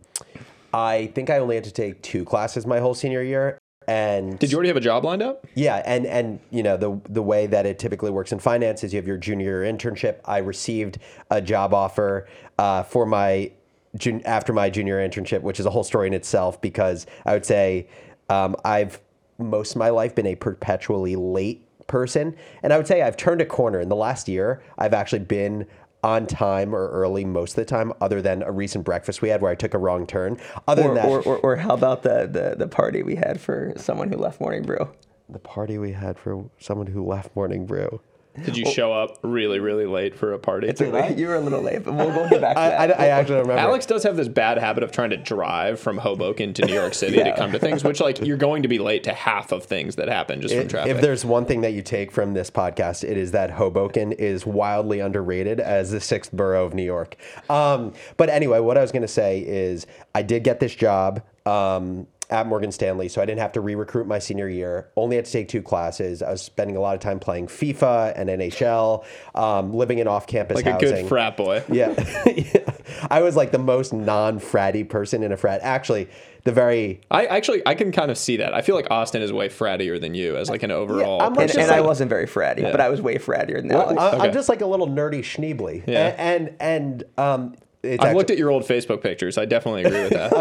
I 0.71 1.07
think 1.15 1.31
I 1.31 1.39
only 1.39 1.55
had 1.55 1.63
to 1.63 1.71
take 1.71 2.01
two 2.03 2.23
classes 2.23 2.67
my 2.67 2.79
whole 2.79 2.93
senior 2.93 3.23
year. 3.23 3.57
And 3.87 4.37
Did 4.37 4.51
you 4.51 4.57
already 4.57 4.67
have 4.67 4.75
a 4.77 4.81
job 4.81 5.05
lined 5.05 5.23
up? 5.23 5.47
Yeah, 5.55 5.81
and 5.85 6.05
and 6.05 6.39
you 6.51 6.61
know 6.61 6.75
the 6.77 6.99
the 7.09 7.21
way 7.23 7.47
that 7.47 7.65
it 7.65 7.79
typically 7.79 8.11
works 8.11 8.31
in 8.33 8.39
finance 8.39 8.83
is 8.83 8.93
you 8.93 8.97
have 8.97 9.07
your 9.07 9.17
junior 9.17 9.63
year 9.63 9.73
internship. 9.73 10.19
I 10.25 10.39
received 10.39 10.99
a 11.31 11.41
job 11.41 11.73
offer 11.73 12.27
uh, 12.59 12.83
for 12.83 13.05
my 13.05 13.51
jun- 13.97 14.21
after 14.25 14.53
my 14.53 14.69
junior 14.69 14.97
internship, 14.97 15.41
which 15.41 15.59
is 15.59 15.65
a 15.65 15.69
whole 15.69 15.83
story 15.83 16.07
in 16.07 16.13
itself 16.13 16.59
because 16.61 17.05
I 17.25 17.33
would 17.33 17.45
say 17.45 17.87
um, 18.29 18.55
I've 18.63 18.99
most 19.39 19.71
of 19.71 19.77
my 19.77 19.89
life 19.89 20.15
been 20.15 20.25
a 20.25 20.35
perpetually 20.35 21.15
late 21.15 21.63
person, 21.87 22.35
and 22.63 22.73
I 22.73 22.77
would 22.77 22.87
say 22.87 23.01
I've 23.01 23.17
turned 23.17 23.41
a 23.41 23.45
corner 23.45 23.79
in 23.79 23.89
the 23.89 23.95
last 23.95 24.27
year. 24.27 24.63
I've 24.77 24.93
actually 24.93 25.19
been 25.19 25.67
on 26.03 26.25
time 26.25 26.73
or 26.75 26.89
early 26.89 27.25
most 27.25 27.51
of 27.51 27.55
the 27.57 27.65
time, 27.65 27.93
other 28.01 28.21
than 28.21 28.41
a 28.43 28.51
recent 28.51 28.83
breakfast 28.85 29.21
we 29.21 29.29
had 29.29 29.41
where 29.41 29.51
I 29.51 29.55
took 29.55 29.73
a 29.73 29.77
wrong 29.77 30.07
turn. 30.07 30.37
Other 30.67 30.83
or, 30.83 30.85
than 30.85 30.95
that, 30.95 31.05
or, 31.05 31.21
or, 31.21 31.37
or 31.39 31.55
how 31.55 31.73
about 31.73 32.03
the, 32.03 32.27
the, 32.31 32.55
the 32.57 32.67
party 32.67 33.03
we 33.03 33.15
had 33.15 33.39
for 33.39 33.73
someone 33.77 34.11
who 34.11 34.17
left 34.17 34.39
Morning 34.39 34.63
Brew? 34.63 34.89
the 35.29 35.39
party 35.39 35.77
we 35.77 35.91
had 35.91 36.17
for 36.17 36.49
someone 36.59 36.87
who 36.87 37.05
left 37.05 37.35
Morning 37.35 37.65
Brew. 37.65 37.99
Did 38.43 38.57
you 38.57 38.65
show 38.71 38.93
up 38.93 39.17
really, 39.23 39.59
really 39.59 39.85
late 39.85 40.15
for 40.15 40.33
a 40.33 40.39
party? 40.39 40.67
It's 40.67 40.81
a, 40.81 41.13
you 41.15 41.27
were 41.27 41.35
a 41.35 41.39
little 41.39 41.61
late, 41.61 41.83
but 41.83 41.93
we'll, 41.93 42.09
we'll 42.09 42.29
get 42.29 42.41
back 42.41 42.55
to 42.55 42.59
I, 42.61 42.87
that. 42.87 42.99
I, 42.99 43.05
I 43.05 43.07
actually 43.07 43.39
remember. 43.39 43.59
Alex 43.59 43.85
does 43.85 44.03
have 44.03 44.15
this 44.15 44.27
bad 44.27 44.57
habit 44.57 44.83
of 44.83 44.91
trying 44.91 45.09
to 45.09 45.17
drive 45.17 45.79
from 45.79 45.97
Hoboken 45.97 46.53
to 46.53 46.65
New 46.65 46.73
York 46.73 46.93
City 46.93 47.17
to 47.17 47.35
come 47.35 47.51
to 47.51 47.59
things, 47.59 47.83
which 47.83 47.99
like 47.99 48.19
you're 48.25 48.37
going 48.37 48.61
to 48.63 48.67
be 48.67 48.79
late 48.79 49.03
to 49.05 49.13
half 49.13 49.51
of 49.51 49.63
things 49.63 49.95
that 49.95 50.07
happen 50.07 50.41
just 50.41 50.53
from 50.53 50.63
If- 50.63 50.69
traffic. 50.69 50.95
If 50.95 51.01
there's 51.01 51.25
one 51.25 51.45
thing 51.45 51.61
that 51.61 51.73
you 51.73 51.81
take 51.81 52.11
from 52.11 52.33
this 52.33 52.49
podcast, 52.49 53.03
it 53.03 53.17
is 53.17 53.31
that 53.31 53.51
Hoboken 53.51 54.11
is 54.13 54.45
wildly 54.45 54.99
underrated 54.99 55.59
as 55.59 55.91
the 55.91 55.99
sixth 55.99 56.31
borough 56.31 56.65
of 56.65 56.73
New 56.73 56.83
York. 56.83 57.15
Um, 57.49 57.93
but 58.17 58.29
anyway, 58.29 58.59
what 58.59 58.77
I 58.77 58.81
was 58.81 58.91
going 58.91 59.01
to 59.01 59.07
say 59.07 59.39
is 59.39 59.87
I 60.13 60.21
did 60.21 60.43
get 60.43 60.59
this 60.59 60.75
job 60.75 61.21
um, 61.45 62.07
at 62.29 62.45
Morgan 62.47 62.71
Stanley, 62.71 63.07
so 63.07 63.21
I 63.21 63.25
didn't 63.25 63.39
have 63.39 63.53
to 63.53 63.61
re-recruit 63.61 64.05
my 64.05 64.19
senior 64.19 64.49
year. 64.49 64.89
Only 64.97 65.15
had 65.15 65.25
to 65.25 65.31
take 65.31 65.47
two 65.47 65.61
classes. 65.61 66.21
I 66.21 66.31
was 66.31 66.41
spending 66.41 66.75
a 66.75 66.79
lot 66.81 66.93
of 66.93 66.99
time 66.99 67.19
playing 67.19 67.47
FIFA 67.47 68.13
and 68.17 68.29
NHL, 68.29 69.05
um, 69.33 69.73
living 69.73 69.99
in 69.99 70.07
off-campus 70.07 70.55
like 70.55 70.65
housing. 70.65 70.89
a 70.89 71.01
good 71.01 71.07
frat 71.07 71.37
boy. 71.37 71.63
Yeah. 71.71 71.93
yeah. 72.25 72.71
I 73.09 73.21
was 73.21 73.35
like 73.35 73.51
the 73.51 73.59
most 73.59 73.93
non-fratty 73.93 74.89
person 74.89 75.23
in 75.23 75.31
a 75.31 75.37
frat. 75.37 75.61
Actually, 75.63 76.09
the 76.43 76.51
very 76.51 77.01
I 77.11 77.25
actually 77.25 77.61
I 77.65 77.75
can 77.75 77.91
kind 77.91 78.09
of 78.11 78.17
see 78.17 78.37
that. 78.37 78.53
I 78.53 78.61
feel 78.61 78.75
like 78.75 78.87
Austin 78.89 79.21
is 79.21 79.31
way 79.33 79.49
frattier 79.49 79.99
than 79.99 80.13
you 80.13 80.37
as 80.37 80.49
like 80.49 80.63
an 80.63 80.71
overall. 80.71 81.21
I'm 81.21 81.33
like 81.33 81.41
and, 81.43 81.47
just 81.49 81.59
and 81.59 81.71
I 81.71 81.81
wasn't 81.81 82.09
very 82.09 82.25
fratty, 82.25 82.61
but 82.61 82.79
I 82.81 82.89
was 82.89 83.01
way 83.01 83.17
frattier 83.17 83.57
than 83.61 83.71
Alex. 83.71 83.99
I, 83.99 84.07
Okay. 84.15 84.27
I'm 84.27 84.33
just 84.33 84.47
like 84.49 84.61
a 84.61 84.65
little 84.65 84.87
nerdy 84.87 85.19
schneebly. 85.19 85.83
Yeah. 85.87 86.07
A- 86.07 86.19
And 86.19 86.55
and 86.59 87.03
um 87.17 87.53
it's 87.55 87.66
I've 87.83 87.93
actually, 87.93 88.13
looked 88.15 88.31
at 88.31 88.37
your 88.37 88.51
old 88.51 88.63
Facebook 88.63 89.01
pictures. 89.01 89.37
I 89.37 89.45
definitely 89.45 89.83
agree 89.83 90.03
with 90.03 90.13
that. 90.13 90.33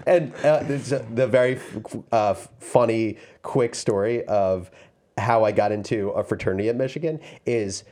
and 0.06 0.34
uh, 0.36 0.62
this 0.62 0.90
the 1.14 1.26
very 1.26 1.58
uh, 2.12 2.34
funny 2.34 3.16
quick 3.42 3.74
story 3.74 4.24
of 4.26 4.70
how 5.18 5.44
I 5.44 5.52
got 5.52 5.72
into 5.72 6.10
a 6.10 6.22
fraternity 6.22 6.68
at 6.68 6.76
Michigan 6.76 7.20
is 7.44 7.84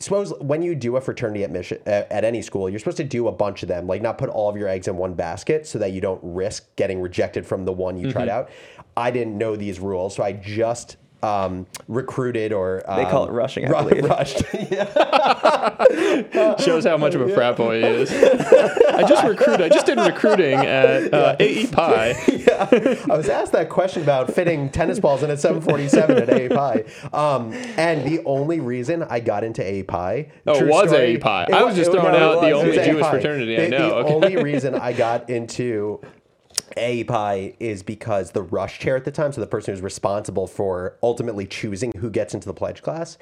suppose 0.00 0.32
when 0.40 0.62
you 0.62 0.74
do 0.74 0.96
a 0.96 1.00
fraternity 1.00 1.44
at 1.44 1.52
Michi- 1.52 1.80
uh, 1.86 2.04
at 2.10 2.24
any 2.24 2.42
school, 2.42 2.68
you're 2.68 2.78
supposed 2.78 2.96
to 2.98 3.04
do 3.04 3.28
a 3.28 3.32
bunch 3.32 3.62
of 3.62 3.68
them, 3.68 3.86
like 3.86 4.02
not 4.02 4.18
put 4.18 4.28
all 4.28 4.48
of 4.50 4.56
your 4.56 4.68
eggs 4.68 4.88
in 4.88 4.96
one 4.96 5.14
basket 5.14 5.66
so 5.66 5.78
that 5.78 5.92
you 5.92 6.00
don't 6.00 6.20
risk 6.22 6.74
getting 6.76 7.00
rejected 7.00 7.46
from 7.46 7.64
the 7.64 7.72
one 7.72 7.96
you 7.96 8.12
tried 8.12 8.28
out. 8.28 8.50
I 8.96 9.10
didn't 9.10 9.36
know 9.36 9.56
these 9.56 9.80
rules, 9.80 10.14
so 10.14 10.22
I 10.22 10.32
just 10.32 10.96
um, 11.24 11.66
recruited 11.88 12.52
or 12.52 12.82
um, 12.90 12.96
They 13.02 13.10
call 13.10 13.26
it 13.26 13.32
rushing, 13.32 13.64
I 13.66 13.70
ru- 13.82 13.88
believe. 13.88 14.04
rushed. 14.04 14.38
Shows 16.64 16.84
how 16.84 16.96
much 16.96 17.14
of 17.14 17.20
a 17.22 17.28
frat 17.34 17.56
boy 17.56 17.80
he 17.80 17.86
is. 17.86 18.10
I 18.12 19.06
just 19.08 19.24
recruited. 19.24 19.62
I 19.62 19.68
just 19.68 19.86
did 19.86 19.98
recruiting 19.98 20.54
at 20.54 21.12
uh, 21.12 21.36
AE 21.40 21.66
Pi. 21.68 22.10
I 23.10 23.16
was 23.16 23.28
asked 23.28 23.52
that 23.52 23.68
question 23.70 24.02
about 24.02 24.32
fitting 24.32 24.70
tennis 24.70 25.00
balls 25.00 25.22
in 25.22 25.30
a 25.30 25.36
747 25.36 26.16
at 26.16 26.30
API. 26.30 26.84
Um, 27.12 27.52
and 27.76 28.04
the 28.06 28.22
only 28.24 28.60
reason 28.60 29.02
I 29.04 29.20
got 29.20 29.44
into 29.44 29.62
API. 29.62 30.28
Oh, 30.46 30.58
it 30.58 30.66
was 30.68 30.92
API. 30.92 31.52
I 31.52 31.62
was 31.62 31.74
just 31.76 31.90
throwing 31.90 32.14
out 32.14 32.40
the 32.40 32.50
only 32.52 32.76
Jewish 32.76 33.06
fraternity 33.06 33.60
I 33.60 33.68
know. 33.68 33.88
the 33.88 33.94
Okay. 33.94 34.14
only 34.14 34.36
reason 34.36 34.74
I 34.74 34.92
got 34.92 35.28
into 35.30 36.00
API 36.76 37.56
is 37.60 37.82
because 37.82 38.30
the 38.32 38.42
rush 38.42 38.78
chair 38.78 38.96
at 38.96 39.04
the 39.04 39.10
time, 39.12 39.32
so 39.32 39.40
the 39.40 39.46
person 39.46 39.74
who's 39.74 39.82
responsible 39.82 40.46
for 40.46 40.96
ultimately 41.02 41.46
choosing 41.46 41.92
who 41.98 42.10
gets 42.10 42.34
into 42.34 42.46
the 42.46 42.54
pledge 42.54 42.82
class. 42.82 43.18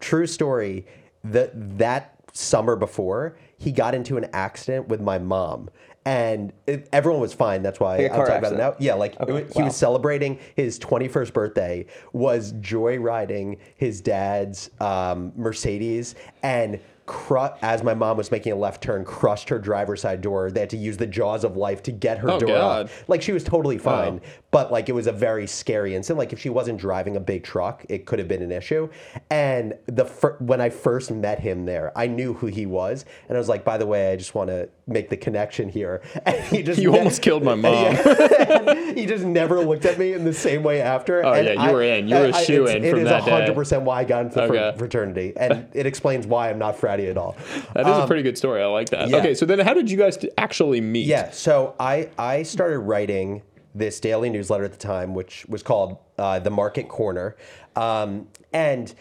True 0.00 0.26
story. 0.26 0.86
That 1.24 1.78
that 1.78 2.12
summer 2.32 2.76
before, 2.76 3.36
he 3.58 3.72
got 3.72 3.94
into 3.94 4.16
an 4.16 4.26
accident 4.32 4.88
with 4.88 5.00
my 5.00 5.18
mom. 5.18 5.70
And 6.04 6.52
it, 6.68 6.88
everyone 6.92 7.20
was 7.20 7.32
fine. 7.32 7.62
That's 7.62 7.80
why 7.80 7.96
Like 7.96 8.10
a 8.10 8.14
I'm 8.14 8.20
talking 8.20 8.36
about 8.36 8.52
it 8.52 8.58
now. 8.58 8.76
Yeah, 8.78 8.94
like 8.94 9.18
Okay, 9.20 9.32
wa- 9.32 9.38
he 9.40 9.58
wow. 9.60 9.64
was 9.64 9.74
celebrating 9.76 10.38
his 10.54 10.78
21st 10.78 11.32
birthday, 11.32 11.86
was 12.12 12.52
joyriding 12.54 13.58
his 13.76 14.00
dad's 14.00 14.70
um, 14.80 15.32
Mercedes, 15.34 16.14
and 16.44 16.78
cru- 17.06 17.48
as 17.62 17.82
my 17.82 17.94
mom 17.94 18.16
was 18.16 18.30
making 18.30 18.52
a 18.52 18.56
left 18.56 18.82
turn, 18.82 19.04
crushed 19.04 19.48
her 19.48 19.58
driver's 19.58 20.00
side 20.02 20.20
door. 20.20 20.50
They 20.50 20.60
had 20.60 20.70
to 20.70 20.76
use 20.76 20.96
the 20.96 21.06
jaws 21.06 21.44
of 21.44 21.56
life 21.56 21.82
to 21.84 21.92
get 21.92 22.18
her 22.18 22.30
Oh, 22.30 22.38
door 22.40 22.48
God. 22.48 22.86
off. 22.86 23.04
Like 23.08 23.22
she 23.22 23.32
was 23.32 23.44
totally 23.44 23.78
fine, 23.78 24.20
but 24.50 24.70
like 24.72 24.88
it 24.88 24.92
was 24.92 25.06
a 25.06 25.12
very 25.12 25.46
scary 25.46 25.94
incident. 25.94 26.18
Like 26.18 26.32
if 26.32 26.40
she 26.40 26.50
wasn't 26.50 26.78
driving 26.80 27.16
a 27.16 27.20
big 27.20 27.44
truck, 27.44 27.84
it 27.88 28.06
could 28.06 28.18
have 28.18 28.28
been 28.28 28.42
an 28.42 28.52
issue. 28.52 28.88
And 29.30 29.74
the 29.86 30.04
fir- 30.04 30.36
when 30.40 30.60
I 30.60 30.70
first 30.70 31.10
met 31.10 31.40
him 31.40 31.64
there, 31.64 31.92
I 31.96 32.06
knew 32.06 32.34
who 32.34 32.46
he 32.46 32.66
was, 32.66 33.04
and 33.28 33.36
I 33.36 33.38
was 33.38 33.48
like, 33.48 33.64
by 33.64 33.78
the 33.78 33.86
way, 33.86 34.12
I 34.12 34.16
just 34.16 34.34
want 34.34 34.48
to 34.50 34.68
make 34.88 35.08
the 35.10 35.16
connection 35.16 35.68
here. 35.68 36.00
And 36.26 36.36
he 36.44 36.62
just 36.62 36.80
You 36.82 36.92
ne- 36.92 36.98
almost 36.98 37.22
killed 37.22 37.42
my 37.42 37.54
mom. 37.66 37.96
He 38.94 39.06
just 39.06 39.24
never 39.24 39.60
looked 39.64 39.84
at 39.84 39.98
me 39.98 40.12
in 40.12 40.24
the 40.24 40.32
same 40.32 40.62
way 40.62 40.80
after. 40.80 41.24
Oh, 41.24 41.32
And 41.32 41.46
yeah, 41.46 41.52
you 41.54 41.58
I- 41.58 41.72
were 41.72 41.82
in. 41.82 42.08
You 42.08 42.14
were 42.16 42.26
a 42.26 42.32
I- 42.32 42.38
I- 42.38 42.44
shoo-in 42.44 42.76
it's- 42.84 42.90
from 42.92 43.04
that 43.04 43.24
day. 43.24 43.44
It 43.44 43.50
is 43.50 43.56
100% 43.56 43.82
why 43.82 44.00
I 44.00 44.04
got 44.04 44.22
into 44.22 44.34
the 44.36 44.42
Okay. 44.44 44.78
fraternity. 44.78 45.32
And 45.36 45.68
it 45.74 45.86
explains 45.86 46.26
why 46.26 46.50
I'm 46.50 46.58
not 46.58 46.76
fratty 46.76 47.10
at 47.10 47.16
all. 47.18 47.36
That 47.74 47.86
is 47.86 47.96
a 47.96 48.06
pretty 48.06 48.22
good 48.22 48.38
story. 48.38 48.62
I 48.62 48.66
like 48.66 48.90
that. 48.90 49.02
Um, 49.04 49.10
yeah. 49.10 49.16
Okay, 49.18 49.34
so 49.34 49.44
then 49.46 49.58
how 49.58 49.74
did 49.74 49.90
you 49.90 49.96
guys 49.98 50.18
actually 50.38 50.80
meet? 50.80 51.06
Yeah, 51.06 51.30
so 51.30 51.74
I 51.80 52.10
I 52.18 52.42
started 52.44 52.78
writing 52.80 53.42
this 53.74 54.00
daily 54.00 54.30
newsletter 54.30 54.64
at 54.64 54.72
the 54.72 54.78
time, 54.78 55.14
which 55.14 55.44
was 55.48 55.62
called 55.62 55.98
uh, 56.18 56.38
the 56.38 56.50
Market 56.50 56.88
Corner, 56.88 57.36
um, 57.74 58.26
and 58.52 58.94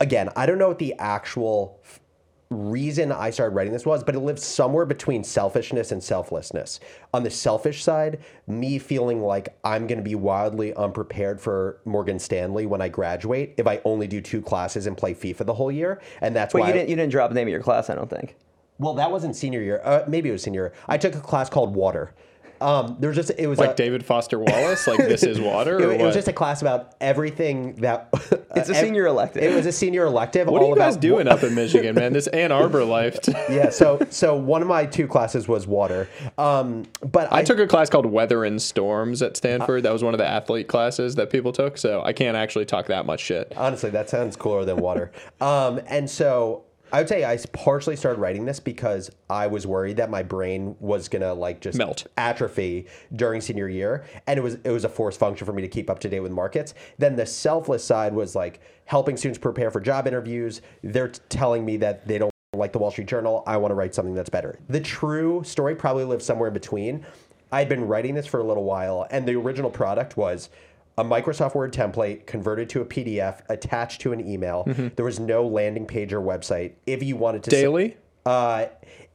again, 0.00 0.28
I 0.36 0.44
don't 0.46 0.58
know 0.58 0.68
what 0.68 0.78
the 0.78 0.94
actual 0.98 1.80
f- 1.82 2.00
reason 2.50 3.10
I 3.10 3.30
started 3.30 3.54
writing 3.54 3.72
this 3.72 3.86
was, 3.86 4.04
but 4.04 4.14
it 4.14 4.20
lived 4.20 4.38
somewhere 4.38 4.86
between 4.86 5.24
selfishness 5.24 5.92
and 5.92 6.02
selflessness. 6.02 6.80
On 7.12 7.22
the 7.22 7.30
selfish 7.30 7.82
side, 7.82 8.20
me 8.46 8.78
feeling 8.78 9.20
like 9.20 9.56
I'm 9.64 9.86
going 9.86 9.98
to 9.98 10.04
be 10.04 10.14
wildly 10.14 10.72
unprepared 10.74 11.40
for 11.40 11.80
Morgan 11.84 12.18
Stanley 12.18 12.66
when 12.66 12.80
I 12.80 12.88
graduate 12.88 13.54
if 13.56 13.66
I 13.66 13.80
only 13.84 14.06
do 14.06 14.20
two 14.20 14.40
classes 14.40 14.86
and 14.86 14.96
play 14.96 15.14
FIFA 15.14 15.46
the 15.46 15.54
whole 15.54 15.72
year, 15.72 16.00
and 16.20 16.36
that's 16.36 16.54
why 16.54 16.60
you 16.68 16.72
didn't 16.72 16.88
you 16.88 16.96
didn't 16.96 17.10
drop 17.10 17.30
the 17.30 17.34
name 17.34 17.48
of 17.48 17.52
your 17.52 17.62
class, 17.62 17.90
I 17.90 17.94
don't 17.94 18.10
think. 18.10 18.36
well, 18.78 18.94
that 18.94 19.10
wasn't 19.10 19.34
senior 19.34 19.62
year. 19.62 19.80
Uh, 19.82 20.04
maybe 20.06 20.28
it 20.28 20.32
was 20.32 20.42
senior 20.42 20.62
year. 20.64 20.72
I 20.86 20.98
took 20.98 21.14
a 21.14 21.20
class 21.20 21.48
called 21.48 21.74
Water. 21.74 22.14
Um, 22.60 22.96
there 23.00 23.08
was 23.10 23.16
just 23.16 23.30
it 23.38 23.46
was 23.46 23.58
Like 23.58 23.70
a, 23.70 23.74
David 23.74 24.04
Foster 24.04 24.38
Wallace? 24.38 24.86
like 24.86 24.98
this 24.98 25.22
is 25.22 25.40
water? 25.40 25.78
It, 25.80 25.84
Or 25.84 25.92
it 25.92 25.98
what? 25.98 26.06
was 26.06 26.14
just 26.14 26.28
a 26.28 26.32
class 26.32 26.62
about 26.62 26.94
everything 27.00 27.76
that. 27.76 28.08
It's 28.56 28.70
a 28.70 28.74
senior 28.74 29.04
elective. 29.06 29.42
It 29.42 29.54
was 29.54 29.66
a 29.66 29.72
senior 29.72 30.04
elective. 30.06 30.48
what 30.48 30.62
are 30.62 30.64
all 30.64 30.70
you 30.70 30.76
guys 30.76 30.94
about 30.94 31.02
doing 31.02 31.28
up 31.28 31.42
in 31.42 31.54
Michigan, 31.54 31.94
man? 31.94 32.14
This 32.14 32.26
Ann 32.28 32.52
Arbor 32.52 32.84
life. 32.84 33.18
yeah. 33.50 33.68
So 33.68 33.98
so 34.08 34.34
one 34.34 34.62
of 34.62 34.68
my 34.68 34.86
two 34.86 35.06
classes 35.06 35.46
was 35.46 35.66
water. 35.66 36.08
Um, 36.38 36.86
but 37.02 37.30
I, 37.30 37.40
I 37.40 37.44
took 37.44 37.58
a 37.58 37.66
class 37.66 37.90
called 37.90 38.06
Weather 38.06 38.44
and 38.44 38.60
Storms 38.62 39.20
at 39.20 39.36
Stanford. 39.36 39.82
That 39.82 39.92
was 39.92 40.02
one 40.02 40.14
of 40.14 40.18
the 40.18 40.26
athlete 40.26 40.68
classes 40.68 41.16
that 41.16 41.28
people 41.28 41.52
took. 41.52 41.76
So 41.76 42.00
I 42.02 42.14
can't 42.14 42.34
actually 42.34 42.64
talk 42.64 42.86
that 42.86 43.04
much 43.04 43.20
shit. 43.20 43.52
Honestly, 43.56 43.90
that 43.90 44.08
sounds 44.08 44.36
cooler 44.36 44.64
than 44.64 44.78
water. 44.78 45.12
um, 45.42 45.78
and 45.86 46.08
so 46.08 46.64
I 46.92 47.00
would 47.00 47.08
say 47.08 47.24
I 47.24 47.36
partially 47.52 47.96
started 47.96 48.20
writing 48.20 48.44
this 48.44 48.60
because 48.60 49.10
I 49.28 49.46
was 49.48 49.66
worried 49.66 49.96
that 49.96 50.08
my 50.10 50.22
brain 50.22 50.76
was 50.78 51.08
gonna 51.08 51.34
like 51.34 51.60
just 51.60 51.78
Melt. 51.78 52.06
atrophy 52.16 52.86
during 53.14 53.40
senior 53.40 53.68
year, 53.68 54.04
and 54.26 54.38
it 54.38 54.42
was 54.42 54.58
it 54.64 54.70
was 54.70 54.84
a 54.84 54.88
forced 54.88 55.18
function 55.18 55.46
for 55.46 55.52
me 55.52 55.62
to 55.62 55.68
keep 55.68 55.90
up 55.90 55.98
to 56.00 56.08
date 56.08 56.20
with 56.20 56.32
markets. 56.32 56.74
Then 56.98 57.16
the 57.16 57.26
selfless 57.26 57.84
side 57.84 58.14
was 58.14 58.34
like 58.34 58.60
helping 58.84 59.16
students 59.16 59.38
prepare 59.38 59.70
for 59.70 59.80
job 59.80 60.06
interviews. 60.06 60.62
They're 60.82 61.08
telling 61.08 61.64
me 61.64 61.76
that 61.78 62.06
they 62.06 62.18
don't 62.18 62.32
like 62.54 62.72
the 62.72 62.78
Wall 62.78 62.90
Street 62.90 63.08
Journal. 63.08 63.42
I 63.46 63.56
want 63.56 63.72
to 63.72 63.74
write 63.74 63.94
something 63.94 64.14
that's 64.14 64.30
better. 64.30 64.58
The 64.68 64.80
true 64.80 65.42
story 65.44 65.74
probably 65.74 66.04
lives 66.04 66.24
somewhere 66.24 66.48
in 66.48 66.54
between. 66.54 67.04
I'd 67.52 67.68
been 67.68 67.86
writing 67.86 68.14
this 68.14 68.26
for 68.26 68.40
a 68.40 68.44
little 68.44 68.64
while, 68.64 69.06
and 69.10 69.26
the 69.26 69.34
original 69.34 69.70
product 69.70 70.16
was 70.16 70.50
a 70.98 71.04
Microsoft 71.04 71.54
Word 71.54 71.72
template 71.72 72.26
converted 72.26 72.68
to 72.70 72.80
a 72.80 72.84
PDF 72.84 73.40
attached 73.48 74.00
to 74.02 74.12
an 74.12 74.26
email. 74.26 74.64
There 74.96 75.04
was 75.04 75.20
no 75.20 75.46
landing 75.46 75.86
page 75.86 76.12
or 76.12 76.20
website. 76.20 76.72
If 76.86 77.02
you 77.02 77.16
wanted 77.16 77.42
to 77.44 77.50
Daily? 77.50 77.96
uh, 78.24 78.66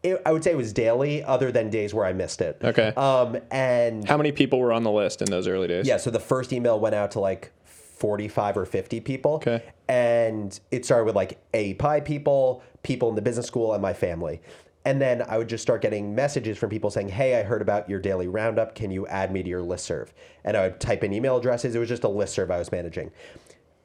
it, 0.03 0.21
I 0.25 0.31
would 0.31 0.43
say 0.43 0.51
it 0.51 0.57
was 0.57 0.73
daily, 0.73 1.23
other 1.23 1.51
than 1.51 1.69
days 1.69 1.93
where 1.93 2.05
I 2.05 2.13
missed 2.13 2.41
it. 2.41 2.59
Okay. 2.63 2.87
Um, 2.95 3.37
and 3.51 4.07
How 4.07 4.17
many 4.17 4.31
people 4.31 4.59
were 4.59 4.73
on 4.73 4.83
the 4.83 4.91
list 4.91 5.21
in 5.21 5.29
those 5.29 5.47
early 5.47 5.67
days? 5.67 5.85
yeah, 5.87 5.97
so 5.97 6.09
the 6.09 6.19
first 6.19 6.51
email 6.53 6.79
went 6.79 6.95
out 6.95 7.11
to 7.11 7.19
like 7.19 7.51
45 7.65 8.57
or 8.57 8.65
50 8.65 8.99
people. 9.01 9.33
Okay. 9.35 9.63
And 9.87 10.59
it 10.71 10.85
started 10.85 11.05
with 11.05 11.15
like 11.15 11.39
API 11.53 12.01
people, 12.01 12.63
people 12.83 13.09
in 13.09 13.15
the 13.15 13.21
business 13.21 13.45
school, 13.45 13.73
and 13.73 13.81
my 13.81 13.93
family. 13.93 14.41
And 14.83 14.99
then 15.01 15.21
I 15.27 15.37
would 15.37 15.47
just 15.47 15.61
start 15.61 15.81
getting 15.81 16.15
messages 16.15 16.57
from 16.57 16.69
people 16.69 16.89
saying, 16.89 17.09
Hey, 17.09 17.39
I 17.39 17.43
heard 17.43 17.61
about 17.61 17.89
your 17.89 17.99
daily 17.99 18.27
roundup. 18.27 18.73
Can 18.73 18.89
you 18.91 19.05
add 19.07 19.31
me 19.31 19.43
to 19.43 19.49
your 19.49 19.61
listserv? 19.61 20.09
And 20.43 20.57
I 20.57 20.67
would 20.67 20.79
type 20.79 21.03
in 21.03 21.13
email 21.13 21.37
addresses. 21.37 21.75
It 21.75 21.79
was 21.79 21.89
just 21.89 22.03
a 22.03 22.07
listserv 22.07 22.51
I 22.51 22.57
was 22.57 22.71
managing. 22.71 23.11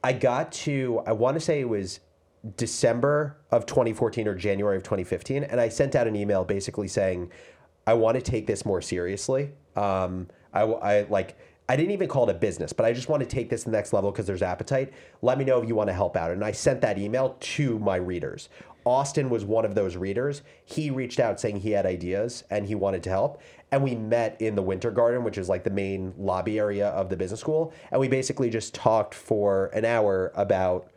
I 0.03 0.13
got 0.13 0.51
to, 0.53 1.01
I 1.05 1.11
want 1.11 1.35
to 1.35 1.39
say 1.39 1.59
it 1.59 1.69
was 1.69 1.99
December 2.55 3.37
of 3.51 3.65
2014 3.65 4.27
or 4.27 4.35
January 4.35 4.77
of 4.77 4.83
2015. 4.83 5.43
And 5.43 5.59
I 5.59 5.69
sent 5.69 5.95
out 5.95 6.07
an 6.07 6.15
email 6.15 6.43
basically 6.43 6.87
saying, 6.87 7.31
I 7.85 7.93
want 7.93 8.15
to 8.15 8.21
take 8.21 8.47
this 8.47 8.65
more 8.65 8.81
seriously. 8.81 9.51
Um, 9.75 10.27
I, 10.53 10.61
I 10.61 11.01
like, 11.03 11.37
I 11.69 11.75
didn't 11.75 11.91
even 11.91 12.07
call 12.07 12.29
it 12.29 12.35
a 12.35 12.37
business, 12.37 12.71
but 12.71 12.85
I 12.85 12.93
just 12.93 13.09
want 13.09 13.21
to 13.21 13.27
take 13.27 13.49
this 13.49 13.63
to 13.63 13.69
the 13.69 13.75
next 13.75 13.91
level 13.91 14.11
because 14.11 14.25
there's 14.25 14.41
appetite. 14.41 14.93
Let 15.21 15.37
me 15.37 15.45
know 15.45 15.61
if 15.61 15.67
you 15.67 15.75
want 15.75 15.89
to 15.89 15.93
help 15.93 16.15
out. 16.15 16.31
And 16.31 16.43
I 16.43 16.51
sent 16.51 16.79
that 16.81 16.97
email 16.97 17.35
to 17.39 17.77
my 17.79 17.97
readers. 17.97 18.49
Austin 18.87 19.29
was 19.29 19.43
one 19.43 19.65
of 19.65 19.75
those 19.75 19.97
readers. 19.97 20.41
He 20.63 20.89
reached 20.89 21.19
out 21.19 21.39
saying 21.39 21.59
he 21.59 21.71
had 21.71 21.85
ideas 21.85 22.45
and 22.49 22.65
he 22.65 22.73
wanted 22.73 23.03
to 23.03 23.09
help. 23.09 23.41
And 23.71 23.83
we 23.83 23.95
met 23.95 24.41
in 24.41 24.55
the 24.55 24.61
Winter 24.61 24.91
Garden, 24.91 25.25
which 25.25 25.37
is 25.37 25.49
like 25.49 25.65
the 25.65 25.69
main 25.69 26.13
lobby 26.17 26.57
area 26.57 26.87
of 26.89 27.09
the 27.09 27.17
business 27.17 27.41
school. 27.41 27.73
And 27.91 27.99
we 27.99 28.07
basically 28.07 28.49
just 28.49 28.73
talked 28.73 29.13
for 29.13 29.67
an 29.73 29.83
hour 29.83 30.31
about 30.35 30.89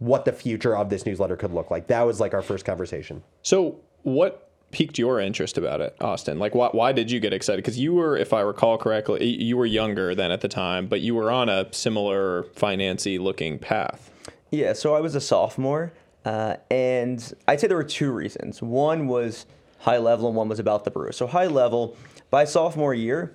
what 0.00 0.24
the 0.24 0.32
future 0.32 0.76
of 0.76 0.90
this 0.90 1.06
newsletter 1.06 1.36
could 1.36 1.52
look 1.52 1.70
like. 1.70 1.86
That 1.86 2.02
was 2.02 2.18
like 2.18 2.34
our 2.34 2.42
first 2.42 2.64
conversation. 2.64 3.22
So 3.42 3.78
what 4.02 4.50
piqued 4.72 4.98
your 4.98 5.20
interest 5.20 5.56
about 5.56 5.80
it, 5.80 5.94
Austin? 6.00 6.40
Like, 6.40 6.56
why, 6.56 6.70
why 6.72 6.90
did 6.90 7.08
you 7.08 7.20
get 7.20 7.32
excited? 7.32 7.62
Because 7.62 7.78
you 7.78 7.94
were, 7.94 8.16
if 8.16 8.32
I 8.32 8.40
recall 8.40 8.78
correctly, 8.78 9.24
you 9.24 9.56
were 9.56 9.66
younger 9.66 10.12
than 10.14 10.32
at 10.32 10.40
the 10.40 10.48
time, 10.48 10.88
but 10.88 11.02
you 11.02 11.14
were 11.14 11.30
on 11.30 11.48
a 11.48 11.72
similar 11.72 12.44
financy 12.56 13.20
looking 13.20 13.60
path. 13.60 14.10
Yeah, 14.50 14.72
so 14.72 14.94
I 14.94 15.00
was 15.00 15.14
a 15.14 15.20
sophomore, 15.20 15.92
uh, 16.24 16.56
and 16.70 17.34
I'd 17.48 17.60
say 17.60 17.66
there 17.66 17.76
were 17.76 17.84
two 17.84 18.12
reasons. 18.12 18.62
One 18.62 19.08
was 19.08 19.46
high 19.80 19.98
level, 19.98 20.28
and 20.28 20.36
one 20.36 20.48
was 20.48 20.58
about 20.58 20.84
the 20.84 20.90
brew. 20.90 21.12
So 21.12 21.26
high 21.26 21.46
level, 21.46 21.96
by 22.30 22.44
sophomore 22.44 22.94
year, 22.94 23.34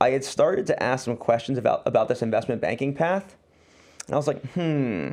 I 0.00 0.10
had 0.10 0.24
started 0.24 0.66
to 0.68 0.82
ask 0.82 1.04
some 1.04 1.16
questions 1.16 1.58
about 1.58 1.82
about 1.86 2.08
this 2.08 2.22
investment 2.22 2.60
banking 2.60 2.94
path, 2.94 3.36
and 4.06 4.14
I 4.14 4.16
was 4.16 4.26
like, 4.26 4.44
hmm, 4.52 5.12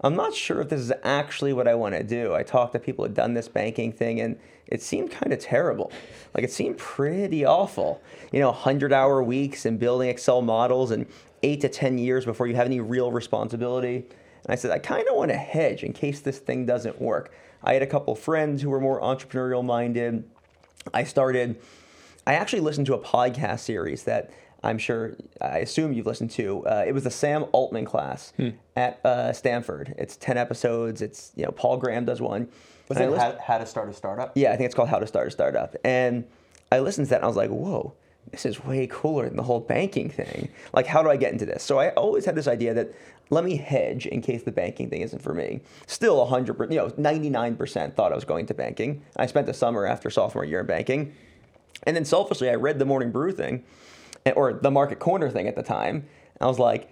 I'm 0.00 0.14
not 0.14 0.34
sure 0.34 0.60
if 0.60 0.68
this 0.68 0.80
is 0.80 0.92
actually 1.04 1.52
what 1.52 1.68
I 1.68 1.74
want 1.74 1.94
to 1.94 2.02
do. 2.02 2.34
I 2.34 2.42
talked 2.42 2.72
to 2.72 2.78
people 2.78 3.04
who 3.04 3.08
had 3.08 3.16
done 3.16 3.34
this 3.34 3.48
banking 3.48 3.92
thing, 3.92 4.20
and 4.20 4.38
it 4.66 4.82
seemed 4.82 5.10
kind 5.10 5.32
of 5.32 5.38
terrible. 5.38 5.92
Like 6.34 6.44
it 6.44 6.52
seemed 6.52 6.78
pretty 6.78 7.44
awful. 7.44 8.00
You 8.32 8.40
know, 8.40 8.50
100 8.50 8.92
hour 8.92 9.22
weeks 9.22 9.66
and 9.66 9.78
building 9.78 10.08
Excel 10.08 10.42
models 10.42 10.90
and 10.90 11.06
eight 11.42 11.60
to 11.62 11.68
10 11.68 11.98
years 11.98 12.24
before 12.24 12.46
you 12.46 12.54
have 12.54 12.66
any 12.66 12.80
real 12.80 13.12
responsibility. 13.12 14.04
And 14.44 14.52
I 14.52 14.56
said, 14.56 14.70
I 14.70 14.78
kind 14.78 15.06
of 15.08 15.16
want 15.16 15.30
to 15.30 15.36
hedge 15.36 15.82
in 15.84 15.92
case 15.92 16.20
this 16.20 16.38
thing 16.38 16.66
doesn't 16.66 17.00
work. 17.00 17.32
I 17.62 17.74
had 17.74 17.82
a 17.82 17.86
couple 17.86 18.14
friends 18.14 18.62
who 18.62 18.70
were 18.70 18.80
more 18.80 19.00
entrepreneurial 19.00 19.64
minded. 19.64 20.24
I 20.92 21.04
started, 21.04 21.60
I 22.26 22.34
actually 22.34 22.60
listened 22.60 22.86
to 22.86 22.94
a 22.94 22.98
podcast 22.98 23.60
series 23.60 24.02
that 24.04 24.30
I'm 24.64 24.78
sure, 24.78 25.14
I 25.40 25.58
assume 25.58 25.92
you've 25.92 26.06
listened 26.06 26.30
to. 26.32 26.66
Uh, 26.66 26.84
it 26.86 26.92
was 26.92 27.04
the 27.04 27.10
Sam 27.10 27.46
Altman 27.52 27.84
class 27.84 28.32
at 28.76 29.00
uh, 29.04 29.32
Stanford. 29.32 29.94
It's 29.98 30.16
10 30.16 30.36
episodes. 30.38 31.02
It's, 31.02 31.32
you 31.36 31.44
know, 31.44 31.50
Paul 31.52 31.76
Graham 31.76 32.04
does 32.04 32.20
one. 32.20 32.48
Was 32.88 32.98
And 32.98 33.12
it 33.12 33.18
how, 33.18 33.36
how 33.40 33.58
to 33.58 33.66
start 33.66 33.88
a 33.88 33.92
startup? 33.92 34.32
yeah, 34.36 34.52
I 34.52 34.56
think 34.56 34.66
it's 34.66 34.74
called 34.74 34.88
How 34.88 34.98
to 34.98 35.06
Start 35.06 35.28
a 35.28 35.30
Startup. 35.30 35.74
And 35.84 36.24
I 36.70 36.80
listened 36.80 37.06
to 37.06 37.10
that 37.10 37.16
and 37.16 37.24
I 37.24 37.28
was 37.28 37.36
like, 37.36 37.50
whoa, 37.50 37.94
this 38.30 38.46
is 38.46 38.64
way 38.64 38.86
cooler 38.90 39.26
than 39.28 39.36
the 39.36 39.42
whole 39.42 39.60
banking 39.60 40.08
thing. 40.08 40.48
Like, 40.72 40.86
how 40.86 41.02
do 41.02 41.10
I 41.10 41.16
get 41.16 41.32
into 41.32 41.44
this? 41.44 41.62
So 41.62 41.78
I 41.78 41.90
always 41.90 42.24
had 42.24 42.34
this 42.34 42.48
idea 42.48 42.72
that 42.74 42.92
let 43.30 43.44
me 43.44 43.56
hedge 43.56 44.06
in 44.06 44.20
case 44.22 44.42
the 44.42 44.52
banking 44.52 44.88
thing 44.88 45.00
isn't 45.00 45.22
for 45.22 45.34
me. 45.34 45.60
Still 45.86 46.26
100%, 46.26 46.70
you 46.70 46.76
know, 46.76 46.88
99% 46.90 47.94
thought 47.94 48.12
I 48.12 48.14
was 48.14 48.24
going 48.24 48.46
to 48.46 48.54
banking. 48.54 49.02
I 49.16 49.26
spent 49.26 49.46
the 49.46 49.54
summer 49.54 49.86
after 49.86 50.10
sophomore 50.10 50.44
year 50.44 50.60
in 50.60 50.66
banking. 50.66 51.14
And 51.84 51.96
then 51.96 52.04
selfishly, 52.04 52.48
I 52.50 52.54
read 52.54 52.78
the 52.78 52.84
Morning 52.84 53.10
Brew 53.10 53.32
thing, 53.32 53.64
eh, 54.26 54.32
or 54.32 54.52
the 54.52 54.70
Market 54.70 54.98
Corner 54.98 55.30
thing 55.30 55.48
at 55.48 55.56
the 55.56 55.62
time. 55.62 56.06
I 56.40 56.46
was 56.46 56.58
like, 56.58 56.90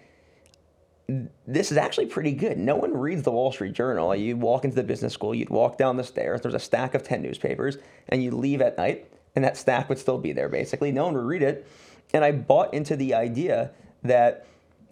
this 1.47 1.73
is 1.73 1.77
actually 1.77 2.07
pretty 2.07 2.33
good. 2.33 2.59
No 2.59 2.77
one 2.77 2.97
reads 2.97 3.23
the 3.23 3.33
Wall 3.33 3.53
Street 3.53 3.73
Journal. 3.73 4.15
You 4.15 4.37
walk 4.37 4.65
into 4.65 4.77
the 4.77 4.83
business 4.83 5.13
school, 5.13 5.35
you'd 5.35 5.51
walk 5.51 5.77
down 5.77 5.97
the 5.97 6.05
stairs, 6.05 6.41
there's 6.41 6.55
a 6.55 6.61
stack 6.61 6.95
of 6.95 7.03
10 7.03 7.23
newspapers, 7.23 7.79
and 8.09 8.23
you 8.23 8.31
leave 8.31 8.61
at 8.61 8.77
night, 8.79 9.13
and 9.35 9.45
that 9.45 9.57
stack 9.57 9.89
would 9.89 9.99
still 9.99 10.19
be 10.19 10.33
there 10.33 10.49
basically. 10.49 10.93
No 10.93 11.05
one 11.05 11.15
would 11.15 11.25
read 11.25 11.43
it. 11.43 11.67
And 12.13 12.25
I 12.25 12.33
bought 12.33 12.75
into 12.75 12.97
the 12.97 13.15
idea 13.15 13.71
that 14.03 14.47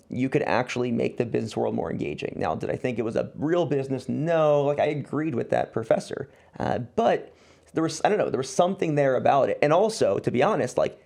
you 0.08 0.28
could 0.28 0.42
actually 0.42 0.90
make 0.90 1.16
the 1.16 1.26
business 1.26 1.56
world 1.56 1.74
more 1.74 1.90
engaging. 1.90 2.34
Now, 2.36 2.54
did 2.54 2.70
I 2.70 2.76
think 2.76 2.98
it 2.98 3.02
was 3.02 3.16
a 3.16 3.30
real 3.34 3.66
business? 3.66 4.08
No. 4.08 4.62
Like 4.62 4.78
I 4.78 4.86
agreed 4.86 5.34
with 5.34 5.50
that 5.50 5.72
professor, 5.72 6.30
uh, 6.58 6.78
but 6.78 7.34
there 7.74 7.82
was 7.82 8.00
I 8.04 8.08
don't 8.08 8.18
know 8.18 8.30
there 8.30 8.38
was 8.38 8.52
something 8.52 8.94
there 8.94 9.16
about 9.16 9.50
it. 9.50 9.58
And 9.60 9.72
also, 9.72 10.18
to 10.18 10.30
be 10.30 10.42
honest, 10.42 10.78
like 10.78 10.98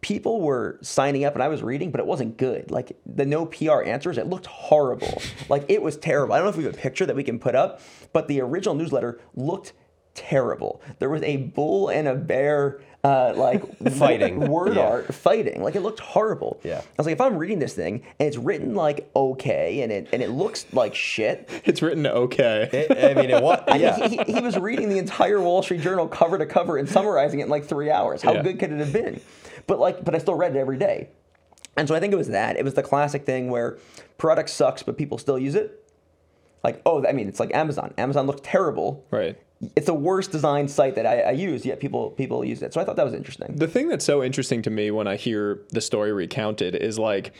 people 0.00 0.40
were 0.40 0.78
signing 0.82 1.24
up 1.24 1.34
and 1.34 1.42
I 1.42 1.48
was 1.48 1.62
reading, 1.62 1.90
but 1.90 2.00
it 2.00 2.06
wasn't 2.06 2.36
good. 2.36 2.70
Like 2.70 2.96
the 3.04 3.26
no 3.26 3.46
PR 3.46 3.82
answers, 3.82 4.18
it 4.18 4.26
looked 4.26 4.46
horrible. 4.46 5.20
like 5.48 5.64
it 5.68 5.82
was 5.82 5.96
terrible. 5.96 6.34
I 6.34 6.38
don't 6.38 6.46
know 6.46 6.50
if 6.50 6.56
we 6.56 6.64
have 6.64 6.74
a 6.74 6.78
picture 6.78 7.06
that 7.06 7.16
we 7.16 7.24
can 7.24 7.38
put 7.38 7.54
up, 7.54 7.80
but 8.12 8.28
the 8.28 8.40
original 8.40 8.74
newsletter 8.74 9.20
looked 9.34 9.72
terrible. 10.20 10.80
There 10.98 11.08
was 11.10 11.22
a 11.22 11.36
bull 11.38 11.88
and 11.88 12.06
a 12.06 12.14
bear 12.14 12.80
uh, 13.02 13.32
like 13.34 13.62
Fighting. 13.92 14.48
word 14.48 14.76
Yeah. 14.76 14.82
art 14.88 15.14
fighting. 15.14 15.62
Like 15.62 15.74
it 15.74 15.80
looked 15.80 16.00
horrible. 16.00 16.60
Yeah. 16.62 16.80
I 16.80 16.84
was 16.98 17.06
like, 17.06 17.14
if 17.14 17.20
I'm 17.20 17.38
reading 17.38 17.58
this 17.58 17.72
thing 17.74 18.02
and 18.18 18.28
it's 18.28 18.36
written 18.36 18.74
like 18.74 19.10
okay 19.16 19.80
and 19.80 19.90
it 19.90 20.08
and 20.12 20.22
it 20.22 20.28
looks 20.30 20.66
like 20.72 20.94
shit. 20.94 21.48
It's 21.64 21.80
written 21.82 22.06
okay. 22.06 22.68
It- 22.90 23.16
I 23.18 23.20
mean, 23.20 23.30
it 23.30 23.42
was. 23.42 23.62
I 23.66 23.72
mean, 23.72 23.80
Yeah. 23.82 24.08
he, 24.08 24.16
he, 24.18 24.32
he 24.34 24.40
was 24.40 24.58
reading 24.58 24.88
the 24.90 24.98
entire 24.98 25.40
Wall 25.40 25.62
Street 25.62 25.80
Journal 25.80 26.06
cover 26.08 26.36
to 26.38 26.46
cover 26.46 26.76
and 26.76 26.88
summarizing 26.88 27.40
it 27.40 27.44
in 27.44 27.48
like 27.48 27.64
three 27.64 27.90
hours. 27.90 28.20
How 28.22 28.34
Yeah. 28.34 28.42
good 28.42 28.58
could 28.58 28.70
it 28.72 28.78
have 28.80 28.92
been? 28.92 29.20
But 29.66 29.78
like, 29.80 30.04
but 30.04 30.14
I 30.14 30.18
still 30.18 30.34
read 30.34 30.54
it 30.54 30.58
every 30.58 30.76
day. 30.76 31.08
And 31.76 31.88
so 31.88 31.94
I 31.94 32.00
think 32.00 32.12
it 32.12 32.16
was 32.16 32.28
that. 32.28 32.56
It 32.58 32.64
was 32.64 32.74
the 32.74 32.82
classic 32.82 33.24
thing 33.24 33.48
where 33.48 33.78
product 34.18 34.50
sucks, 34.50 34.82
but 34.82 34.98
people 34.98 35.16
still 35.16 35.38
use 35.38 35.54
it. 35.54 35.76
Like, 36.62 36.82
oh, 36.84 37.06
I 37.06 37.12
mean, 37.12 37.28
it's 37.28 37.40
like 37.40 37.54
Amazon. 37.54 37.94
Amazon 37.96 38.26
looked 38.26 38.44
terrible. 38.44 39.06
Right. 39.10 39.38
It's 39.76 39.86
the 39.86 39.94
worst 39.94 40.32
designed 40.32 40.70
site 40.70 40.94
that 40.94 41.04
I, 41.04 41.20
I 41.20 41.30
use, 41.32 41.66
yet 41.66 41.80
people 41.80 42.10
people 42.10 42.44
use 42.44 42.62
it. 42.62 42.72
So 42.72 42.80
I 42.80 42.84
thought 42.84 42.96
that 42.96 43.04
was 43.04 43.14
interesting. 43.14 43.54
The 43.56 43.68
thing 43.68 43.88
that's 43.88 44.04
so 44.04 44.22
interesting 44.22 44.62
to 44.62 44.70
me 44.70 44.90
when 44.90 45.06
I 45.06 45.16
hear 45.16 45.60
the 45.70 45.80
story 45.80 46.12
recounted 46.12 46.74
is 46.74 46.98
like, 46.98 47.32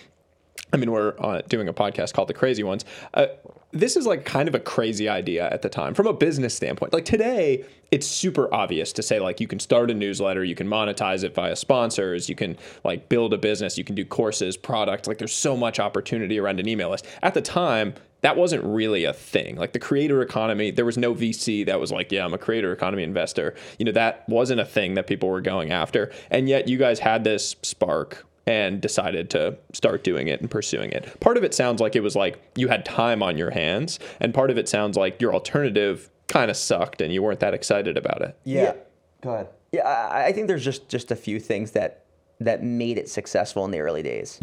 I 0.73 0.77
mean, 0.77 0.91
we're 0.93 1.15
uh, 1.19 1.41
doing 1.49 1.69
a 1.69 1.73
podcast 1.73 2.13
called 2.13 2.29
The 2.29 2.35
Crazy 2.35 2.63
Ones. 2.63 2.85
Uh, 3.15 3.27
this 3.73 3.97
is 3.97 4.07
like 4.07 4.25
kind 4.25 4.49
of 4.49 4.55
a 4.55 4.61
crazy 4.61 5.09
idea 5.09 5.49
at 5.51 5.63
the 5.63 5.69
time 5.69 5.95
from 5.95 6.07
a 6.07 6.13
business 6.13 6.55
standpoint. 6.55 6.93
Like 6.93 7.05
today, 7.05 7.65
it's 7.91 8.07
super 8.07 8.53
obvious 8.53 8.93
to 8.95 9.03
say 9.03 9.21
like 9.21 9.41
you 9.41 9.47
can 9.47 9.61
start 9.61 9.91
a 9.91 9.95
newsletter, 9.95 10.45
you 10.45 10.55
can 10.55 10.69
monetize 10.69 11.25
it 11.25 11.35
via 11.35 11.57
sponsors, 11.57 12.29
you 12.29 12.35
can 12.35 12.57
like 12.85 13.09
build 13.09 13.33
a 13.33 13.39
business, 13.39 13.79
you 13.79 13.85
can 13.85 13.95
do 13.95 14.05
courses, 14.05 14.57
products. 14.57 15.07
Like 15.07 15.19
there's 15.19 15.35
so 15.35 15.57
much 15.57 15.79
opportunity 15.79 16.39
around 16.39 16.61
an 16.61 16.69
email 16.69 16.91
list. 16.91 17.07
At 17.23 17.35
the 17.35 17.43
time, 17.43 17.95
that 18.23 18.37
wasn't 18.37 18.65
really 18.65 19.05
a 19.05 19.13
thing. 19.13 19.57
Like 19.57 19.73
the 19.73 19.79
creator 19.79 20.23
economy, 20.23 20.71
there 20.71 20.85
was 20.85 20.99
no 20.99 21.15
VC 21.15 21.65
that 21.67 21.81
was 21.81 21.91
like, 21.91 22.13
yeah, 22.13 22.25
I'm 22.25 22.35
a 22.35 22.39
creator 22.39 22.73
economy 22.73 23.03
investor. 23.03 23.55
You 23.79 23.85
know, 23.87 23.93
that 23.93 24.29
wasn't 24.29 24.61
a 24.61 24.65
thing 24.65 24.95
that 24.95 25.07
people 25.07 25.29
were 25.29 25.41
going 25.41 25.71
after. 25.71 26.13
And 26.31 26.49
yet 26.49 26.69
you 26.69 26.79
guys 26.79 26.99
had 26.99 27.25
this 27.25 27.57
spark 27.63 28.27
and 28.47 28.81
decided 28.81 29.31
to 29.31 29.57
start 29.73 30.03
doing 30.03 30.29
it 30.29 30.41
and 30.41 30.51
pursuing 30.51 30.91
it. 30.91 31.19
Part 31.21 31.37
of 31.37 31.45
it 31.45 31.55
sounds 31.55 31.81
like 31.81 31.95
it 31.95 32.01
was 32.01 32.17
like 32.17 32.43
you 32.57 32.69
had 32.69 32.85
time 32.85 33.23
on 33.23 33.39
your 33.39 33.51
hands, 33.51 33.99
and 34.19 34.35
part 34.35 34.51
of 34.51 34.59
it 34.59 34.69
sounds 34.69 34.97
like 34.97 35.21
your 35.21 35.33
alternative 35.33 36.11
kind 36.27 36.51
of 36.51 36.57
sucked 36.57 37.01
and 37.01 37.13
you 37.13 37.23
weren't 37.23 37.41
that 37.41 37.55
excited 37.55 37.97
about 37.97 38.23
it. 38.23 38.37
yeah. 38.45 38.75
Go 39.23 39.35
ahead. 39.35 39.49
Yeah, 39.73 39.87
I, 39.87 40.27
I 40.27 40.33
think 40.33 40.49
there's 40.49 40.65
just 40.65 40.89
just 40.89 41.11
a 41.11 41.17
few 41.17 41.39
things 41.39 41.73
that 41.73 42.05
that 42.41 42.65
made 42.65 42.97
it 42.97 43.09
successful 43.09 43.65
in 43.67 43.71
the 43.71 43.81
early 43.81 44.03
days. 44.03 44.41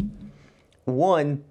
One, 0.84 1.44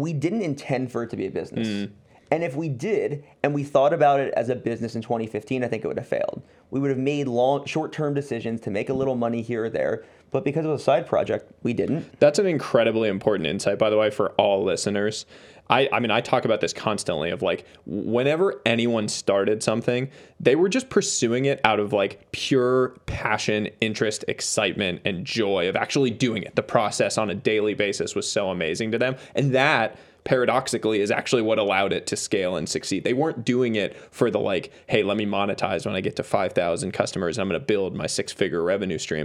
we 0.00 0.12
didn't 0.12 0.42
intend 0.42 0.92
for 0.92 1.02
it 1.02 1.10
to 1.10 1.16
be 1.16 1.26
a 1.26 1.30
business. 1.30 1.68
Mm. 1.68 1.90
And 2.30 2.44
if 2.44 2.54
we 2.54 2.68
did, 2.68 3.24
and 3.42 3.54
we 3.54 3.64
thought 3.64 3.92
about 3.94 4.20
it 4.20 4.34
as 4.34 4.50
a 4.50 4.54
business 4.54 4.94
in 4.94 5.02
2015, 5.02 5.64
I 5.64 5.68
think 5.68 5.84
it 5.84 5.88
would 5.88 5.98
have 5.98 6.06
failed. 6.06 6.42
We 6.70 6.78
would 6.78 6.90
have 6.90 6.98
made 6.98 7.26
long, 7.26 7.64
short-term 7.64 8.12
decisions 8.12 8.60
to 8.62 8.70
make 8.70 8.90
a 8.90 8.92
little 8.92 9.14
money 9.14 9.40
here 9.40 9.64
or 9.64 9.70
there, 9.70 10.04
but 10.30 10.44
because 10.44 10.66
it 10.66 10.68
was 10.68 10.82
a 10.82 10.84
side 10.84 11.06
project, 11.06 11.50
we 11.62 11.72
didn't. 11.72 12.20
That's 12.20 12.38
an 12.38 12.46
incredibly 12.46 13.08
important 13.08 13.46
insight, 13.46 13.78
by 13.78 13.88
the 13.88 13.96
way, 13.96 14.10
for 14.10 14.32
all 14.32 14.62
listeners. 14.62 15.24
I, 15.70 15.88
I 15.92 16.00
mean, 16.00 16.10
I 16.10 16.20
talk 16.20 16.44
about 16.44 16.60
this 16.60 16.72
constantly 16.72 17.30
of 17.30 17.42
like, 17.42 17.66
whenever 17.86 18.60
anyone 18.64 19.08
started 19.08 19.62
something, 19.62 20.10
they 20.40 20.56
were 20.56 20.68
just 20.68 20.88
pursuing 20.88 21.44
it 21.44 21.60
out 21.64 21.80
of 21.80 21.92
like 21.92 22.30
pure 22.32 22.90
passion, 23.06 23.68
interest, 23.80 24.24
excitement, 24.28 25.02
and 25.04 25.24
joy 25.24 25.68
of 25.68 25.76
actually 25.76 26.10
doing 26.10 26.42
it. 26.42 26.56
The 26.56 26.62
process 26.62 27.18
on 27.18 27.30
a 27.30 27.34
daily 27.34 27.74
basis 27.74 28.14
was 28.14 28.30
so 28.30 28.50
amazing 28.50 28.92
to 28.92 28.98
them. 28.98 29.16
And 29.34 29.54
that 29.54 29.98
paradoxically 30.24 31.00
is 31.00 31.10
actually 31.10 31.42
what 31.42 31.58
allowed 31.58 31.92
it 31.92 32.06
to 32.06 32.16
scale 32.16 32.56
and 32.56 32.68
succeed. 32.68 33.04
They 33.04 33.14
weren't 33.14 33.44
doing 33.44 33.76
it 33.76 33.96
for 34.12 34.30
the 34.30 34.40
like, 34.40 34.72
hey, 34.86 35.02
let 35.02 35.16
me 35.16 35.26
monetize 35.26 35.86
when 35.86 35.94
I 35.94 36.00
get 36.00 36.16
to 36.16 36.22
5,000 36.22 36.92
customers 36.92 37.38
and 37.38 37.42
I'm 37.42 37.48
going 37.48 37.60
to 37.60 37.66
build 37.66 37.94
my 37.94 38.06
six 38.06 38.32
figure 38.32 38.62
revenue 38.62 38.98
stream. 38.98 39.24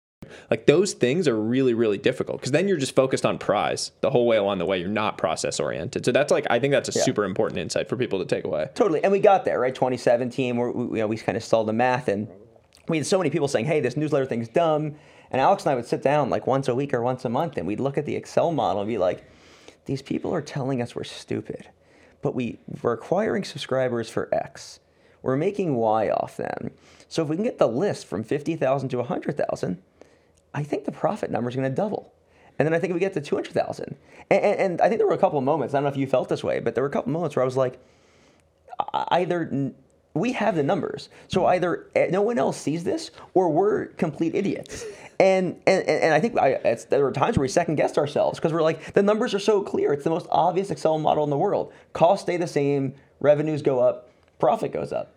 Like 0.50 0.66
those 0.66 0.94
things 0.94 1.28
are 1.28 1.40
really, 1.40 1.74
really 1.74 1.98
difficult 1.98 2.40
because 2.40 2.52
then 2.52 2.68
you're 2.68 2.78
just 2.78 2.96
focused 2.96 3.26
on 3.26 3.38
prize 3.38 3.92
the 4.02 4.10
whole 4.10 4.28
way 4.28 4.38
along 4.38 4.60
the 4.60 4.66
way. 4.66 4.80
You're 4.80 4.90
not 4.90 5.18
process 5.18 5.60
oriented. 5.60 6.06
So 6.06 6.12
that's 6.12 6.32
like, 6.32 6.46
I 6.50 6.60
think 6.60 6.72
that's 6.72 6.90
a 6.90 6.92
super 6.92 7.24
important 7.24 7.60
insight 7.60 7.90
for 7.90 7.96
people 7.96 8.20
to 8.20 8.26
take 8.26 8.44
away. 8.44 8.70
Totally, 8.76 9.04
and 9.04 9.12
we 9.12 9.20
got 9.20 9.46
there, 9.46 9.60
right? 9.60 9.74
2017, 9.74 10.58
where 10.58 10.72
we, 10.72 10.98
you 10.98 11.04
know, 11.04 11.08
we 11.08 11.18
kind 11.18 11.38
of 11.38 11.44
stalled 11.44 11.68
the 11.68 11.74
math, 11.74 12.08
and 12.08 12.28
we 12.88 12.98
had 12.98 13.06
so 13.06 13.18
many 13.18 13.30
people 13.30 13.48
saying, 13.48 13.66
"Hey, 13.66 13.80
this 13.80 13.98
newsletter 13.98 14.26
thing's 14.26 14.50
dumb." 14.50 14.96
And 15.32 15.42
Alex 15.42 15.64
and 15.64 15.72
I 15.72 15.76
would 15.76 15.86
sit 15.86 16.04
down 16.04 16.30
like 16.30 16.46
once 16.46 16.68
a 16.68 16.76
week 16.76 16.94
or 16.94 17.02
once 17.02 17.26
a 17.26 17.30
month, 17.30 17.58
and 17.58 17.66
we'd 17.66 17.80
look 17.80 17.98
at 17.98 18.06
the 18.06 18.16
Excel 18.16 18.52
model 18.52 18.82
and 18.82 18.88
be 18.88 18.98
like, 18.98 19.24
"These 19.86 20.02
people 20.02 20.34
are 20.34 20.42
telling 20.42 20.82
us 20.82 20.96
we're 20.96 21.04
stupid, 21.04 21.70
but 22.22 22.36
we 22.36 22.60
we're 22.82 22.94
acquiring 22.94 23.44
subscribers 23.44 24.10
for 24.10 24.34
X, 24.34 24.80
we're 25.24 25.38
making 25.38 25.76
Y 25.76 26.10
off 26.10 26.38
them. 26.38 26.72
So 27.08 27.24
if 27.24 27.30
we 27.30 27.36
can 27.36 27.46
get 27.46 27.58
the 27.58 27.68
list 27.68 28.06
from 28.06 28.24
50,000 28.24 28.90
to 28.90 28.98
100,000, 28.98 29.82
I 30.54 30.64
think 30.64 30.86
the 30.86 30.92
profit 30.92 31.32
number 31.32 31.50
is 31.50 31.56
going 31.56 31.70
to 31.70 31.76
double." 31.76 32.14
And 32.60 32.66
then 32.68 32.74
I 32.74 32.80
think 32.80 32.94
we 32.94 33.00
get 33.00 33.14
to 33.14 33.22
200,000. 33.22 33.96
And, 34.30 34.44
and, 34.44 34.82
I 34.82 34.88
think 34.88 35.00
there 35.00 35.08
were 35.08 35.14
a 35.14 35.18
couple 35.18 35.40
of 35.40 35.44
moments, 35.44 35.74
I 35.74 35.78
don't 35.78 35.86
know 35.86 35.90
if 35.90 35.98
you 35.98 36.06
felt 36.06 36.30
this 36.30 36.44
way, 36.44 36.60
but 36.60 36.76
there 36.76 36.84
were 36.84 36.90
a 36.90 36.92
couple 36.92 37.10
of 37.10 37.14
moments 37.14 37.36
where 37.36 37.42
I 37.42 37.46
was 37.46 37.58
like, 37.58 37.80
either 38.94 39.74
we 40.14 40.34
have 40.34 40.56
the 40.56 40.64
numbers, 40.64 41.10
so 41.28 41.46
either 41.48 41.88
eh, 41.96 42.08
no 42.12 42.22
one 42.22 42.38
else 42.38 42.60
sees 42.60 42.84
this, 42.84 43.12
or 43.34 43.50
we're 43.50 43.88
complete 43.88 44.36
idiots. 44.36 44.86
And 45.20 45.60
and, 45.66 45.88
and 45.88 46.14
I 46.14 46.20
think 46.20 46.38
I, 46.38 46.78
there 46.90 47.04
were 47.04 47.12
times 47.12 47.38
where 47.38 47.44
we 47.44 47.48
second 47.48 47.76
guessed 47.76 47.98
ourselves 47.98 48.40
because 48.40 48.54
we're 48.54 48.62
like, 48.62 48.94
the 48.94 49.04
numbers 49.04 49.34
are 49.34 49.40
so 49.40 49.62
clear. 49.62 49.94
It's 49.94 50.04
the 50.04 50.10
most 50.10 50.28
obvious 50.30 50.70
Excel 50.70 51.00
model 51.00 51.24
in 51.24 51.30
the 51.30 51.38
world. 51.38 51.74
Costs 51.94 52.24
stay 52.24 52.38
the 52.38 52.48
same, 52.48 52.94
revenues 53.20 53.62
go 53.62 53.80
up, 53.80 54.10
profit 54.40 54.72
goes 54.72 54.92
up. 54.92 55.13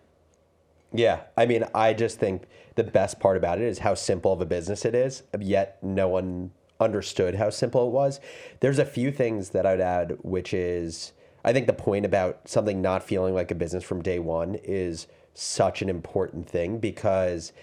Yeah, 0.93 1.21
I 1.35 1.45
mean, 1.45 1.65
I 1.75 1.93
just 1.93 2.19
think 2.19 2.43
the 2.75 2.83
best 2.83 3.19
part 3.19 3.37
about 3.37 3.59
it 3.59 3.65
is 3.65 3.79
how 3.79 3.93
simple 3.93 4.31
of 4.31 4.41
a 4.41 4.45
business 4.45 4.85
it 4.85 4.95
is, 4.95 5.23
yet 5.39 5.77
no 5.83 6.07
one 6.07 6.51
understood 6.79 7.35
how 7.35 7.49
simple 7.49 7.87
it 7.87 7.91
was. 7.91 8.19
There's 8.59 8.79
a 8.79 8.85
few 8.85 9.11
things 9.11 9.49
that 9.49 9.65
I'd 9.65 9.81
add, 9.81 10.17
which 10.21 10.53
is 10.53 11.13
I 11.43 11.53
think 11.53 11.67
the 11.67 11.73
point 11.73 12.05
about 12.05 12.47
something 12.47 12.81
not 12.81 13.03
feeling 13.03 13.33
like 13.33 13.51
a 13.51 13.55
business 13.55 13.83
from 13.83 14.01
day 14.01 14.19
one 14.19 14.55
is 14.63 15.07
such 15.33 15.81
an 15.81 15.89
important 15.89 16.49
thing 16.49 16.79
because 16.79 17.53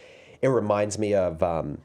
it 0.40 0.48
reminds 0.48 0.98
me 0.98 1.14
of 1.14 1.42
um, 1.42 1.78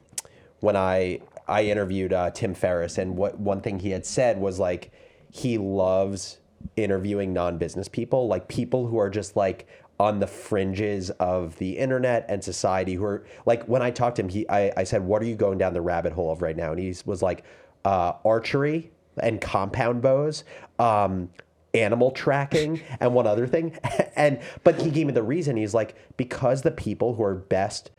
when 0.60 0.76
I 0.76 1.22
I 1.48 1.64
interviewed 1.64 2.14
uh, 2.14 2.30
Tim 2.32 2.54
Ferriss, 2.54 2.98
and 2.98 3.18
what 3.18 3.40
one 3.40 3.62
thing 3.62 3.80
he 3.80 3.90
had 3.90 4.06
said 4.06 4.40
was 4.40 4.60
like 4.60 4.92
he 5.32 5.58
loves 5.58 6.38
interviewing 6.76 7.34
non-business 7.34 7.88
people, 7.88 8.28
like 8.28 8.48
people 8.48 8.88
who 8.88 8.98
are 8.98 9.10
just 9.10 9.36
like 9.36 9.68
on 10.00 10.20
the 10.20 10.28
fringes 10.28 11.10
of 11.12 11.58
the 11.58 11.78
internet 11.78 12.26
and 12.30 12.44
society 12.44 12.94
who 12.94 13.04
are 13.04 13.26
like 13.46 13.64
when 13.66 13.82
I 13.82 13.92
talked 13.92 14.16
to 14.16 14.24
him, 14.24 14.30
he 14.30 14.50
I, 14.50 14.72
I 14.78 14.84
said, 14.84 15.04
What 15.04 15.22
are 15.22 15.26
you 15.26 15.36
going 15.36 15.58
down 15.58 15.74
the 15.74 15.82
rabbit 15.82 16.14
hole 16.14 16.32
of 16.32 16.42
right 16.42 16.56
now? 16.56 16.72
And 16.72 16.80
he 16.80 16.96
was 17.06 17.22
like, 17.22 17.44
uh, 17.86 18.14
archery 18.24 18.92
and 19.22 19.42
compound 19.42 20.02
bows, 20.02 20.44
um, 20.80 21.30
animal 21.74 22.12
tracking, 22.12 22.82
and 23.00 23.14
one 23.14 23.28
other 23.28 23.46
thing. 23.46 23.78
and 24.16 24.40
but 24.64 24.82
he 24.82 24.90
gave 24.90 25.08
me 25.08 25.14
the 25.14 25.24
reason. 25.24 25.58
He's 25.58 25.74
like, 25.74 25.96
because 26.18 26.62
the 26.62 26.72
people 26.72 27.16
who 27.16 27.24
are 27.24 27.36
best 27.36 27.92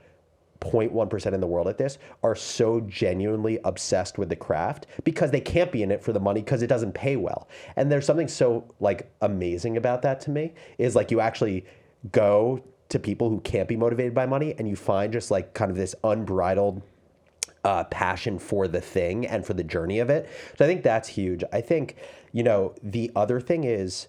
0.1% 0.61 1.33
in 1.33 1.41
the 1.41 1.47
world 1.47 1.69
at 1.69 1.79
this 1.79 1.99
are 2.23 2.35
so 2.35 2.81
genuinely 2.83 3.59
obsessed 3.65 4.19
with 4.19 4.29
the 4.29 4.37
craft 4.37 4.87
because 5.05 5.31
they 5.31 5.41
can't 5.41 5.73
be 5.73 5.83
in 5.83 5.91
it 5.91 6.03
for 6.03 6.13
the 6.13 6.21
money 6.21 6.43
because 6.43 6.63
it 6.63 6.67
doesn't 6.67 6.93
pay 6.93 7.17
well. 7.17 7.49
And 7.77 7.91
there's 7.91 8.05
something 8.05 8.29
so 8.29 8.65
like 8.79 9.11
amazing 9.23 9.79
about 9.79 10.03
that 10.03 10.21
to 10.23 10.31
me 10.31 10.53
is 10.77 10.95
like 10.95 11.11
you 11.11 11.21
actually 11.21 11.65
go 12.13 12.63
to 12.89 12.99
people 12.99 13.29
who 13.31 13.41
can't 13.41 13.69
be 13.69 13.77
motivated 13.77 14.15
by 14.15 14.27
money 14.27 14.55
and 14.59 14.69
you 14.69 14.77
find 14.77 15.13
just 15.13 15.31
like 15.31 15.55
kind 15.55 15.71
of 15.71 15.77
this 15.77 15.95
unbridled 16.03 16.83
uh, 17.65 17.85
passion 17.85 18.39
for 18.39 18.67
the 18.67 18.81
thing 18.81 19.27
and 19.27 19.45
for 19.47 19.55
the 19.55 19.65
journey 19.65 19.99
of 19.99 20.11
it. 20.11 20.29
So 20.59 20.65
I 20.65 20.69
think 20.69 20.83
that's 20.83 21.09
huge. 21.09 21.45
I 21.53 21.61
think, 21.61 21.97
you 22.33 22.43
know, 22.43 22.75
the 22.83 23.11
other 23.15 23.41
thing 23.41 23.65
is 23.65 24.09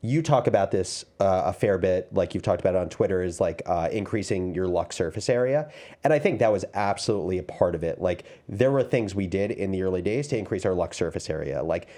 you 0.00 0.22
talk 0.22 0.46
about 0.46 0.70
this 0.70 1.04
uh, 1.18 1.42
a 1.46 1.52
fair 1.52 1.76
bit, 1.76 2.12
like 2.12 2.32
you've 2.34 2.42
talked 2.44 2.60
about 2.60 2.76
it 2.76 2.78
on 2.78 2.88
Twitter, 2.88 3.22
is 3.22 3.40
like 3.40 3.62
uh, 3.66 3.88
increasing 3.90 4.54
your 4.54 4.68
luck 4.68 4.92
surface 4.92 5.28
area. 5.28 5.70
And 6.04 6.12
I 6.12 6.20
think 6.20 6.38
that 6.38 6.52
was 6.52 6.64
absolutely 6.74 7.38
a 7.38 7.42
part 7.42 7.74
of 7.74 7.82
it. 7.82 8.00
Like 8.00 8.24
there 8.48 8.70
were 8.70 8.84
things 8.84 9.14
we 9.14 9.26
did 9.26 9.50
in 9.50 9.72
the 9.72 9.82
early 9.82 10.02
days 10.02 10.28
to 10.28 10.38
increase 10.38 10.64
our 10.64 10.74
luck 10.74 10.94
surface 10.94 11.28
area. 11.28 11.62
Like 11.64 11.88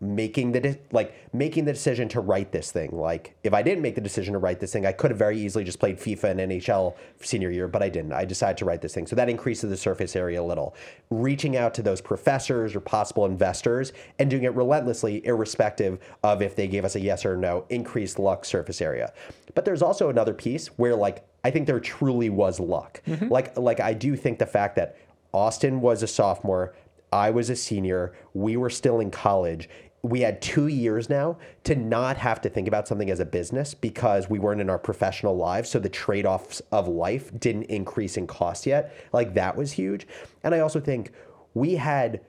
making 0.00 0.52
the 0.52 0.60
de- 0.60 0.78
like 0.92 1.14
making 1.34 1.66
the 1.66 1.72
decision 1.72 2.08
to 2.08 2.20
write 2.20 2.52
this 2.52 2.72
thing. 2.72 2.90
Like 2.92 3.36
if 3.44 3.52
I 3.52 3.62
didn't 3.62 3.82
make 3.82 3.94
the 3.94 4.00
decision 4.00 4.32
to 4.32 4.38
write 4.38 4.58
this 4.58 4.72
thing, 4.72 4.86
I 4.86 4.92
could 4.92 5.10
have 5.10 5.18
very 5.18 5.38
easily 5.38 5.62
just 5.62 5.78
played 5.78 5.98
FIFA 5.98 6.24
and 6.30 6.40
NHL 6.40 6.96
senior 7.20 7.50
year, 7.50 7.68
but 7.68 7.82
I 7.82 7.90
didn't. 7.90 8.12
I 8.12 8.24
decided 8.24 8.56
to 8.58 8.64
write 8.64 8.80
this 8.80 8.94
thing. 8.94 9.06
So 9.06 9.14
that 9.16 9.28
increases 9.28 9.68
the 9.68 9.76
surface 9.76 10.16
area 10.16 10.40
a 10.40 10.44
little. 10.44 10.74
Reaching 11.10 11.56
out 11.56 11.74
to 11.74 11.82
those 11.82 12.00
professors 12.00 12.74
or 12.74 12.80
possible 12.80 13.26
investors 13.26 13.92
and 14.18 14.30
doing 14.30 14.44
it 14.44 14.54
relentlessly, 14.54 15.24
irrespective 15.26 15.98
of 16.22 16.40
if 16.40 16.56
they 16.56 16.66
gave 16.66 16.84
us 16.84 16.96
a 16.96 17.00
yes 17.00 17.26
or 17.26 17.36
no, 17.36 17.66
increased 17.68 18.18
luck 18.18 18.44
surface 18.46 18.80
area. 18.80 19.12
But 19.54 19.66
there's 19.66 19.82
also 19.82 20.08
another 20.08 20.32
piece 20.32 20.68
where 20.78 20.96
like 20.96 21.26
I 21.44 21.50
think 21.50 21.66
there 21.66 21.80
truly 21.80 22.30
was 22.30 22.58
luck. 22.58 23.02
Mm-hmm. 23.06 23.28
Like 23.28 23.58
like 23.58 23.80
I 23.80 23.92
do 23.92 24.16
think 24.16 24.38
the 24.38 24.46
fact 24.46 24.76
that 24.76 24.96
Austin 25.32 25.80
was 25.80 26.02
a 26.02 26.06
sophomore, 26.06 26.74
I 27.12 27.30
was 27.30 27.50
a 27.50 27.56
senior, 27.56 28.14
we 28.34 28.56
were 28.56 28.70
still 28.70 29.00
in 29.00 29.10
college. 29.10 29.68
We 30.02 30.20
had 30.20 30.40
two 30.40 30.68
years 30.68 31.10
now 31.10 31.36
to 31.64 31.74
not 31.74 32.16
have 32.16 32.40
to 32.42 32.48
think 32.48 32.66
about 32.66 32.88
something 32.88 33.10
as 33.10 33.20
a 33.20 33.26
business 33.26 33.74
because 33.74 34.30
we 34.30 34.38
weren't 34.38 34.60
in 34.60 34.70
our 34.70 34.78
professional 34.78 35.36
lives. 35.36 35.68
So 35.68 35.78
the 35.78 35.90
trade 35.90 36.24
offs 36.24 36.62
of 36.72 36.88
life 36.88 37.30
didn't 37.38 37.64
increase 37.64 38.16
in 38.16 38.26
cost 38.26 38.64
yet. 38.64 38.94
Like 39.12 39.34
that 39.34 39.56
was 39.56 39.72
huge. 39.72 40.06
And 40.42 40.54
I 40.54 40.60
also 40.60 40.80
think 40.80 41.12
we 41.52 41.74
had 41.74 42.20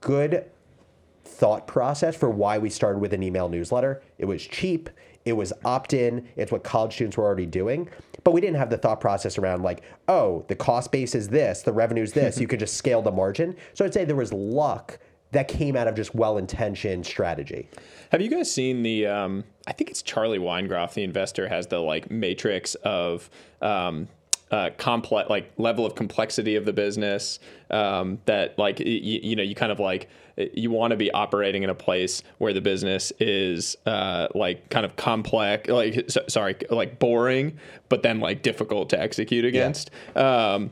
good 0.00 0.44
thought 1.24 1.66
process 1.66 2.16
for 2.16 2.30
why 2.30 2.58
we 2.58 2.70
started 2.70 2.98
with 2.98 3.12
an 3.12 3.22
email 3.22 3.48
newsletter. 3.48 4.02
It 4.18 4.24
was 4.24 4.46
cheap, 4.46 4.90
it 5.24 5.34
was 5.34 5.52
opt 5.64 5.92
in, 5.92 6.26
it's 6.36 6.50
what 6.50 6.64
college 6.64 6.94
students 6.94 7.16
were 7.16 7.24
already 7.24 7.46
doing. 7.46 7.88
But 8.24 8.32
we 8.32 8.40
didn't 8.40 8.56
have 8.56 8.70
the 8.70 8.78
thought 8.78 9.00
process 9.00 9.38
around, 9.38 9.62
like, 9.62 9.82
oh, 10.08 10.44
the 10.48 10.56
cost 10.56 10.90
base 10.90 11.14
is 11.14 11.28
this, 11.28 11.62
the 11.62 11.72
revenue 11.72 12.02
is 12.02 12.12
this, 12.12 12.38
you 12.40 12.46
could 12.46 12.58
just 12.58 12.76
scale 12.76 13.02
the 13.02 13.12
margin. 13.12 13.54
So 13.74 13.84
I'd 13.84 13.94
say 13.94 14.04
there 14.04 14.16
was 14.16 14.32
luck 14.32 14.98
that 15.32 15.48
came 15.48 15.76
out 15.76 15.88
of 15.88 15.94
just 15.94 16.14
well 16.14 16.38
intentioned 16.38 17.06
strategy. 17.06 17.68
Have 18.10 18.20
you 18.20 18.30
guys 18.30 18.52
seen 18.52 18.82
the? 18.82 19.06
Um, 19.06 19.44
I 19.66 19.72
think 19.72 19.90
it's 19.90 20.02
Charlie 20.02 20.38
Weingroff, 20.38 20.94
the 20.94 21.02
investor, 21.02 21.48
has 21.48 21.66
the 21.66 21.78
like 21.78 22.10
matrix 22.10 22.74
of 22.76 23.28
um, 23.60 24.08
uh, 24.50 24.70
complex, 24.78 25.28
like 25.28 25.52
level 25.58 25.84
of 25.84 25.94
complexity 25.94 26.56
of 26.56 26.64
the 26.64 26.72
business. 26.72 27.38
Um, 27.70 28.18
that 28.24 28.58
like 28.58 28.78
y- 28.78 28.86
you 28.86 29.36
know 29.36 29.42
you 29.42 29.54
kind 29.54 29.70
of 29.70 29.78
like 29.78 30.08
you 30.54 30.70
want 30.70 30.92
to 30.92 30.96
be 30.96 31.10
operating 31.10 31.64
in 31.64 31.70
a 31.70 31.74
place 31.74 32.22
where 32.38 32.52
the 32.52 32.60
business 32.60 33.12
is 33.18 33.76
uh, 33.86 34.28
like 34.34 34.70
kind 34.70 34.86
of 34.86 34.96
complex, 34.96 35.68
like 35.68 36.08
so, 36.08 36.22
sorry, 36.28 36.56
like 36.70 36.98
boring, 36.98 37.58
but 37.88 38.02
then 38.02 38.20
like 38.20 38.42
difficult 38.42 38.88
to 38.90 39.00
execute 39.00 39.44
against. 39.44 39.90
Um, 40.16 40.70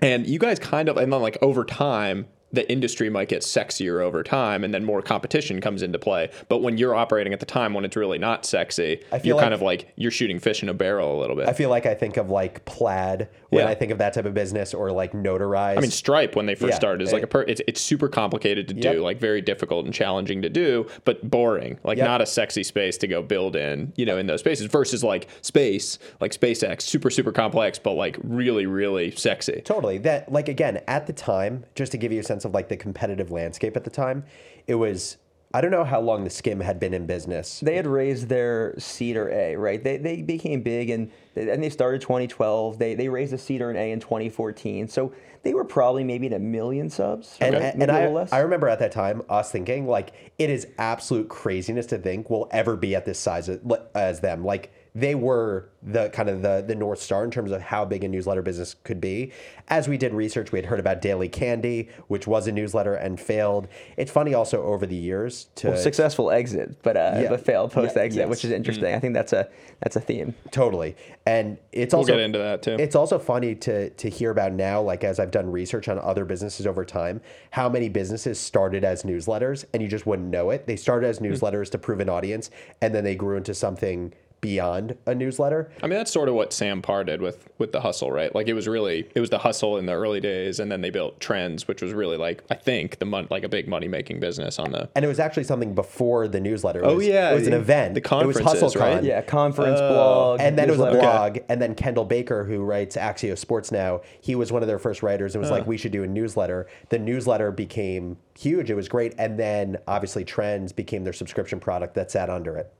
and 0.00 0.26
you 0.26 0.38
guys 0.38 0.58
kind 0.58 0.88
of, 0.88 0.96
and 0.96 1.12
then 1.12 1.20
like 1.20 1.36
over 1.42 1.64
time, 1.64 2.26
the 2.54 2.70
industry 2.70 3.10
might 3.10 3.28
get 3.28 3.42
sexier 3.42 4.00
over 4.00 4.22
time 4.22 4.64
and 4.64 4.72
then 4.72 4.84
more 4.84 5.02
competition 5.02 5.60
comes 5.60 5.82
into 5.82 5.98
play. 5.98 6.30
But 6.48 6.58
when 6.62 6.78
you're 6.78 6.94
operating 6.94 7.32
at 7.32 7.40
the 7.40 7.46
time 7.46 7.74
when 7.74 7.84
it's 7.84 7.96
really 7.96 8.18
not 8.18 8.46
sexy, 8.46 9.02
I 9.12 9.18
feel 9.18 9.34
you're 9.36 9.40
kind 9.42 9.52
of 9.54 9.60
like 9.62 9.92
you're 9.96 10.10
shooting 10.10 10.38
fish 10.38 10.62
in 10.62 10.68
a 10.68 10.74
barrel 10.74 11.18
a 11.18 11.20
little 11.20 11.36
bit. 11.36 11.48
I 11.48 11.52
feel 11.52 11.68
like 11.70 11.86
I 11.86 11.94
think 11.94 12.16
of 12.16 12.30
like 12.30 12.64
plaid 12.64 13.28
when 13.50 13.64
Yeah. 13.64 13.70
I 13.70 13.74
think 13.74 13.90
of 13.92 13.98
that 13.98 14.14
type 14.14 14.24
of 14.24 14.34
business 14.34 14.72
or 14.72 14.90
like 14.92 15.12
notarized. 15.12 15.78
I 15.78 15.80
mean, 15.80 15.90
Stripe 15.90 16.36
when 16.36 16.46
they 16.46 16.54
first 16.54 16.72
Yeah. 16.72 16.76
started 16.76 17.02
is 17.06 17.12
like 17.12 17.22
a 17.22 17.26
per- 17.26 17.42
it's 17.42 17.60
it's 17.66 17.80
super 17.80 18.08
complicated 18.08 18.68
to 18.68 18.74
do, 18.74 19.00
like 19.00 19.18
very 19.18 19.40
difficult 19.40 19.84
and 19.84 19.92
challenging 19.94 20.42
to 20.42 20.48
do, 20.48 20.86
but 21.04 21.28
boring, 21.30 21.78
like 21.84 21.98
Yep. 21.98 22.06
not 22.06 22.20
a 22.20 22.26
sexy 22.26 22.62
space 22.62 22.96
to 22.98 23.06
go 23.06 23.22
build 23.22 23.56
in, 23.56 23.92
you 23.96 24.06
know, 24.06 24.16
in 24.18 24.26
those 24.26 24.40
spaces 24.40 24.66
versus 24.66 25.02
like 25.02 25.26
space, 25.42 25.98
like 26.20 26.32
SpaceX, 26.32 26.82
super 26.82 27.10
super 27.10 27.32
complex, 27.32 27.78
but 27.78 27.92
like 27.92 28.16
really 28.22 28.66
really 28.66 29.10
sexy. 29.12 29.60
Totally. 29.64 29.98
That 29.98 30.30
like 30.32 30.48
again 30.48 30.80
at 30.86 31.06
the 31.06 31.12
time, 31.12 31.64
just 31.74 31.92
to 31.92 31.98
give 31.98 32.12
you 32.12 32.20
a 32.20 32.22
sense 32.22 32.43
of 32.44 32.54
like 32.54 32.68
the 32.68 32.76
competitive 32.76 33.30
landscape 33.30 33.76
at 33.76 33.84
the 33.84 33.90
time, 33.90 34.24
it 34.66 34.74
was 34.74 35.18
I 35.54 35.60
don't 35.60 35.70
know 35.70 35.84
how 35.84 36.00
long 36.00 36.26
theSkimm 36.26 36.60
had 36.60 36.80
been 36.80 36.92
in 36.92 37.06
business. 37.06 37.60
They 37.60 37.76
had 37.76 37.86
raised 37.86 38.28
their 38.28 38.74
seed 38.76 39.16
or 39.16 39.30
A, 39.30 39.54
right? 39.54 39.82
They, 39.82 39.98
they 39.98 40.20
became 40.20 40.62
big 40.62 40.90
and 40.90 41.12
and 41.36 41.62
they 41.62 41.70
started 41.70 42.00
2012. 42.00 42.76
They 42.76 42.96
they 42.96 43.08
raised 43.08 43.32
a 43.32 43.38
seed 43.38 43.62
or 43.62 43.70
an 43.70 43.76
A 43.76 43.92
in 43.92 44.00
2014. 44.00 44.88
So 44.88 45.12
they 45.44 45.54
were 45.54 45.64
probably 45.64 46.02
maybe 46.02 46.26
at 46.26 46.32
a 46.32 46.40
million 46.40 46.90
subs, 46.90 47.36
And, 47.40 47.54
right? 47.54 47.62
and, 47.62 47.78
Maybe 47.78 47.92
a 47.92 48.08
I, 48.08 48.08
less. 48.08 48.32
I 48.32 48.40
remember 48.40 48.66
at 48.68 48.80
that 48.80 48.90
time 48.90 49.22
us 49.28 49.52
thinking 49.52 49.86
like 49.86 50.32
it 50.38 50.50
is 50.50 50.66
absolute 50.78 51.28
craziness 51.28 51.86
to 51.86 51.98
think 51.98 52.30
we'll 52.30 52.48
ever 52.50 52.76
be 52.76 52.96
at 52.96 53.04
this 53.04 53.20
size 53.20 53.48
as 53.94 54.20
them. 54.20 54.44
Like 54.44 54.72
they 54.94 55.14
were 55.14 55.68
the 55.82 56.08
kind 56.10 56.28
of 56.28 56.40
the 56.40 56.64
the 56.66 56.74
north 56.74 57.00
star 57.00 57.24
in 57.24 57.30
terms 57.30 57.50
of 57.50 57.60
how 57.60 57.84
big 57.84 58.04
a 58.04 58.08
newsletter 58.08 58.42
business 58.42 58.76
could 58.84 59.00
be. 59.00 59.32
As 59.68 59.88
we 59.88 59.98
did 59.98 60.14
research, 60.14 60.52
we 60.52 60.58
had 60.58 60.66
heard 60.66 60.78
about 60.78 61.02
Daily 61.02 61.28
Candy, 61.28 61.88
which 62.06 62.26
was 62.26 62.46
a 62.46 62.52
newsletter 62.52 62.94
and 62.94 63.18
failed. 63.18 63.66
It's 63.96 64.10
funny 64.10 64.34
also 64.34 64.62
over 64.62 64.86
the 64.86 64.94
years 64.94 65.48
to 65.56 65.70
Well, 65.70 65.76
successful 65.76 66.30
exit, 66.30 66.80
but 66.82 66.96
uh, 66.96 67.18
Yeah. 67.20 67.28
but 67.30 67.44
failed 67.44 67.72
post 67.72 67.96
exit, 67.96 68.20
yes. 68.20 68.28
which 68.28 68.44
is 68.44 68.52
interesting. 68.52 68.94
I 68.94 69.00
think 69.00 69.14
that's 69.14 69.32
a 69.32 69.48
that's 69.80 69.96
a 69.96 70.00
theme. 70.00 70.34
Totally. 70.52 70.96
And 71.26 71.58
it's 71.72 71.92
We'll 71.92 72.00
also 72.00 72.12
get 72.12 72.20
into 72.20 72.38
that 72.38 72.62
too. 72.62 72.76
It's 72.78 72.94
also 72.94 73.18
funny 73.18 73.56
to 73.56 73.90
to 73.90 74.08
hear 74.08 74.30
about 74.30 74.52
now, 74.52 74.80
like 74.80 75.02
as 75.02 75.18
I've 75.18 75.32
done 75.32 75.50
research 75.50 75.88
on 75.88 75.98
other 75.98 76.24
businesses 76.24 76.66
over 76.68 76.84
time, 76.84 77.20
how 77.50 77.68
many 77.68 77.88
businesses 77.88 78.38
started 78.38 78.84
as 78.84 79.02
newsletters 79.02 79.64
and 79.74 79.82
you 79.82 79.88
just 79.88 80.06
wouldn't 80.06 80.28
know 80.28 80.50
it. 80.50 80.66
They 80.66 80.76
started 80.76 81.08
as 81.08 81.18
newsletters 81.18 81.68
to 81.72 81.78
prove 81.78 81.98
an 82.00 82.08
audience 82.08 82.50
and 82.80 82.94
then 82.94 83.02
they 83.02 83.16
grew 83.16 83.36
into 83.36 83.54
something 83.54 84.12
beyond 84.44 84.94
a 85.06 85.14
newsletter. 85.14 85.70
I 85.82 85.86
mean, 85.86 85.96
that's 85.96 86.12
sort 86.12 86.28
of 86.28 86.34
what 86.34 86.52
Sam 86.52 86.82
Parr 86.82 87.02
did 87.02 87.22
with 87.22 87.48
with 87.56 87.72
the 87.72 87.80
hustle, 87.80 88.12
right? 88.12 88.34
Like 88.34 88.46
it 88.46 88.52
was 88.52 88.68
really 88.68 89.08
it 89.14 89.20
was 89.20 89.30
the 89.30 89.38
hustle 89.38 89.78
in 89.78 89.86
the 89.86 89.94
early 89.94 90.20
days, 90.20 90.60
and 90.60 90.70
then 90.70 90.82
they 90.82 90.90
built 90.90 91.18
Trends, 91.18 91.66
which 91.66 91.80
was 91.80 91.94
really 91.94 92.18
like 92.18 92.44
I 92.50 92.54
think 92.54 92.98
the 92.98 93.06
mon- 93.06 93.26
like 93.30 93.42
a 93.42 93.48
big 93.48 93.68
money 93.68 93.88
making 93.88 94.20
business 94.20 94.58
on 94.58 94.72
the. 94.72 94.90
And 94.94 95.02
it 95.02 95.08
was 95.08 95.18
actually 95.18 95.44
something 95.44 95.74
before 95.74 96.28
the 96.28 96.40
newsletter. 96.40 96.80
It 96.80 96.86
Oh, 96.86 96.98
yeah, 97.00 97.30
it 97.30 97.34
was 97.36 97.46
an 97.46 97.54
event. 97.54 97.94
the 97.94 98.02
conference, 98.02 98.36
it 98.36 98.44
was 98.44 98.52
conferences, 98.52 98.76
right? 98.80 99.02
HustleCon. 99.02 99.06
Yeah, 99.06 99.22
conference 99.22 99.80
oh, 99.80 99.88
blog, 99.88 100.40
and 100.42 100.58
then 100.58 100.68
it 100.68 100.72
was 100.72 100.80
a 100.80 100.84
newsletter. 100.84 101.00
blog 101.00 101.38
and 101.48 101.62
then 101.62 101.74
kendall 101.74 102.04
baker 102.04 102.44
who 102.44 102.62
writes 102.62 102.96
Axios 102.96 103.38
sports 103.38 103.72
now 103.72 104.02
he 104.20 104.34
was 104.34 104.52
one 104.52 104.62
of 104.62 104.68
their 104.68 104.78
first 104.78 105.02
writers 105.02 105.34
and 105.34 105.40
was 105.40 105.50
like 105.50 105.66
we 105.66 105.76
should 105.78 105.92
do 105.92 106.02
a 106.02 106.06
newsletter 106.06 106.66
the 106.90 106.98
newsletter 106.98 107.50
became 107.50 108.16
huge 108.38 108.70
it 108.70 108.74
was 108.74 108.88
great 108.88 109.14
and 109.18 109.38
then 109.38 109.76
obviously 109.86 110.24
trends 110.24 110.72
became 110.72 111.04
their 111.04 111.12
subscription 111.12 111.60
product 111.60 111.94
that 111.94 112.10
sat 112.10 112.28
under 112.28 112.56
it 112.56 112.72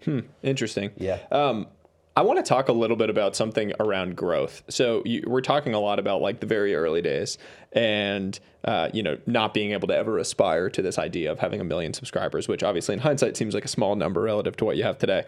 Interesting. 0.42 0.90
Yeah. 0.96 1.18
Um, 1.30 1.66
I 2.16 2.22
want 2.22 2.38
to 2.38 2.48
talk 2.48 2.68
a 2.68 2.72
little 2.72 2.96
bit 2.96 3.10
about 3.10 3.34
something 3.34 3.72
around 3.80 4.16
growth. 4.16 4.62
So 4.68 5.02
you, 5.04 5.24
we're 5.26 5.40
talking 5.40 5.74
a 5.74 5.80
lot 5.80 5.98
about 5.98 6.22
like 6.22 6.38
the 6.38 6.46
very 6.46 6.74
early 6.74 7.02
days, 7.02 7.38
and 7.72 8.38
uh, 8.64 8.88
you 8.92 9.02
know 9.02 9.18
not 9.26 9.52
being 9.52 9.72
able 9.72 9.88
to 9.88 9.96
ever 9.96 10.18
aspire 10.18 10.70
to 10.70 10.82
this 10.82 10.96
idea 10.96 11.32
of 11.32 11.40
having 11.40 11.60
a 11.60 11.64
million 11.64 11.92
subscribers, 11.92 12.46
which 12.46 12.62
obviously 12.62 12.92
in 12.92 13.00
hindsight 13.00 13.36
seems 13.36 13.52
like 13.52 13.64
a 13.64 13.68
small 13.68 13.96
number 13.96 14.20
relative 14.22 14.56
to 14.58 14.64
what 14.64 14.76
you 14.76 14.84
have 14.84 14.96
today. 14.98 15.24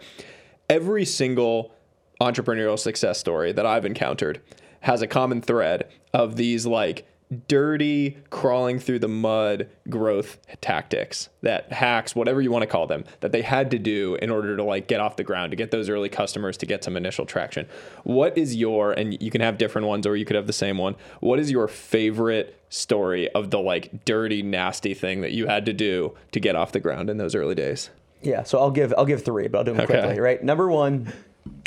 Every 0.69 1.03
single 1.03 1.73
entrepreneurial 2.21 2.79
success 2.79 3.19
story 3.19 3.51
that 3.51 3.65
I've 3.65 3.85
encountered 3.85 4.41
has 4.81 5.01
a 5.01 5.07
common 5.07 5.41
thread 5.41 5.89
of 6.13 6.37
these 6.37 6.65
like 6.65 7.05
dirty 7.47 8.17
crawling 8.29 8.79
through 8.79 8.99
the 8.99 9.07
mud 9.07 9.67
growth 9.89 10.37
tactics 10.61 11.27
that 11.41 11.69
hacks 11.73 12.15
whatever 12.15 12.39
you 12.41 12.49
want 12.51 12.63
to 12.63 12.67
call 12.67 12.87
them 12.87 13.03
that 13.19 13.33
they 13.33 13.41
had 13.41 13.69
to 13.71 13.77
do 13.77 14.15
in 14.21 14.29
order 14.29 14.55
to 14.55 14.63
like 14.63 14.87
get 14.87 15.01
off 15.01 15.17
the 15.17 15.23
ground 15.25 15.51
to 15.51 15.57
get 15.57 15.69
those 15.71 15.89
early 15.89 16.07
customers 16.07 16.55
to 16.55 16.65
get 16.65 16.85
some 16.85 16.95
initial 16.95 17.25
traction 17.25 17.67
what 18.03 18.37
is 18.37 18.55
your 18.55 18.93
and 18.93 19.21
you 19.21 19.29
can 19.29 19.41
have 19.41 19.57
different 19.57 19.87
ones 19.87 20.07
or 20.07 20.15
you 20.15 20.23
could 20.23 20.37
have 20.37 20.47
the 20.47 20.53
same 20.53 20.77
one 20.77 20.95
what 21.19 21.37
is 21.37 21.51
your 21.51 21.67
favorite 21.67 22.57
story 22.69 23.29
of 23.31 23.51
the 23.51 23.59
like 23.59 24.05
dirty 24.05 24.41
nasty 24.41 24.93
thing 24.93 25.19
that 25.19 25.31
you 25.33 25.47
had 25.47 25.65
to 25.65 25.73
do 25.73 26.15
to 26.31 26.39
get 26.39 26.55
off 26.55 26.71
the 26.71 26.79
ground 26.79 27.09
in 27.09 27.17
those 27.17 27.35
early 27.35 27.55
days 27.55 27.89
Yeah, 28.21 28.43
so 28.43 28.57
I'll 28.57 28.71
give 28.71 28.93
I'll 28.97 29.05
give 29.05 29.23
three, 29.23 29.47
but 29.49 29.57
I'll 29.59 29.63
do 29.65 29.73
them 29.73 29.81
Okay. 29.81 29.99
quickly. 29.99 30.19
Right, 30.21 30.41
number 30.43 30.69
one, 30.69 31.11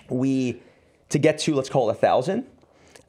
we 0.08 0.60
to 1.10 1.18
get 1.18 1.38
to 1.40 1.54
let's 1.54 1.68
call 1.68 1.88
it 1.90 1.92
a 1.92 1.96
thousand. 1.96 2.46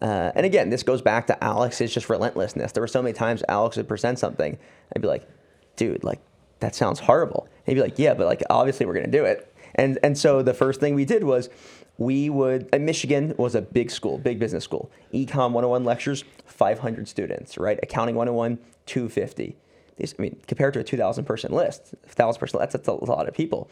Uh, 0.02 0.32
and 0.36 0.46
again, 0.46 0.70
this 0.70 0.84
goes 0.84 1.02
back 1.02 1.28
to 1.28 1.44
Alex's 1.44 1.94
just 1.94 2.10
relentlessness. 2.10 2.72
There 2.72 2.82
were 2.82 2.88
so 2.88 3.02
many 3.02 3.14
times 3.14 3.44
Alex 3.48 3.78
would 3.78 3.88
present 3.88 4.18
something, 4.20 4.58
I'd 4.96 5.02
be 5.02 5.08
like, 5.08 5.28
"Dude, 5.76 6.04
like 6.04 6.20
that 6.60 6.74
sounds 6.76 7.00
horrible." 7.00 7.48
And 7.66 7.68
he'd 7.68 7.76
be 7.76 7.82
like, 7.82 8.00
"Yeah, 8.00 8.14
but 8.14 8.26
like 8.26 8.42
obviously 8.50 8.86
we're 8.86 8.96
gonna 8.96 9.08
do 9.08 9.26
it." 9.26 9.54
And 9.76 10.00
and 10.04 10.18
so 10.18 10.42
the 10.42 10.54
first 10.54 10.80
thing 10.80 10.96
we 10.96 11.06
did 11.06 11.24
was 11.24 11.50
we 11.98 12.30
would 12.30 12.68
Michigan 12.80 13.36
was 13.38 13.54
a 13.54 13.62
big 13.62 13.92
school, 13.92 14.18
big 14.18 14.40
business 14.40 14.64
school. 14.64 14.90
Econ 15.14 15.52
101 15.52 15.84
lectures, 15.84 16.24
500 16.46 17.08
students, 17.08 17.58
right? 17.58 17.80
Accounting 17.84 18.16
101, 18.16 18.58
250. 18.88 19.56
These, 19.98 20.16
I 20.18 20.22
mean, 20.22 20.40
compared 20.48 20.74
to 20.74 20.80
a 20.80 20.84
2,000 20.84 21.26
person 21.26 21.52
list, 21.52 21.94
1,000 22.06 22.40
person, 22.40 22.60
that's, 22.60 22.74
that's 22.74 22.88
a 22.88 22.94
lot 22.94 23.28
of 23.28 23.36
people. 23.36 23.70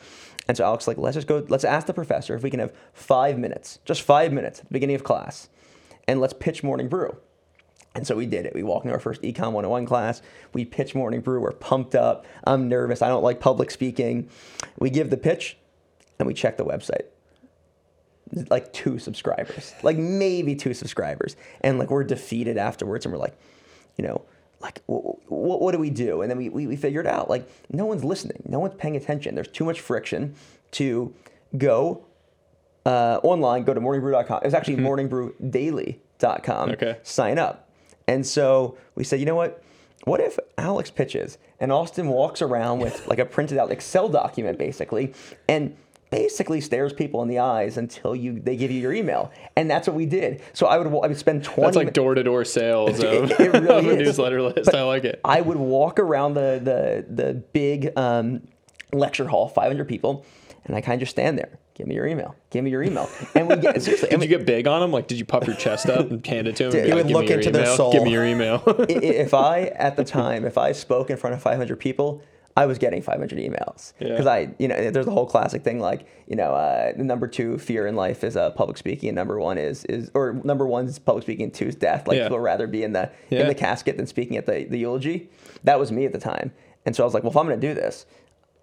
And 0.48 0.56
so 0.56 0.63
Alex, 0.63 0.88
like, 0.88 0.98
let's 0.98 1.15
just 1.15 1.28
go, 1.28 1.44
let's 1.48 1.63
ask 1.63 1.88
the 1.88 1.94
professor 1.94 2.36
if 2.36 2.44
we 2.44 2.50
can 2.50 2.60
have 2.60 2.74
five 2.94 3.39
minutes, 3.39 3.80
just 3.86 4.02
five 4.04 4.32
minutes 4.32 4.60
at 4.60 4.68
the 4.68 4.74
beginning 4.74 4.96
of 4.96 5.04
class, 5.04 5.50
and 6.10 6.19
let's 6.19 6.34
pitch 6.34 6.63
Morning 6.63 6.88
Brew. 6.88 7.15
And 7.93 8.06
so 8.08 8.15
we 8.15 8.26
did 8.26 8.48
it. 8.48 8.56
We 8.56 8.63
walked 8.63 8.86
into 8.86 8.95
our 8.95 9.00
first 9.00 9.22
Econ 9.22 9.52
101 9.52 9.86
class. 9.86 10.24
We 10.54 10.65
pitch 10.65 10.95
Morning 10.95 11.22
Brew. 11.22 11.39
We're 11.39 11.52
pumped 11.52 11.93
up. 11.93 12.26
I'm 12.45 12.67
nervous. 12.67 13.04
I 13.04 13.10
don't 13.10 13.22
like 13.22 13.39
public 13.39 13.69
speaking. 13.69 14.28
We 14.80 14.89
give 14.89 15.12
the 15.12 15.17
pitch 15.17 15.56
and 16.17 16.28
we 16.28 16.34
check 16.34 16.58
the 16.58 16.65
website. 16.65 17.06
Like 18.50 18.74
two 18.74 18.98
subscribers, 18.98 19.74
like 19.84 19.98
maybe 19.98 20.56
two 20.56 20.74
subscribers. 20.74 21.36
And 21.62 21.78
like 21.78 21.91
we're 21.91 22.04
defeated 22.04 22.58
afterwards 22.58 23.06
and 23.06 23.13
we're 23.13 23.19
like, 23.19 23.38
you 23.95 24.04
know, 24.04 24.24
like, 24.62 24.82
what, 24.88 25.62
what 25.62 25.74
do 25.74 25.78
we 25.78 25.91
do? 25.91 26.22
And 26.22 26.32
then 26.32 26.39
we, 26.39 26.50
we, 26.50 26.65
we 26.65 26.76
figured 26.76 27.08
out, 27.08 27.30
like, 27.30 27.48
no 27.72 27.86
one's 27.86 28.04
listening. 28.04 28.43
No 28.48 28.60
one's 28.60 28.76
paying 28.76 28.95
attention. 28.95 29.36
There's 29.36 29.48
too 29.48 29.63
much 29.63 29.80
friction 29.80 30.36
to 30.72 31.13
go 31.58 32.06
uh, 32.89 33.19
online, 33.23 33.63
go 33.63 33.73
to 33.73 33.80
morningbrew.com. 33.82 34.41
It's 34.43 34.54
actually 34.54 34.78
morningbrew.daily.com. 34.78 36.69
Okay. 36.71 36.97
Sign 37.04 37.38
up. 37.39 37.69
And 38.08 38.25
so 38.25 38.78
we 38.95 39.04
said, 39.04 39.19
you 39.19 39.25
know 39.25 39.36
what? 39.36 39.63
What 40.06 40.19
if 40.21 40.39
Alex 40.58 40.89
pitches 40.89 41.38
and 41.60 41.71
Austin 41.71 42.08
walks 42.08 42.41
around 42.41 42.80
with 42.80 43.06
like 43.12 43.19
a 43.19 43.25
printed 43.25 43.58
out 43.58 43.71
Excel 43.71 44.10
document 44.10 44.58
basically 44.58 45.13
and 45.47 45.75
basically 46.10 46.60
stares 46.62 46.91
people 46.91 47.21
in 47.21 47.28
the 47.28 47.38
eyes 47.38 47.78
until 47.78 48.15
you 48.15 48.39
they 48.39 48.56
give 48.56 48.71
you 48.71 48.82
your 48.82 48.93
email. 48.93 49.32
And 49.56 49.69
that's 49.69 49.88
what 49.88 49.95
we 49.95 50.06
did. 50.08 50.41
So 50.54 50.65
I 50.65 50.78
would 50.78 50.88
I 50.88 51.08
would 51.08 51.17
spend 51.17 51.43
20 51.43 51.62
That's 51.67 51.75
like 51.78 51.93
door 51.93 52.15
to 52.15 52.23
door 52.23 52.45
sales 52.45 52.99
of, 52.99 53.30
It- 53.32 53.39
it 53.39 53.54
really 53.54 53.67
of 53.69 53.86
a 53.88 53.95
newsletter 53.97 54.41
list. 54.41 54.73
I 54.73 54.84
like 54.84 55.04
it. 55.04 55.19
I 55.23 55.41
would 55.41 55.58
walk 55.58 55.99
around 55.99 56.34
the 56.34 56.60
the 56.63 57.06
the 57.23 57.34
big 57.34 57.91
um, 57.95 58.47
lecture 58.91 59.28
hall, 59.28 59.49
500 59.49 59.88
people, 59.88 60.25
and 60.65 60.75
I 60.75 60.82
kind 60.82 60.95
of 60.95 61.02
just 61.02 61.12
stand 61.12 61.38
there. 61.38 61.59
Give 61.80 61.88
me 61.88 61.96
your 61.96 62.08
email. 62.08 62.36
Give 62.50 62.62
me 62.65 62.72
your 62.72 62.84
email. 62.84 63.10
And 63.36 63.48
we 63.48 63.56
get 63.56 63.82
seriously. 63.82 64.10
Did 64.10 64.13
and 64.15 64.22
you 64.22 64.28
get 64.28 64.46
big 64.46 64.68
on 64.68 64.82
them? 64.82 64.92
Like, 64.92 65.08
did 65.08 65.18
you 65.18 65.24
puff 65.24 65.48
your 65.48 65.56
chest 65.56 65.88
up 65.88 66.12
and 66.12 66.26
hand 66.28 66.46
it 66.50 66.58
to 66.58 66.65
him? 66.65 66.72
Dude, 66.72 66.82
and 66.82 66.84
be 66.84 66.89
you 66.89 66.96
like, 66.96 67.06
would 67.06 67.08
"Give 67.08 67.15
me 67.22 67.36
look 67.38 67.46
into 67.46 67.52
their 67.52 67.74
soul. 67.74 67.94
Give 67.94 68.04
me 68.04 68.12
your 68.12 68.26
email. 68.26 68.62
if 68.68 69.34
I 69.34 69.62
at 69.68 69.96
the 69.96 70.04
time, 70.04 70.44
if 70.44 70.58
I 70.58 70.74
spoke 70.74 71.10
in 71.10 71.15
front 71.15 71.36
of 71.36 71.42
500 71.42 71.78
people, 71.80 72.22
I 72.58 72.65
was 72.65 72.78
getting 72.80 73.02
500 73.02 73.39
emails 73.39 73.94
Yeah. 73.98 74.10
because 74.10 74.28
I, 74.28 74.54
you 74.60 74.68
know, 74.68 74.92
there's 74.92 75.08
a 75.08 75.12
whole 75.12 75.26
classic 75.26 75.63
thing 75.63 75.80
like, 75.80 76.06
you 76.28 76.36
know, 76.36 76.54
uh, 76.54 76.92
the 76.98 77.04
number 77.06 77.28
two 77.30 77.58
fear 77.60 77.88
in 77.88 77.96
life 77.96 78.26
is 78.26 78.36
uh, 78.36 78.50
public 78.52 78.78
speaking, 78.78 79.08
and 79.08 79.15
number 79.15 79.39
one 79.39 79.58
is 79.58 79.86
is 79.86 80.12
or 80.13 80.34
number 80.44 80.68
one 80.68 80.86
is 80.86 81.00
public 81.00 81.24
speaking, 81.24 81.50
two 81.50 81.68
is 81.68 81.76
death. 81.76 82.10
Like 82.10 82.18
Yeah. 82.18 82.24
people 82.26 82.39
would 82.39 82.44
rather 82.44 82.68
be 82.68 82.84
in 82.84 82.92
the 82.92 83.10
Yeah. 83.30 83.39
in 83.44 83.48
the 83.48 83.56
casket 83.56 83.96
than 83.96 84.06
speaking 84.06 84.36
at 84.36 84.46
the 84.48 84.65
the 84.65 84.80
eulogy. 84.80 85.30
That 85.63 85.80
was 85.80 85.94
me 85.94 86.04
at 86.06 86.12
the 86.12 86.20
time, 86.20 86.52
and 86.86 86.94
so 86.94 87.04
I 87.04 87.06
was 87.06 87.13
like, 87.13 87.24
well, 87.24 87.32
if 87.32 87.38
I'm 87.38 87.48
going 87.48 87.58
to 87.62 87.65
do 87.68 87.74
this, 87.74 88.06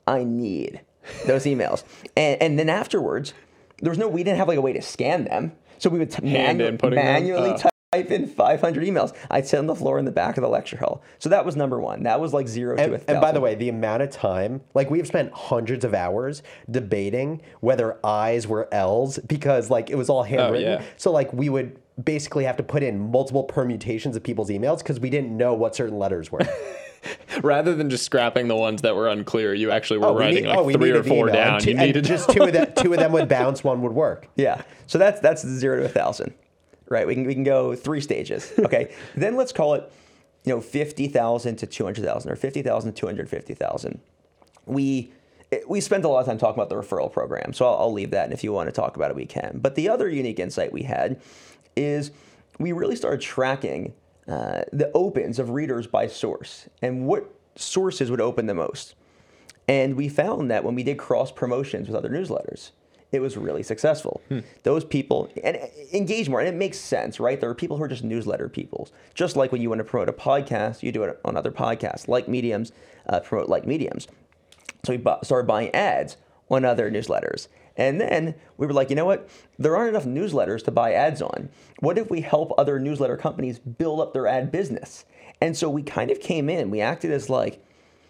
I 0.06 0.22
need 0.22 0.82
those 1.26 1.44
emails, 1.44 1.84
and 2.16 2.40
and 2.42 2.58
then 2.58 2.68
afterwards, 2.68 3.34
there 3.82 3.90
was 3.90 3.98
no, 3.98 4.08
we 4.08 4.22
didn't 4.24 4.38
have 4.38 4.48
like 4.48 4.58
a 4.58 4.62
way 4.62 4.72
to 4.72 4.82
scan 4.82 5.24
them, 5.24 5.52
so 5.78 5.90
we 5.90 5.98
would 5.98 6.10
t- 6.10 6.22
manu- 6.22 6.70
inputting 6.70 6.94
manually 6.94 7.50
Oh. 7.50 7.56
type 7.56 7.72
type 7.92 8.10
in 8.10 8.26
500 8.26 8.84
emails. 8.84 9.14
I'd 9.30 9.46
sit 9.46 9.58
on 9.60 9.68
the 9.68 9.74
floor 9.74 9.96
in 10.00 10.04
the 10.06 10.10
back 10.10 10.36
of 10.36 10.42
the 10.42 10.48
lecture 10.48 10.76
hall. 10.76 11.02
So 11.20 11.28
that 11.28 11.46
was 11.46 11.54
number 11.54 11.78
one. 11.78 12.02
That 12.02 12.20
was 12.20 12.34
like 12.34 12.48
zero 12.48 12.74
to 12.76 12.82
a 12.82 12.84
And, 12.84 12.92
thousand. 12.94 13.10
and 13.10 13.20
by 13.20 13.30
the 13.30 13.40
way, 13.40 13.54
the 13.54 13.68
amount 13.68 14.02
of 14.02 14.10
time, 14.10 14.60
like 14.74 14.90
we've 14.90 15.06
spent 15.06 15.32
hundreds 15.32 15.84
of 15.84 15.94
hours 15.94 16.42
debating 16.68 17.42
whether 17.60 17.96
I's 18.04 18.48
were 18.48 18.68
L's 18.72 19.18
because 19.20 19.70
like 19.70 19.88
it 19.88 19.94
was 19.94 20.10
all 20.10 20.20
oh, 20.20 20.24
handwritten. 20.24 20.68
yeah. 20.68 20.82
So 20.96 21.12
like 21.12 21.32
we 21.32 21.48
would 21.48 21.78
basically 22.02 22.42
have 22.44 22.56
to 22.56 22.64
put 22.64 22.82
in 22.82 22.98
multiple 23.12 23.44
permutations 23.44 24.16
of 24.16 24.22
people's 24.24 24.50
emails 24.50 24.78
because 24.78 24.98
we 24.98 25.08
didn't 25.08 25.34
know 25.36 25.54
what 25.54 25.76
certain 25.76 25.96
letters 25.96 26.30
were. 26.32 26.40
Rather 27.42 27.74
than 27.74 27.90
just 27.90 28.04
scrapping 28.04 28.48
the 28.48 28.56
ones 28.56 28.82
that 28.82 28.94
were 28.96 29.08
unclear, 29.08 29.52
you 29.54 29.70
actually 29.70 29.98
were 29.98 30.06
Oh, 30.08 30.12
we 30.14 30.20
writing 30.20 30.44
need- 30.44 30.48
like 30.50 30.58
oh, 30.58 30.70
three 30.70 30.90
or 30.90 31.02
four 31.02 31.28
email. 31.28 31.42
And 31.42 31.50
down. 31.50 31.60
two- 31.60 31.70
you 31.70 31.76
needed 31.76 32.04
just 32.04 32.30
two 32.30 32.42
of 32.42 32.52
them. 32.54 32.72
Two 32.76 32.92
of 32.92 32.98
them 32.98 33.12
would 33.12 33.28
bounce. 33.28 33.62
One 33.64 33.82
would 33.82 33.92
work. 33.92 34.28
yeah. 34.36 34.62
So 34.86 34.98
that's 34.98 35.20
that's 35.20 35.46
zero 35.46 35.78
to 35.80 35.84
a 35.84 35.88
thousand, 35.88 36.32
right? 36.88 37.06
We 37.06 37.14
can 37.14 37.26
we 37.26 37.34
can 37.34 37.44
go 37.44 37.74
three 37.74 38.00
stages. 38.00 38.52
Okay. 38.58 38.94
then 39.16 39.36
let's 39.36 39.52
call 39.52 39.74
it, 39.74 39.90
you 40.44 40.54
know, 40.54 40.60
fifty 40.60 41.08
thousand 41.08 41.56
to 41.56 41.66
two 41.66 41.84
hundred 41.84 42.04
thousand, 42.04 42.30
or 42.32 42.36
fifty 42.36 42.62
thousand 42.62 42.92
to 42.94 43.00
two 43.00 43.06
hundred 43.06 43.28
fifty 43.28 43.54
thousand. 43.54 44.00
We 44.64 45.12
it- 45.50 45.68
we 45.68 45.80
spent 45.80 46.04
a 46.04 46.08
lot 46.08 46.20
of 46.20 46.26
time 46.26 46.38
talking 46.38 46.60
about 46.60 46.68
the 46.68 46.74
referral 46.76 47.12
program, 47.12 47.52
so 47.52 47.66
I'll, 47.66 47.76
I'll 47.82 47.92
leave 47.92 48.10
that. 48.12 48.24
And 48.24 48.32
if 48.32 48.42
you 48.42 48.52
want 48.52 48.68
to 48.68 48.72
talk 48.72 48.96
about 48.96 49.10
it, 49.10 49.16
we 49.16 49.26
can. 49.26 49.58
But 49.62 49.74
the 49.76 49.88
other 49.88 50.08
unique 50.08 50.38
insight 50.40 50.72
we 50.72 50.82
had 50.82 51.20
is 51.76 52.10
we 52.58 52.72
really 52.72 52.96
started 52.96 53.20
tracking 53.20 53.92
uh, 54.28 54.62
the 54.72 54.90
opens 54.94 55.38
of 55.38 55.50
readers 55.50 55.86
by 55.86 56.06
source 56.06 56.68
and 56.82 57.06
what 57.06 57.32
sources 57.54 58.10
would 58.10 58.20
open 58.20 58.46
the 58.46 58.54
most. 58.54 58.94
And 59.68 59.96
we 59.96 60.08
found 60.08 60.50
that 60.50 60.64
when 60.64 60.74
we 60.74 60.82
did 60.82 60.98
cross 60.98 61.32
promotions 61.32 61.88
with 61.88 61.96
other 61.96 62.10
newsletters, 62.10 62.70
it 63.12 63.20
was 63.20 63.36
really 63.36 63.62
successful. 63.62 64.20
Those 64.64 64.84
people 64.84 65.30
and 65.42 65.56
uh, 65.56 65.66
engage 65.92 66.28
more, 66.28 66.40
and 66.40 66.48
it 66.48 66.54
makes 66.54 66.78
sense, 66.78 67.18
right? 67.20 67.40
There 67.40 67.48
are 67.48 67.54
people 67.54 67.76
who 67.76 67.82
are 67.84 67.88
just 67.88 68.04
newsletter 68.04 68.48
people. 68.48 68.88
Just 69.14 69.36
like 69.36 69.52
when 69.52 69.62
you 69.62 69.68
want 69.68 69.78
to 69.78 69.84
promote 69.84 70.08
a 70.08 70.12
podcast, 70.12 70.82
you 70.82 70.92
do 70.92 71.04
it 71.04 71.18
on 71.24 71.36
other 71.36 71.52
podcasts, 71.52 72.08
like 72.08 72.28
mediums, 72.28 72.72
uh, 73.08 73.20
promote 73.20 73.48
like 73.48 73.66
mediums. 73.66 74.08
So 74.84 74.92
we 74.92 74.98
bu- 74.98 75.22
started 75.22 75.46
buying 75.46 75.74
ads 75.74 76.16
on 76.50 76.64
other 76.64 76.90
newsletters. 76.90 77.48
And 77.76 78.00
then 78.00 78.34
we 78.56 78.66
were 78.66 78.72
like, 78.72 78.90
you 78.90 78.96
know 78.96 79.04
what? 79.04 79.28
There 79.58 79.76
aren't 79.76 79.90
enough 79.90 80.04
newsletters 80.04 80.64
to 80.64 80.70
buy 80.70 80.92
ads 80.92 81.20
on. 81.20 81.50
What 81.80 81.98
if 81.98 82.10
we 82.10 82.22
help 82.22 82.52
other 82.56 82.78
newsletter 82.78 83.16
companies 83.16 83.58
build 83.58 84.00
up 84.00 84.14
their 84.14 84.26
ad 84.26 84.50
business? 84.50 85.04
And 85.40 85.56
so 85.56 85.68
we 85.68 85.82
kind 85.82 86.10
of 86.10 86.20
came 86.20 86.48
in, 86.48 86.70
we 86.70 86.80
acted 86.80 87.10
as 87.10 87.28
like 87.28 87.62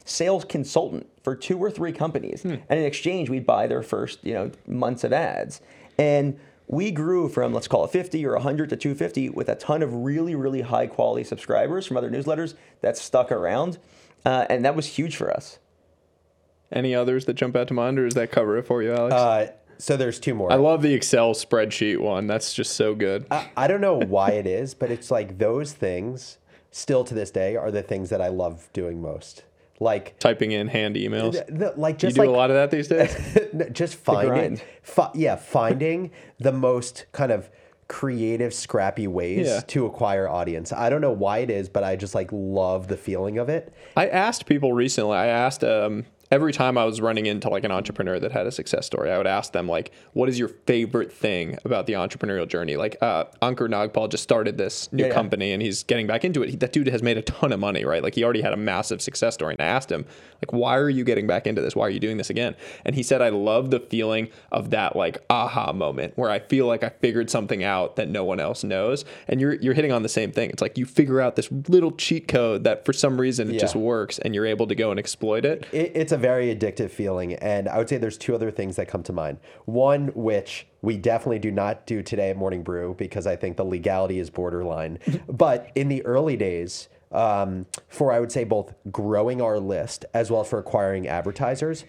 sales 0.05 0.45
consultant 0.45 1.09
for 1.25 1.35
two 1.35 1.59
or 1.59 1.71
three 1.71 1.93
companies. 1.93 2.45
And 2.69 2.79
in 2.79 2.85
exchange, 2.85 3.29
we'd 3.29 3.47
buy 3.47 3.67
their 3.67 3.83
first, 3.83 4.21
you 4.23 4.35
know, 4.35 4.53
months 4.67 5.03
of 5.03 5.13
ads. 5.13 5.61
And 5.99 6.39
we 6.69 6.91
grew 6.91 7.29
from 7.29 7.53
let's 7.53 7.69
call 7.69 7.85
it 7.85 7.91
50 7.91 8.25
or 8.27 8.35
100 8.35 8.71
to 8.71 8.77
250 8.77 9.31
with 9.31 9.49
a 9.49 9.55
ton 9.57 9.83
of 9.83 9.93
really, 9.93 10.35
really 10.35 10.63
high 10.63 10.87
quality 10.87 11.25
subscribers 11.25 11.87
from 11.87 11.97
other 11.97 12.11
newsletters 12.11 12.55
that 12.81 12.97
stuck 12.97 13.33
around. 13.33 13.79
Uh, 14.25 14.47
and 14.49 14.65
that 14.65 14.75
was 14.75 14.87
huge 14.87 15.17
for 15.17 15.31
us. 15.33 15.59
Any 16.73 16.95
others 16.95 17.27
that 17.27 17.35
jump 17.35 17.55
out 17.57 17.69
to 17.69 17.75
mind, 17.75 17.99
or 17.99 18.05
does 18.05 18.15
that 18.15 18.31
cover 18.33 18.57
it 18.59 18.65
for 18.65 18.83
you, 18.83 18.93
Alex? 18.93 19.15
Uh, 19.15 19.53
so 19.79 19.97
there's 19.97 20.19
two 20.19 20.35
more. 20.35 20.51
I 20.51 20.57
love 20.57 20.83
the 20.83 20.95
Excel 20.95 21.33
spreadsheet 21.35 22.01
one. 22.01 22.27
That's 22.27 22.53
just 22.55 22.75
so 22.77 22.95
good. 22.95 23.27
I, 23.31 23.51
I 23.57 23.67
don't 23.69 23.81
know 23.81 23.99
why 23.99 24.31
it 24.33 24.47
is, 24.47 24.75
but 24.75 24.91
it's 24.91 25.11
like 25.11 25.39
those 25.39 25.73
things 25.73 26.39
still 26.71 27.05
to 27.05 27.15
this 27.15 27.31
day 27.31 27.57
are 27.57 27.71
the 27.71 27.83
things 27.83 28.11
that 28.11 28.21
I 28.21 28.29
love 28.29 28.69
doing 28.73 29.01
most. 29.01 29.45
Like, 29.79 30.19
Typing 30.19 30.53
in 30.53 30.69
hand 30.69 30.97
emails. 30.97 31.33
the, 31.47 31.53
the- 31.53 31.75
like 31.77 31.97
you 32.03 32.09
just 32.09 32.17
do 32.17 32.23
like 32.23 32.29
a 32.29 32.33
lot 32.33 32.51
of 32.51 32.57
that 32.57 32.71
these 32.71 32.89
days. 32.89 33.15
Just 33.73 33.95
finding 33.97 34.61
fi- 34.83 35.11
yeah 35.15 35.37
finding 35.37 36.11
the 36.39 36.53
most 36.53 37.05
kind 37.13 37.31
of 37.31 37.49
creative 37.89 38.53
scrappy 38.55 39.07
ways 39.07 39.47
Yeah. 39.47 39.61
to 39.69 39.87
acquire 39.87 40.29
audience 40.29 40.73
i 40.73 40.91
don't 40.91 41.01
know 41.01 41.13
why 41.13 41.39
it 41.39 41.51
is 41.51 41.69
but 41.69 41.85
i 41.85 41.95
just 41.95 42.17
like 42.17 42.29
love 42.33 42.89
the 42.89 42.97
feeling 42.97 43.39
of 43.39 43.49
it 43.49 43.73
I 43.97 44.09
asked 44.09 44.45
people 44.47 44.73
recently. 44.73 45.17
I 45.17 45.27
asked 45.27 45.63
um, 45.63 46.05
every 46.31 46.53
time 46.53 46.77
I 46.79 46.85
was 46.85 47.01
running 47.01 47.27
into 47.27 47.49
like 47.49 47.65
an 47.65 47.71
entrepreneur 47.71 48.19
that 48.19 48.33
had 48.33 48.47
a 48.47 48.51
success 48.53 48.87
story, 48.87 49.11
I 49.11 49.19
would 49.19 49.27
ask 49.27 49.53
them 49.53 49.69
like, 49.69 49.93
"What 50.13 50.29
is 50.29 50.39
your 50.39 50.49
favorite 50.49 51.13
thing 51.13 51.59
about 51.65 51.87
the 51.87 51.95
entrepreneurial 51.95 52.49
journey?" 52.49 52.77
Like, 52.77 52.97
uh, 53.01 53.25
Ankur 53.43 53.69
Nagpal 53.69 54.09
just 54.11 54.23
started 54.23 54.59
this 54.59 54.93
new 54.93 55.05
Yeah, 55.05 55.09
yeah. 55.09 55.15
company 55.15 55.53
and 55.53 55.63
he's 55.63 55.83
getting 55.85 56.07
back 56.07 56.25
into 56.25 56.43
it. 56.43 56.51
He, 56.51 56.57
that 56.57 56.73
dude 56.73 56.89
has 56.89 57.03
made 57.03 57.17
a 57.19 57.23
ton 57.23 57.53
of 57.53 57.61
money, 57.61 57.85
right? 57.85 58.03
Like, 58.03 58.15
he 58.15 58.25
already 58.25 58.41
had 58.43 58.53
a 58.53 58.57
massive 58.57 59.01
success 59.03 59.35
story. 59.35 59.55
And 59.59 59.67
I 59.67 59.71
asked 59.71 59.91
him, 59.91 60.05
like, 60.43 60.53
"Why 60.53 60.77
are 60.77 60.91
you 60.91 61.05
getting 61.05 61.27
back 61.27 61.47
into 61.47 61.63
this? 61.63 61.75
Why 61.77 61.87
are 61.87 61.91
you 61.91 62.01
doing 62.01 62.17
this 62.17 62.31
again?" 62.31 62.57
And 62.85 62.95
he 62.95 63.03
said, 63.03 63.23
"I 63.23 63.29
love 63.31 63.71
the 63.71 63.81
feeling 63.81 64.29
of 64.53 64.71
that 64.71 64.97
like 64.97 65.19
aha 65.31 65.73
moment 65.73 66.13
where 66.17 66.31
I 66.31 66.39
feel 66.41 66.67
like 66.67 66.83
I 66.85 66.89
figured 66.89 67.31
something 67.31 67.63
out 67.65 67.97
that 67.97 68.09
no 68.09 68.25
one 68.25 68.41
else 68.41 68.65
knows." 68.65 69.05
And 69.29 69.41
you're 69.41 69.55
you're 69.55 69.75
hitting 69.75 69.93
on 69.93 70.03
the 70.03 70.09
same 70.09 70.33
thing. 70.33 70.51
It's 70.51 70.63
like 70.63 70.77
you 70.79 70.87
figure 70.87 71.21
out 71.21 71.37
this 71.37 71.49
little 71.69 71.93
cheat 71.93 72.29
code 72.29 72.65
that 72.65 72.85
for 72.85 72.93
some 72.93 73.21
reason 73.21 73.49
it 73.49 73.55
Yeah. 73.55 73.61
just 73.61 73.77
works 73.77 74.19
and 74.19 74.35
you're 74.35 74.47
able 74.47 74.67
to 74.67 74.75
go 74.75 74.91
and 74.91 74.99
exploit 74.99 75.45
it. 75.45 75.67
it, 75.73 75.93
it's 75.95 76.13
a 76.13 76.16
very 76.17 76.55
addictive 76.55 76.91
feeling 76.91 77.35
and 77.35 77.69
i 77.69 77.79
would 77.79 77.89
say 77.89 77.97
there's 77.97 78.19
two 78.19 78.35
other 78.35 78.51
things 78.51 78.77
that 78.77 78.89
come 78.89 79.03
to 79.03 79.13
mind. 79.13 79.39
One 79.65 80.09
which 80.09 80.67
we 80.83 80.97
definitely 80.97 81.39
do 81.39 81.51
not 81.51 81.87
do 81.87 82.03
today 82.03 82.31
at 82.31 82.37
morning 82.37 82.63
brew 82.63 82.95
because 82.99 83.27
i 83.27 83.37
think 83.37 83.57
the 83.57 83.65
legality 83.65 84.19
is 84.19 84.31
borderline 84.31 84.99
but 85.29 85.71
in 85.75 85.89
the 85.89 86.05
early 86.05 86.37
days 86.37 86.89
um, 87.13 87.67
for 87.89 88.13
i 88.13 88.21
would 88.21 88.33
say 88.33 88.45
both 88.45 88.75
growing 88.91 89.41
our 89.41 89.59
list 89.59 90.05
as 90.15 90.31
well 90.31 90.43
as 90.43 90.49
for 90.49 90.59
acquiring 90.59 91.09
advertisers 91.09 91.85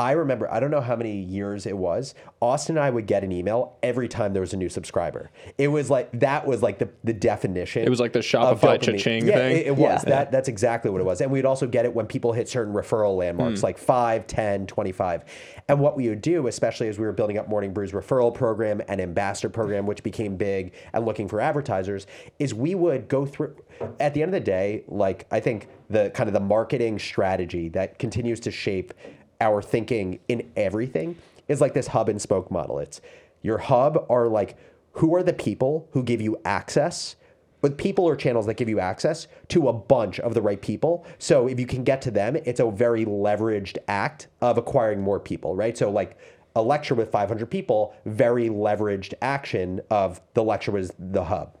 I 0.00 0.12
remember, 0.12 0.52
I 0.52 0.60
don't 0.60 0.70
know 0.70 0.80
how 0.80 0.94
many 0.94 1.16
years 1.16 1.66
it 1.66 1.76
was. 1.76 2.14
Austin 2.40 2.76
and 2.76 2.84
I 2.84 2.90
would 2.90 3.06
get 3.06 3.24
an 3.24 3.32
email 3.32 3.76
every 3.82 4.06
time 4.06 4.32
there 4.32 4.40
was 4.40 4.52
a 4.52 4.56
new 4.56 4.68
subscriber. 4.68 5.30
It 5.58 5.68
was 5.68 5.90
like, 5.90 6.08
that 6.20 6.46
was 6.46 6.62
like 6.62 6.78
the, 6.78 6.88
the 7.02 7.12
definition. 7.12 7.82
It 7.82 7.90
was 7.90 7.98
like 7.98 8.12
the 8.12 8.20
Shopify 8.20 8.80
cha-ching 8.80 9.26
yeah, 9.26 9.34
thing? 9.34 9.56
It, 9.56 9.66
it 9.66 9.76
was. 9.76 10.04
Yeah. 10.04 10.10
That, 10.10 10.30
that's 10.30 10.48
exactly 10.48 10.92
what 10.92 11.00
it 11.00 11.04
was. 11.04 11.20
And 11.20 11.32
we'd 11.32 11.44
also 11.44 11.66
get 11.66 11.84
it 11.84 11.92
when 11.92 12.06
people 12.06 12.32
hit 12.32 12.48
certain 12.48 12.72
referral 12.72 13.16
landmarks, 13.16 13.60
hmm. 13.60 13.66
like 13.66 13.78
5, 13.78 14.28
10, 14.28 14.68
25. 14.68 15.24
And 15.66 15.80
what 15.80 15.96
we 15.96 16.08
would 16.08 16.22
do, 16.22 16.46
especially 16.46 16.86
as 16.86 16.98
we 16.98 17.04
were 17.04 17.12
building 17.12 17.36
up 17.36 17.48
Morning 17.48 17.72
Brew's 17.72 17.90
referral 17.90 18.32
program 18.32 18.80
and 18.86 19.00
ambassador 19.00 19.48
program, 19.48 19.84
which 19.84 20.04
became 20.04 20.36
big 20.36 20.74
and 20.92 21.04
looking 21.04 21.26
for 21.26 21.40
advertisers, 21.40 22.06
is 22.38 22.54
we 22.54 22.76
would 22.76 23.08
go 23.08 23.26
through, 23.26 23.56
at 23.98 24.14
the 24.14 24.22
end 24.22 24.32
of 24.32 24.40
the 24.40 24.46
day, 24.46 24.84
like 24.86 25.26
I 25.32 25.40
think 25.40 25.66
the 25.90 26.10
kind 26.10 26.28
of 26.28 26.34
the 26.34 26.40
marketing 26.40 26.98
strategy 27.00 27.68
that 27.70 27.98
continues 27.98 28.38
to 28.40 28.50
shape 28.52 28.94
our 29.40 29.62
thinking 29.62 30.20
in 30.28 30.50
everything 30.56 31.16
is 31.46 31.60
like 31.60 31.74
this 31.74 31.88
hub 31.88 32.08
and 32.08 32.20
spoke 32.20 32.50
model. 32.50 32.78
It's 32.78 33.00
your 33.42 33.58
hub 33.58 34.06
are 34.08 34.28
like, 34.28 34.56
who 34.92 35.14
are 35.14 35.22
the 35.22 35.32
people 35.32 35.88
who 35.92 36.02
give 36.02 36.20
you 36.20 36.40
access 36.44 37.16
with 37.60 37.76
people 37.76 38.04
or 38.04 38.16
channels 38.16 38.46
that 38.46 38.54
give 38.54 38.68
you 38.68 38.80
access 38.80 39.26
to 39.48 39.68
a 39.68 39.72
bunch 39.72 40.20
of 40.20 40.34
the 40.34 40.42
right 40.42 40.60
people. 40.60 41.04
So 41.18 41.48
if 41.48 41.58
you 41.58 41.66
can 41.66 41.84
get 41.84 42.02
to 42.02 42.10
them, 42.10 42.36
it's 42.36 42.60
a 42.60 42.70
very 42.70 43.04
leveraged 43.04 43.78
act 43.88 44.28
of 44.40 44.58
acquiring 44.58 45.00
more 45.00 45.18
people, 45.18 45.56
right? 45.56 45.76
So 45.76 45.90
like 45.90 46.16
a 46.54 46.62
lecture 46.62 46.94
with 46.94 47.10
500 47.10 47.46
people, 47.46 47.94
very 48.04 48.48
leveraged 48.48 49.14
action 49.22 49.80
of 49.90 50.20
the 50.34 50.42
lecture 50.42 50.72
was 50.72 50.92
the 50.98 51.24
hub. 51.24 51.56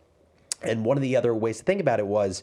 And 0.62 0.84
one 0.84 0.96
of 0.96 1.02
the 1.02 1.16
other 1.16 1.34
ways 1.34 1.58
to 1.58 1.64
think 1.64 1.80
about 1.80 2.00
it 2.00 2.06
was 2.06 2.42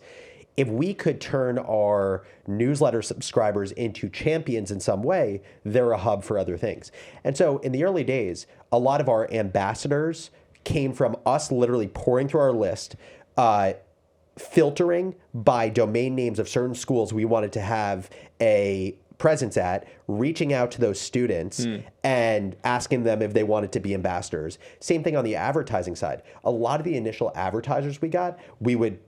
if 0.57 0.67
we 0.67 0.93
could 0.93 1.19
turn 1.19 1.57
our 1.59 2.25
newsletter 2.47 3.01
subscribers 3.01 3.71
into 3.73 4.09
champions 4.09 4.71
in 4.71 4.79
some 4.79 5.03
way, 5.03 5.41
they're 5.63 5.91
a 5.91 5.97
hub 5.97 6.23
for 6.23 6.37
other 6.37 6.57
things. 6.57 6.91
And 7.23 7.35
so 7.35 7.57
in 7.59 7.71
the 7.71 7.83
early 7.83 8.03
days, 8.03 8.47
a 8.71 8.79
lot 8.79 9.01
of 9.01 9.09
our 9.09 9.31
ambassadors 9.31 10.29
came 10.63 10.93
from 10.93 11.15
us 11.25 11.51
literally 11.51 11.87
pouring 11.87 12.27
through 12.27 12.41
our 12.41 12.53
list, 12.53 12.95
uh, 13.37 13.73
filtering 14.37 15.15
by 15.33 15.69
domain 15.69 16.15
names 16.15 16.39
of 16.39 16.49
certain 16.49 16.75
schools 16.75 17.13
we 17.13 17.25
wanted 17.25 17.51
to 17.53 17.61
have 17.61 18.09
a 18.41 18.95
presence 19.17 19.55
at, 19.55 19.87
reaching 20.07 20.51
out 20.51 20.71
to 20.71 20.81
those 20.81 20.99
students 20.99 21.59
and 22.03 22.55
asking 22.65 23.03
them 23.03 23.21
if 23.21 23.33
they 23.33 23.43
wanted 23.43 23.71
to 23.71 23.79
be 23.79 23.93
ambassadors. 23.93 24.57
Same 24.81 25.03
thing 25.03 25.15
on 25.15 25.23
the 25.23 25.35
advertising 25.35 25.95
side. 25.95 26.21
A 26.43 26.51
lot 26.51 26.81
of 26.81 26.83
the 26.83 26.97
initial 26.97 27.31
advertisers 27.33 28.01
we 28.01 28.09
got, 28.09 28.37
we 28.59 28.75
would 28.75 28.99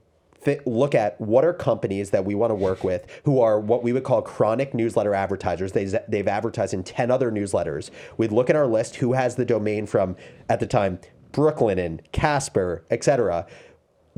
th- 0.44 0.60
look 0.66 0.94
at 0.94 1.20
what 1.20 1.44
are 1.44 1.52
companies 1.52 2.10
that 2.10 2.24
we 2.24 2.34
want 2.34 2.50
to 2.50 2.54
work 2.54 2.84
with 2.84 3.06
who 3.24 3.40
are 3.40 3.58
what 3.60 3.82
we 3.82 3.92
would 3.92 4.04
call 4.04 4.22
chronic 4.22 4.74
newsletter 4.74 5.14
advertisers. 5.14 5.72
They, 5.72 5.84
they've 6.08 6.28
advertised 6.28 6.74
in 6.74 6.84
10 6.84 7.10
other 7.10 7.30
newsletters. 7.30 7.90
We'd 8.16 8.32
look 8.32 8.50
at 8.50 8.56
our 8.56 8.66
list 8.66 8.96
who 8.96 9.12
has 9.14 9.36
the 9.36 9.44
domain 9.44 9.86
from, 9.86 10.16
at 10.48 10.60
the 10.60 10.66
time, 10.66 10.98
Brooklinen 11.32 11.78
and 11.84 12.12
Casper, 12.12 12.84
etc. 12.90 13.46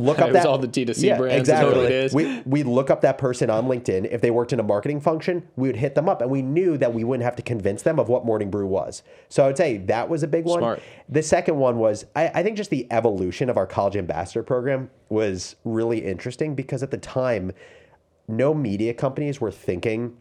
Look 0.00 0.18
up 0.18 0.32
that 0.32 0.46
all 0.46 0.58
the 0.58 0.68
D2C 0.68 1.18
brands, 1.18 1.48
it 1.48 1.52
Exactly. 1.52 2.08
We 2.12 2.42
we 2.46 2.62
look 2.62 2.90
up 2.90 3.00
that 3.02 3.18
person 3.18 3.50
on 3.50 3.66
LinkedIn. 3.66 4.08
If 4.10 4.20
they 4.20 4.30
worked 4.30 4.52
in 4.52 4.60
a 4.60 4.62
marketing 4.62 5.00
function, 5.00 5.46
we 5.56 5.68
would 5.68 5.76
hit 5.76 5.94
them 5.94 6.08
up, 6.08 6.22
and 6.22 6.30
we 6.30 6.42
knew 6.42 6.78
that 6.78 6.94
we 6.94 7.04
wouldn't 7.04 7.24
have 7.24 7.36
to 7.36 7.42
convince 7.42 7.82
them 7.82 7.98
of 7.98 8.08
what 8.08 8.24
Morning 8.24 8.50
Brew 8.50 8.66
was. 8.66 9.02
So 9.28 9.44
I 9.44 9.46
would 9.48 9.56
say 9.56 9.78
that 9.78 10.08
was 10.08 10.22
a 10.22 10.28
big 10.28 10.44
one. 10.44 10.60
Smart. 10.60 10.82
The 11.08 11.22
second 11.22 11.56
one 11.56 11.78
was 11.78 12.06
I, 12.16 12.28
I 12.28 12.42
think 12.42 12.56
just 12.56 12.70
the 12.70 12.86
evolution 12.90 13.50
of 13.50 13.56
our 13.56 13.66
college 13.66 13.96
ambassador 13.96 14.42
program 14.42 14.90
was 15.08 15.56
really 15.64 16.04
interesting 16.04 16.54
because 16.54 16.82
at 16.82 16.90
the 16.90 16.98
time, 16.98 17.52
no 18.28 18.54
media 18.54 18.94
companies 18.94 19.40
were 19.40 19.50
thinking 19.50 20.16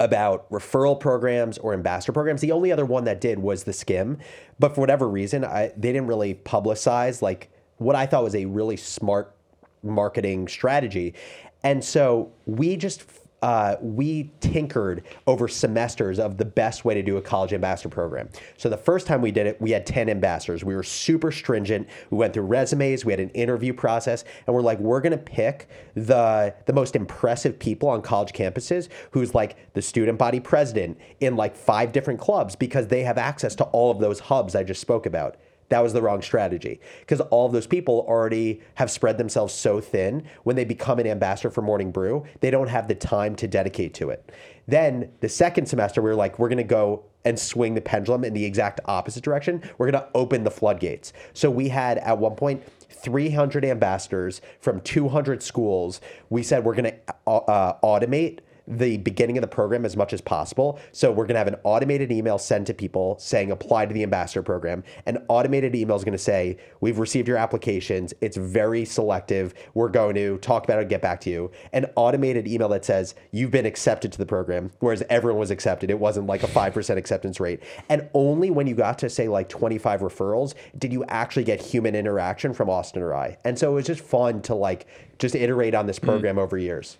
about 0.00 0.48
referral 0.50 0.98
programs 0.98 1.58
or 1.58 1.72
ambassador 1.72 2.12
programs. 2.12 2.40
The 2.40 2.52
only 2.52 2.70
other 2.70 2.86
one 2.86 3.04
that 3.04 3.20
did 3.20 3.38
was 3.38 3.64
theSkimm, 3.64 4.18
but 4.58 4.74
for 4.74 4.80
whatever 4.80 5.08
reason, 5.08 5.44
I, 5.44 5.72
they 5.76 5.92
didn't 5.92 6.06
really 6.06 6.34
publicize 6.34 7.20
like 7.20 7.50
what 7.78 7.96
I 7.96 8.06
thought 8.06 8.24
was 8.24 8.34
a 8.34 8.44
really 8.44 8.76
smart 8.76 9.34
marketing 9.82 10.48
strategy. 10.48 11.14
And 11.62 11.82
so 11.82 12.32
we 12.46 12.76
just 12.76 13.04
uh, 13.40 13.76
we 13.80 14.32
tinkered 14.40 15.04
over 15.26 15.46
semesters 15.46 16.18
of 16.18 16.38
the 16.38 16.44
best 16.44 16.84
way 16.84 16.94
to 16.94 17.02
do 17.02 17.18
a 17.18 17.22
college 17.22 17.52
ambassador 17.52 17.88
program. 17.88 18.28
So 18.56 18.68
the 18.68 18.76
first 18.76 19.06
time 19.06 19.20
we 19.20 19.30
did 19.30 19.46
it, 19.46 19.60
we 19.60 19.70
had 19.70 19.86
10 19.86 20.08
ambassadors. 20.08 20.64
We 20.64 20.74
were 20.74 20.82
super 20.82 21.30
stringent. 21.30 21.88
We 22.10 22.18
went 22.18 22.34
through 22.34 22.44
resumes, 22.44 23.04
we 23.04 23.12
had 23.12 23.20
an 23.20 23.30
interview 23.30 23.72
process, 23.72 24.24
and 24.46 24.54
we're 24.54 24.62
like, 24.62 24.80
we're 24.80 25.00
gonna 25.00 25.18
pick 25.18 25.68
the 25.94 26.54
the 26.66 26.72
most 26.72 26.96
impressive 26.96 27.58
people 27.58 27.88
on 27.88 28.02
college 28.02 28.32
campuses 28.32 28.88
who's 29.12 29.34
like 29.34 29.72
the 29.74 29.82
student 29.82 30.18
body 30.18 30.40
president 30.40 30.98
in 31.20 31.36
like 31.36 31.56
five 31.56 31.92
different 31.92 32.18
clubs 32.18 32.56
because 32.56 32.88
they 32.88 33.02
have 33.04 33.18
access 33.18 33.54
to 33.56 33.64
all 33.64 33.90
of 33.90 34.00
those 34.00 34.18
hubs 34.18 34.56
I 34.56 34.64
just 34.64 34.80
spoke 34.80 35.06
about. 35.06 35.36
That 35.68 35.82
was 35.82 35.92
the 35.92 36.00
wrong 36.00 36.22
strategy 36.22 36.80
because 37.00 37.20
all 37.20 37.46
of 37.46 37.52
those 37.52 37.66
people 37.66 38.04
already 38.08 38.60
have 38.74 38.90
spread 38.90 39.18
themselves 39.18 39.52
so 39.52 39.80
thin. 39.80 40.24
When 40.44 40.56
they 40.56 40.64
become 40.64 40.98
an 40.98 41.06
ambassador 41.06 41.50
for 41.50 41.62
Morning 41.62 41.90
Brew, 41.90 42.24
they 42.40 42.50
don't 42.50 42.68
have 42.68 42.88
the 42.88 42.94
time 42.94 43.36
to 43.36 43.46
dedicate 43.46 43.94
to 43.94 44.10
it. 44.10 44.32
Then 44.66 45.10
the 45.20 45.28
second 45.28 45.66
semester, 45.66 46.02
we 46.02 46.10
were 46.10 46.16
like, 46.16 46.38
we're 46.38 46.48
going 46.48 46.58
to 46.58 46.64
go 46.64 47.04
and 47.24 47.38
swing 47.38 47.74
the 47.74 47.80
pendulum 47.80 48.24
in 48.24 48.32
the 48.32 48.44
exact 48.44 48.80
opposite 48.86 49.22
direction. 49.22 49.62
We're 49.76 49.90
going 49.90 50.02
to 50.02 50.08
open 50.14 50.44
the 50.44 50.50
floodgates. 50.50 51.12
So 51.34 51.50
we 51.50 51.68
had 51.68 51.98
at 51.98 52.18
one 52.18 52.36
point 52.36 52.62
300 52.90 53.64
ambassadors 53.64 54.40
from 54.60 54.80
200 54.80 55.42
schools. 55.42 56.00
We 56.30 56.42
said 56.42 56.64
we're 56.64 56.74
going 56.74 56.92
to 56.92 57.14
uh, 57.26 57.78
automate 57.82 58.40
the 58.68 58.98
beginning 58.98 59.38
of 59.38 59.42
the 59.42 59.48
program 59.48 59.84
as 59.84 59.96
much 59.96 60.12
as 60.12 60.20
possible. 60.20 60.78
So 60.92 61.10
we're 61.10 61.24
going 61.24 61.34
to 61.34 61.38
have 61.38 61.48
an 61.48 61.56
automated 61.64 62.12
email 62.12 62.38
sent 62.38 62.66
to 62.66 62.74
people 62.74 63.18
saying 63.18 63.50
apply 63.50 63.86
to 63.86 63.94
the 63.94 64.02
ambassador 64.02 64.42
program. 64.42 64.84
An 65.06 65.24
automated 65.28 65.74
email 65.74 65.96
is 65.96 66.04
going 66.04 66.12
to 66.12 66.18
say, 66.18 66.58
we've 66.80 66.98
received 66.98 67.28
your 67.28 67.38
applications. 67.38 68.12
It's 68.20 68.36
very 68.36 68.84
selective. 68.84 69.54
We're 69.74 69.88
going 69.88 70.14
to 70.16 70.38
talk 70.38 70.64
about 70.64 70.78
it 70.78 70.82
and 70.82 70.90
get 70.90 71.00
back 71.00 71.20
to 71.22 71.30
you. 71.30 71.50
An 71.72 71.86
automated 71.96 72.46
email 72.46 72.68
that 72.68 72.84
says 72.84 73.14
you've 73.32 73.50
been 73.50 73.66
accepted 73.66 74.12
to 74.12 74.18
the 74.18 74.26
program, 74.26 74.70
whereas 74.80 75.02
everyone 75.08 75.40
was 75.40 75.50
accepted. 75.50 75.90
It 75.90 75.98
wasn't 75.98 76.26
like 76.26 76.42
a 76.42 76.48
5% 76.48 76.96
acceptance 76.96 77.40
rate. 77.40 77.62
And 77.88 78.08
only 78.12 78.50
when 78.50 78.66
you 78.66 78.74
got 78.74 78.98
to 78.98 79.08
say 79.08 79.28
like 79.28 79.48
25 79.48 80.00
referrals 80.00 80.54
did 80.78 80.92
you 80.92 81.04
actually 81.04 81.44
get 81.44 81.60
human 81.60 81.94
interaction 81.94 82.52
from 82.52 82.68
Austin 82.68 83.02
or 83.02 83.14
I. 83.14 83.38
And 83.44 83.58
so 83.58 83.72
it 83.72 83.74
was 83.74 83.86
just 83.86 84.00
fun 84.00 84.42
to 84.42 84.54
like 84.54 84.86
just 85.18 85.34
iterate 85.34 85.74
on 85.74 85.86
this 85.86 85.98
mm. 85.98 86.04
program 86.04 86.38
over 86.38 86.58
years. 86.58 86.98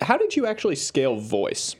How 0.00 0.16
did 0.16 0.36
you 0.36 0.46
actually 0.46 0.76
scale 0.76 1.16
voice? 1.16 1.76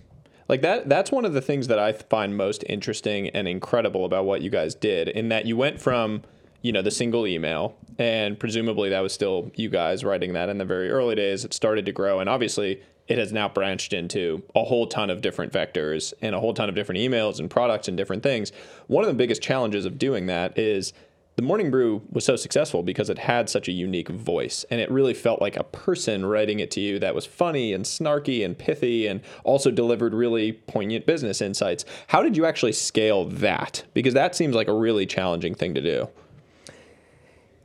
Like 0.48 0.62
that 0.62 0.88
that's 0.88 1.12
one 1.12 1.24
of 1.24 1.32
the 1.32 1.40
things 1.40 1.68
that 1.68 1.78
I 1.78 1.92
find 1.92 2.36
most 2.36 2.64
interesting 2.68 3.28
and 3.28 3.46
incredible 3.46 4.04
about 4.04 4.24
what 4.24 4.42
you 4.42 4.50
guys 4.50 4.74
did 4.74 5.08
in 5.08 5.28
that 5.28 5.46
you 5.46 5.56
went 5.56 5.80
from, 5.80 6.22
you 6.60 6.72
know, 6.72 6.82
the 6.82 6.90
single 6.90 7.26
email 7.26 7.76
and 7.98 8.38
presumably 8.38 8.90
that 8.90 9.00
was 9.00 9.12
still 9.12 9.52
you 9.54 9.68
guys 9.68 10.04
writing 10.04 10.32
that 10.32 10.48
in 10.48 10.58
the 10.58 10.64
very 10.64 10.90
early 10.90 11.14
days. 11.14 11.44
It 11.44 11.54
started 11.54 11.86
to 11.86 11.92
grow 11.92 12.18
and 12.18 12.28
obviously 12.28 12.82
it 13.06 13.18
has 13.18 13.32
now 13.32 13.48
branched 13.48 13.92
into 13.92 14.42
a 14.54 14.64
whole 14.64 14.86
ton 14.86 15.10
of 15.10 15.20
different 15.20 15.52
vectors 15.52 16.12
and 16.20 16.34
a 16.34 16.40
whole 16.40 16.54
ton 16.54 16.68
of 16.68 16.74
different 16.74 17.00
emails 17.00 17.38
and 17.38 17.48
products 17.50 17.86
and 17.86 17.96
different 17.96 18.22
things. 18.22 18.50
One 18.88 19.04
of 19.04 19.08
the 19.08 19.14
biggest 19.14 19.42
challenges 19.42 19.84
of 19.84 19.98
doing 19.98 20.26
that 20.26 20.58
is 20.58 20.92
the 21.41 21.47
Morning 21.47 21.70
Brew 21.70 22.03
was 22.11 22.26
so 22.26 22.36
successful 22.36 22.82
because 22.82 23.09
it 23.09 23.16
had 23.16 23.49
such 23.49 23.66
a 23.66 23.72
unique 23.72 24.11
voice 24.11 24.66
and 24.70 24.78
it 24.78 24.91
really 24.91 25.14
felt 25.14 25.41
like 25.41 25.57
a 25.57 25.64
person 25.64 26.26
writing 26.26 26.61
it 26.61 26.70
to 26.72 26.80
you 26.80 26.99
that 26.99 27.14
was 27.14 27.24
funny 27.24 27.72
and 27.72 27.86
snarky 27.86 28.45
and 28.45 28.59
pithy 28.59 29.07
and 29.07 29.22
also 29.43 29.70
delivered 29.70 30.12
really 30.12 30.53
poignant 30.53 31.07
business 31.07 31.41
insights. 31.41 31.86
How 32.09 32.22
did 32.22 32.36
you 32.36 32.45
actually 32.45 32.72
scale 32.72 33.24
that? 33.24 33.84
Because 33.95 34.12
that 34.12 34.34
seems 34.34 34.55
like 34.55 34.68
a 34.68 34.74
really 34.74 35.07
challenging 35.07 35.55
thing 35.55 35.72
to 35.72 35.80
do. 35.80 36.11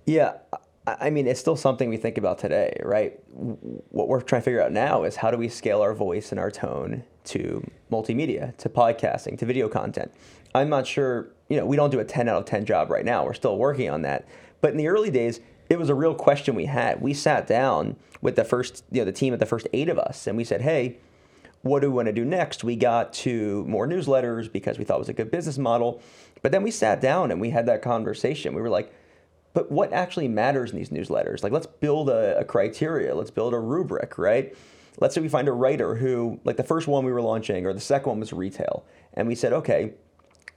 Yeah, 0.06 0.36
I 0.88 1.10
mean, 1.10 1.28
it's 1.28 1.42
still 1.42 1.58
something 1.58 1.90
we 1.90 1.98
think 1.98 2.18
about 2.18 2.40
today, 2.40 2.80
right? 2.82 3.20
What 3.34 4.08
we're 4.08 4.22
trying 4.22 4.40
to 4.40 4.46
figure 4.46 4.62
out 4.62 4.72
now 4.72 5.04
is 5.04 5.18
how 5.18 5.32
do 5.32 5.38
we 5.38 5.50
scale 5.50 5.82
our 5.82 5.94
voice 5.94 6.32
and 6.32 6.40
our 6.40 6.50
tone 6.50 7.04
to 7.28 7.70
multimedia, 7.92 8.56
to 8.58 8.70
podcasting, 8.70 9.38
to 9.40 9.46
video 9.46 9.68
content. 9.68 10.12
I'm 10.54 10.70
not 10.70 10.88
sure, 10.88 11.28
you 11.50 11.58
know, 11.58 11.66
we 11.66 11.76
don't 11.76 11.90
do 11.90 12.00
a 12.00 12.06
10 12.06 12.30
out 12.30 12.38
of 12.38 12.46
10 12.46 12.66
job 12.66 12.90
right 12.90 13.06
now. 13.06 13.26
We're 13.26 13.34
still 13.34 13.58
working 13.58 13.90
on 13.90 14.04
that. 14.04 14.28
But 14.62 14.72
in 14.72 14.78
the 14.78 14.88
early 14.88 15.12
days, 15.12 15.40
it 15.70 15.78
was 15.78 15.90
a 15.90 15.96
real 15.96 16.16
question 16.16 16.56
we 16.56 16.66
had. 16.66 17.02
We 17.02 17.14
sat 17.14 17.48
down 17.48 17.96
with 18.22 18.36
the 18.36 18.44
first, 18.44 18.84
you 18.92 19.02
know, 19.02 19.06
the 19.06 19.12
team 19.12 19.34
at 19.34 19.40
the 19.40 19.46
first 19.46 19.68
eight 19.74 19.90
of 19.90 20.00
us, 20.00 20.28
and 20.28 20.38
we 20.38 20.44
said, 20.44 20.62
hey, 20.62 20.98
what 21.62 21.82
do 21.82 21.90
we 21.90 21.96
want 21.96 22.06
to 22.08 22.14
do 22.14 22.24
next? 22.24 22.64
We 22.64 22.76
got 22.76 23.12
to 23.14 23.66
more 23.66 23.88
newsletters 23.88 24.52
because 24.52 24.78
we 24.78 24.86
thought 24.86 24.98
it 24.98 25.00
was 25.00 25.10
a 25.10 25.14
good 25.14 25.32
business 25.32 25.58
model. 25.58 26.02
But 26.44 26.52
then 26.52 26.62
we 26.62 26.70
sat 26.70 27.02
down 27.02 27.32
and 27.32 27.42
we 27.42 27.50
had 27.50 27.66
that 27.66 27.82
conversation. 27.82 28.54
We 28.54 28.62
were 28.62 28.70
like, 28.70 28.94
but 29.56 29.72
what 29.72 29.92
actually 29.92 30.28
matters 30.28 30.72
in 30.72 30.78
these 30.78 30.90
newsletters? 30.90 31.42
Like, 31.42 31.52
let's 31.52 31.66
build 31.66 32.10
a, 32.10 32.38
a 32.38 32.46
criteria, 32.46 33.16
let's 33.16 33.32
build 33.32 33.54
a 33.54 33.60
rubric, 33.60 34.20
right? 34.20 34.56
Let's 35.00 35.16
say 35.16 35.22
we 35.22 35.30
find 35.30 35.48
a 35.48 35.54
writer 35.54 35.96
who, 35.96 36.40
like 36.44 36.58
the 36.58 36.64
first 36.64 36.88
one 36.88 37.06
we 37.06 37.12
were 37.12 37.22
launching 37.22 37.66
or 37.66 37.74
the 37.74 37.80
second 37.80 38.10
one 38.10 38.20
was 38.20 38.34
retail. 38.34 38.86
And 39.14 39.28
we 39.28 39.36
said, 39.36 39.54
okay, 39.54 39.94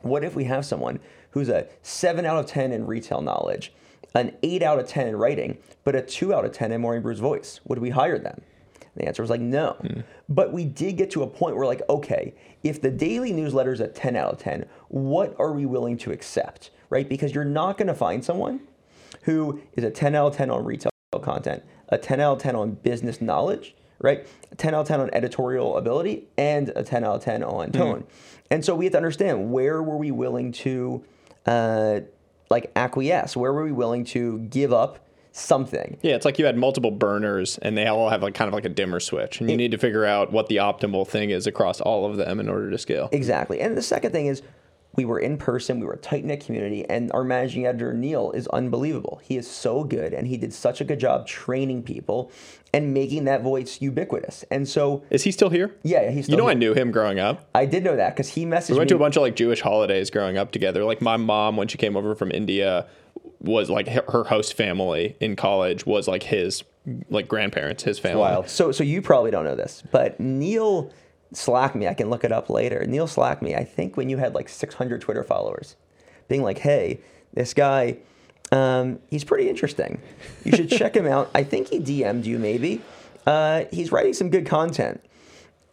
what 0.00 0.24
if 0.24 0.36
we 0.36 0.44
have 0.44 0.64
someone 0.64 1.00
who's 1.30 1.48
a 1.48 1.66
7 1.82 2.24
out 2.24 2.38
of 2.38 2.46
10 2.46 2.72
in 2.72 2.86
retail 2.86 3.20
knowledge, 3.20 3.72
an 4.14 4.36
8 4.42 4.62
out 4.62 4.78
of 4.78 4.86
10 4.86 5.08
in 5.08 5.16
writing, 5.16 5.58
but 5.84 5.94
a 5.94 6.02
2 6.02 6.32
out 6.32 6.44
of 6.44 6.52
10 6.52 6.72
in 6.72 6.80
Morning 6.80 7.02
Brew's 7.02 7.20
voice? 7.20 7.60
Would 7.64 7.78
we 7.78 7.90
hire 7.90 8.18
them? 8.18 8.40
The 8.96 9.06
answer 9.06 9.22
was 9.22 9.30
like 9.30 9.40
no. 9.40 9.76
Hmm. 9.80 10.00
But 10.28 10.52
we 10.52 10.64
did 10.64 10.96
get 10.96 11.10
to 11.12 11.22
a 11.22 11.26
point 11.26 11.56
where 11.56 11.66
like, 11.66 11.82
okay, 11.88 12.34
if 12.62 12.82
the 12.82 12.90
daily 12.90 13.32
newsletter 13.32 13.72
is 13.72 13.80
a 13.80 13.88
10 13.88 14.16
out 14.16 14.32
of 14.32 14.38
10, 14.38 14.66
what 14.88 15.34
are 15.38 15.52
we 15.52 15.66
willing 15.66 15.96
to 15.98 16.12
accept? 16.12 16.70
Right? 16.90 17.08
Because 17.08 17.34
you're 17.34 17.44
not 17.44 17.78
going 17.78 17.88
to 17.88 17.94
find 17.94 18.24
someone 18.24 18.60
who 19.22 19.60
is 19.74 19.84
a 19.84 19.90
10 19.90 20.14
out 20.14 20.28
of 20.28 20.36
10 20.36 20.50
on 20.50 20.64
retail 20.64 20.90
content, 21.22 21.62
a 21.88 21.98
10 21.98 22.20
out 22.20 22.36
of 22.36 22.42
10 22.42 22.56
on 22.56 22.72
business 22.72 23.20
knowledge, 23.20 23.76
right? 24.00 24.26
10 24.56 24.74
out 24.74 24.82
of 24.82 24.88
10 24.88 25.00
on 25.00 25.10
editorial 25.12 25.76
ability, 25.76 26.24
and 26.36 26.70
a 26.74 26.82
10 26.82 27.04
out 27.04 27.16
of 27.16 27.24
10 27.24 27.42
on 27.42 27.72
tone. 27.72 28.04
And 28.50 28.64
so 28.64 28.74
we 28.74 28.86
have 28.86 28.92
to 28.92 28.98
understand 28.98 29.52
where 29.52 29.82
were 29.82 29.96
we 29.96 30.10
willing 30.10 30.52
to 30.52 31.04
uh, 31.46 32.00
like 32.50 32.70
acquiesce? 32.76 33.36
Where 33.36 33.52
were 33.52 33.64
we 33.64 33.72
willing 33.72 34.04
to 34.06 34.38
give 34.38 34.72
up 34.72 34.98
something? 35.32 35.98
Yeah, 36.02 36.14
it's 36.14 36.24
like 36.24 36.38
you 36.38 36.46
had 36.46 36.56
multiple 36.56 36.90
burners 36.90 37.58
and 37.58 37.76
they 37.76 37.86
all 37.86 38.08
have 38.08 38.22
like 38.22 38.34
kind 38.34 38.48
of 38.48 38.54
like 38.54 38.64
a 38.64 38.70
dimmer 38.70 39.00
switch. 39.00 39.40
And 39.40 39.50
you 39.50 39.56
need 39.56 39.72
to 39.72 39.78
figure 39.78 40.04
out 40.04 40.32
what 40.32 40.48
the 40.48 40.56
optimal 40.56 41.06
thing 41.06 41.30
is 41.30 41.46
across 41.46 41.80
all 41.80 42.06
of 42.06 42.16
them 42.16 42.40
in 42.40 42.48
order 42.48 42.70
to 42.70 42.78
scale. 42.78 43.08
Exactly. 43.12 43.60
And 43.60 43.76
the 43.76 43.82
second 43.82 44.12
thing 44.12 44.26
is 44.26 44.42
we 44.98 45.04
were 45.04 45.20
in 45.20 45.36
person, 45.36 45.78
we 45.78 45.86
were 45.86 45.92
a 45.92 45.98
tight 45.98 46.24
knit 46.24 46.44
community, 46.44 46.84
and 46.88 47.12
our 47.12 47.22
managing 47.22 47.66
editor, 47.66 47.94
Neil, 47.94 48.32
is 48.32 48.48
unbelievable. 48.48 49.20
He 49.22 49.36
is 49.36 49.48
so 49.48 49.84
good, 49.84 50.12
and 50.12 50.26
he 50.26 50.36
did 50.36 50.52
such 50.52 50.80
a 50.80 50.84
good 50.84 50.98
job 50.98 51.26
training 51.26 51.84
people 51.84 52.32
and 52.74 52.92
making 52.92 53.24
that 53.24 53.42
voice 53.42 53.80
ubiquitous. 53.80 54.44
And 54.50 54.68
so, 54.68 55.02
Is 55.10 55.24
he 55.24 55.30
still 55.32 55.48
here? 55.50 55.74
yeah, 55.82 56.08
he's 56.10 56.16
You 56.16 56.22
still 56.34 56.38
know, 56.38 56.48
I 56.48 56.54
knew 56.54 56.74
him 56.74 56.90
growing 56.90 57.18
up. 57.18 57.48
I 57.54 57.64
did 57.64 57.82
know 57.84 57.96
that 57.96 58.14
because 58.14 58.28
he 58.28 58.44
messaged 58.44 58.70
We 58.70 58.76
went 58.78 58.88
me. 58.88 58.90
to 58.90 58.96
a 58.96 58.98
bunch 58.98 59.16
of 59.16 59.22
like 59.22 59.36
Jewish 59.36 59.60
holidays 59.62 60.10
growing 60.10 60.36
up 60.36 60.52
together. 60.52 60.84
Like 60.84 61.00
my 61.00 61.16
mom, 61.16 61.56
when 61.56 61.68
she 61.68 61.78
came 61.78 61.96
over 61.96 62.14
from 62.14 62.30
India, 62.30 62.86
was 63.40 63.70
like 63.70 63.88
her 63.88 64.24
host 64.24 64.54
family 64.54 65.16
in 65.20 65.36
college 65.36 65.86
was 65.86 66.08
like 66.08 66.24
his 66.24 66.62
like 67.08 67.28
grandparents, 67.28 67.84
his 67.84 67.98
family. 67.98 68.20
wild. 68.20 68.48
So, 68.48 68.72
so 68.72 68.82
you 68.84 69.00
probably 69.02 69.30
don't 69.30 69.44
know 69.44 69.54
this, 69.56 69.82
but 69.92 70.18
Neil 70.20 70.90
slacked 71.32 71.74
me. 71.76 71.86
I 71.86 71.94
can 71.94 72.10
look 72.10 72.24
it 72.24 72.32
up 72.32 72.50
later. 72.50 72.84
Neil 72.86 73.06
slacked 73.06 73.42
me. 73.42 73.54
I 73.54 73.64
think 73.64 73.96
when 73.96 74.08
you 74.08 74.16
had 74.16 74.34
like 74.34 74.48
600 74.48 75.00
Twitter 75.00 75.22
followers, 75.22 75.76
being 76.28 76.42
like, 76.42 76.58
"Hey, 76.58 77.00
this 77.32 77.54
guy, 77.54 77.98
um, 78.52 78.98
he's 79.10 79.24
pretty 79.24 79.48
interesting. 79.48 80.00
You 80.44 80.52
should 80.52 80.70
check 80.70 80.96
him 80.96 81.06
out." 81.06 81.30
I 81.34 81.44
think 81.44 81.68
he 81.68 81.80
DM'd 81.80 82.26
you 82.26 82.38
maybe. 82.38 82.82
Uh, 83.26 83.64
he's 83.70 83.92
writing 83.92 84.14
some 84.14 84.30
good 84.30 84.46
content. 84.46 85.02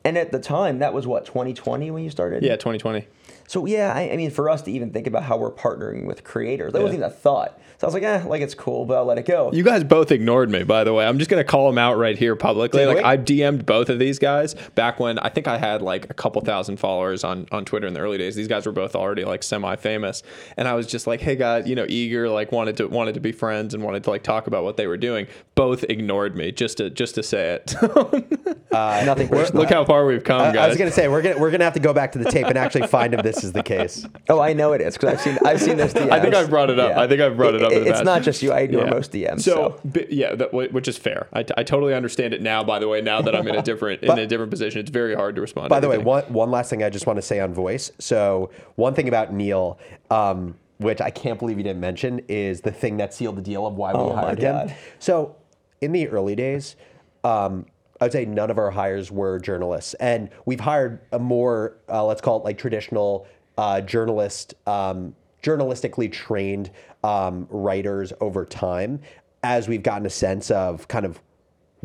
And 0.04 0.18
at 0.18 0.32
the 0.32 0.40
time, 0.40 0.80
that 0.80 0.94
was 0.94 1.08
what 1.08 1.26
2020 1.26 1.90
when 1.90 2.04
you 2.04 2.10
started. 2.12 2.44
Yeah, 2.44 2.56
2020. 2.58 3.08
So 3.48 3.66
yeah, 3.66 3.94
I, 3.94 4.12
I 4.12 4.18
mean, 4.18 4.32
for 4.32 4.50
us 4.50 4.62
to 4.64 4.72
even 4.72 4.92
think 4.92 5.08
about 5.08 5.24
how 5.24 5.38
we're 5.38 5.52
partnering 5.52 6.06
with 6.06 6.24
creators, 6.24 6.74
that 6.74 6.82
wasn't 6.82 7.00
even 7.00 7.08
a 7.08 7.14
thought. 7.14 7.60
So 7.78 7.86
I 7.86 7.88
was 7.88 7.94
like, 7.94 8.04
eh, 8.04 8.24
like 8.26 8.42
it's 8.42 8.56
cool, 8.56 8.86
but 8.86 8.96
I'll 8.96 9.06
let 9.06 9.18
it 9.18 9.26
go. 9.26 9.52
You 9.52 9.64
guys 9.64 9.84
both 9.84 10.12
ignored 10.12 10.50
me, 10.50 10.64
by 10.64 10.84
the 10.84 10.94
way. 10.94 11.06
I'm 11.06 11.20
just 11.20 11.30
gonna 11.30 11.44
call 11.44 11.68
them 11.68 11.78
out 11.78 11.98
right 11.98 12.18
here 12.18 12.36
publicly. 12.36 12.86
Did 12.86 12.96
like? 12.96 13.06
I 13.06 13.18
DM'd 13.18 13.66
both 13.66 13.90
of 13.90 14.00
these 14.00 14.18
guys 14.18 14.54
back 14.76 15.00
when 15.00 15.20
I 15.20 15.30
think 15.30 15.48
I 15.48 15.58
had 15.58 15.82
like 15.82 16.10
a 16.10 16.14
couple 16.14 16.42
thousand 16.42 16.78
followers 16.78 17.24
on 17.24 17.48
on 17.52 17.66
Twitter 17.66 17.86
in 17.86 17.94
the 17.94 18.00
early 18.00 18.18
days. 18.18 18.36
These 18.36 18.48
guys 18.48 18.66
were 18.66 18.72
both 18.72 18.96
already 18.96 19.26
like 19.26 19.44
semi-famous, 19.44 20.24
and 20.56 20.68
I 20.68 20.74
was 20.74 20.88
just 20.88 21.06
like, 21.06 21.20
hey 21.20 21.36
guys, 21.36 21.68
you 21.68 21.76
know, 21.76 21.86
eager, 21.88 22.30
like 22.30 22.52
wanted 22.52 22.78
to 22.78 22.88
wanted 22.88 23.16
to 23.16 23.20
be 23.20 23.34
friends 23.34 23.74
and 23.74 23.84
wanted 23.84 24.04
to 24.06 24.10
like 24.10 24.24
talk 24.24 24.48
about 24.48 24.64
what 24.64 24.78
they 24.78 24.88
were 24.88 24.98
doing. 24.98 25.28
Both 25.56 25.84
ignored 25.90 26.38
me 26.38 26.52
just 26.54 26.78
to 26.78 26.90
just 26.90 27.16
to 27.16 27.24
say 27.24 27.56
it. 27.56 27.76
Nothing. 28.72 29.30
Look 29.30 29.70
how 29.70 29.86
far 29.86 30.06
we've 30.06 30.24
come, 30.24 30.42
I, 30.42 30.52
guys. 30.52 30.58
I 30.58 30.68
was 30.68 30.78
gonna 30.78 30.92
say 30.92 31.08
we're 31.10 31.22
gonna 31.22 31.40
we're 31.40 31.52
gonna 31.52 31.66
have 31.66 31.74
to 31.74 31.80
go 31.82 31.94
back 31.94 32.14
to 32.14 32.20
the 32.20 32.32
tape 32.32 32.48
and 32.48 32.58
actually 32.58 32.88
find 32.88 33.14
if 33.14 33.22
this 33.22 33.35
is 33.44 33.52
the 33.52 33.64
case. 33.64 34.06
Oh, 34.30 34.40
I 34.40 34.54
know 34.54 34.74
it 34.74 34.82
is 34.82 34.96
because 34.96 35.14
I've 35.14 35.22
seen 35.22 35.38
I've 35.46 35.62
seen 35.62 35.78
this 35.78 35.94
DMs. 35.96 36.12
I 36.12 36.20
think 36.20 36.34
I've 36.36 36.50
brought 36.50 36.70
it 36.70 36.80
up. 36.80 36.98
I 36.98 37.08
think 37.08 37.22
I've 37.22 37.36
brought 37.38 37.56
it 37.56 37.64
up 37.64 37.72
in 37.72 37.84
the 37.84 37.90
it's 37.90 38.04
not 38.04 38.22
just 38.24 38.42
you. 38.42 38.52
I 38.52 38.62
ignore 38.62 38.84
Yeah. 38.86 38.90
most 38.92 39.12
DMs. 39.12 39.42
So, 39.42 39.80
So, 39.94 40.06
yeah, 40.10 40.36
that, 40.36 40.54
which 40.54 40.88
is 40.88 40.98
fair. 40.98 41.28
I, 41.34 41.46
I 41.58 41.64
totally 41.64 41.94
understand 41.94 42.34
it 42.34 42.42
now. 42.42 42.64
By 42.64 42.80
the 42.80 42.88
way, 42.88 43.02
now 43.02 43.22
that 43.22 43.36
I'm 43.36 43.48
in 43.48 43.56
a 43.56 43.62
different 43.72 44.04
in 44.04 44.18
a 44.18 44.26
different 44.28 44.52
position, 44.52 44.80
it's 44.82 44.90
very 44.92 45.16
hard 45.16 45.36
to 45.36 45.42
respond. 45.42 45.70
By 45.70 45.78
to 45.78 45.82
the 45.82 45.90
way, 45.90 45.98
one 45.98 46.24
one 46.32 46.52
last 46.52 46.70
thing 46.70 46.84
I 46.84 46.90
just 46.90 47.08
want 47.08 47.18
to 47.18 47.22
say 47.24 47.40
on 47.40 47.54
voice. 47.54 47.92
So 48.00 48.52
one 48.76 48.94
thing 48.94 49.08
about 49.08 49.34
Neil, 49.34 49.78
um, 50.10 50.56
which 50.78 51.02
I 51.02 51.10
can't 51.10 51.40
believe 51.40 51.58
you 51.58 51.64
didn't 51.64 51.80
mention, 51.82 52.22
is 52.28 52.62
the 52.62 52.72
thing 52.72 52.98
that 52.98 53.14
sealed 53.14 53.38
the 53.38 53.42
deal 53.42 53.66
of 53.66 53.76
why 53.76 53.94
we 53.94 54.00
Oh 54.00 54.14
hired 54.16 54.40
him. 54.40 54.72
So 55.00 55.36
in 55.82 55.92
the 55.92 56.08
early 56.10 56.36
days, 56.36 56.76
um, 57.24 57.66
I 58.00 58.06
would 58.06 58.12
say 58.12 58.26
none 58.26 58.52
of 58.52 58.58
our 58.58 58.72
hires 58.72 59.12
were 59.12 59.40
journalists, 59.40 59.94
and 59.96 60.30
we've 60.46 60.60
hired 60.60 61.00
a 61.12 61.20
more 61.20 61.78
uh, 61.88 62.06
let's 62.06 62.22
call 62.22 62.40
it 62.40 62.44
like 62.44 62.58
traditional 62.58 63.28
uh, 63.58 63.82
journalist, 63.82 64.54
um, 64.68 65.16
journalistically 65.42 66.12
trained 66.12 66.72
um, 67.04 67.48
writers 67.50 68.12
over 68.20 68.46
time. 68.46 69.00
As 69.44 69.68
we've 69.68 69.84
gotten 69.84 70.06
a 70.06 70.10
sense 70.10 70.52
of 70.52 70.88
kind 70.88 71.06
of 71.06 71.22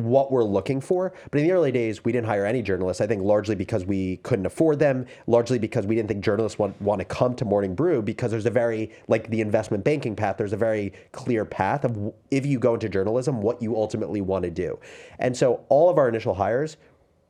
what 0.03 0.31
we're 0.31 0.43
looking 0.43 0.81
for. 0.81 1.13
But 1.29 1.39
in 1.39 1.47
the 1.47 1.51
early 1.53 1.71
days, 1.71 2.03
we 2.03 2.11
didn't 2.11 2.27
hire 2.27 2.45
any 2.45 2.61
journalists. 2.61 3.01
I 3.01 3.07
think 3.07 3.23
largely 3.23 3.55
because 3.55 3.85
we 3.85 4.17
couldn't 4.17 4.45
afford 4.45 4.79
them, 4.79 5.05
largely 5.27 5.59
because 5.59 5.85
we 5.85 5.95
didn't 5.95 6.09
think 6.09 6.23
journalists 6.23 6.59
want, 6.59 6.79
want 6.81 6.99
to 6.99 7.05
come 7.05 7.35
to 7.35 7.45
Morning 7.45 7.75
Brew 7.75 8.01
because 8.01 8.31
there's 8.31 8.45
a 8.45 8.51
very, 8.51 8.91
like 9.07 9.29
the 9.29 9.41
investment 9.41 9.83
banking 9.83 10.15
path, 10.15 10.37
there's 10.37 10.53
a 10.53 10.57
very 10.57 10.93
clear 11.11 11.45
path 11.45 11.85
of 11.85 12.13
if 12.29 12.45
you 12.45 12.59
go 12.59 12.73
into 12.73 12.89
journalism, 12.89 13.41
what 13.41 13.61
you 13.61 13.75
ultimately 13.75 14.21
want 14.21 14.43
to 14.43 14.51
do. 14.51 14.79
And 15.19 15.35
so 15.35 15.65
all 15.69 15.89
of 15.89 15.97
our 15.97 16.09
initial 16.09 16.33
hires 16.33 16.77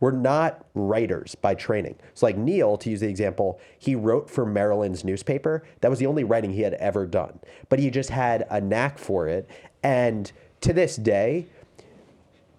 were 0.02 0.12
not 0.12 0.66
writers 0.74 1.36
by 1.36 1.54
training. 1.56 1.96
So, 2.16 2.26
like 2.26 2.36
Neil, 2.36 2.76
to 2.78 2.90
use 2.90 3.00
the 3.00 3.08
example, 3.08 3.62
he 3.78 3.96
wrote 3.96 4.30
for 4.30 4.46
Maryland's 4.46 5.06
newspaper. 5.06 5.64
That 5.80 5.90
was 5.90 6.00
the 6.00 6.08
only 6.08 6.24
writing 6.26 6.52
he 6.52 6.62
had 6.62 6.74
ever 6.74 7.06
done. 7.06 7.40
But 7.70 7.80
he 7.80 7.90
just 7.90 8.10
had 8.10 8.46
a 8.50 8.60
knack 8.60 8.98
for 8.98 9.28
it. 9.28 9.48
And 9.84 10.30
to 10.62 10.74
this 10.74 10.96
day, 10.96 11.48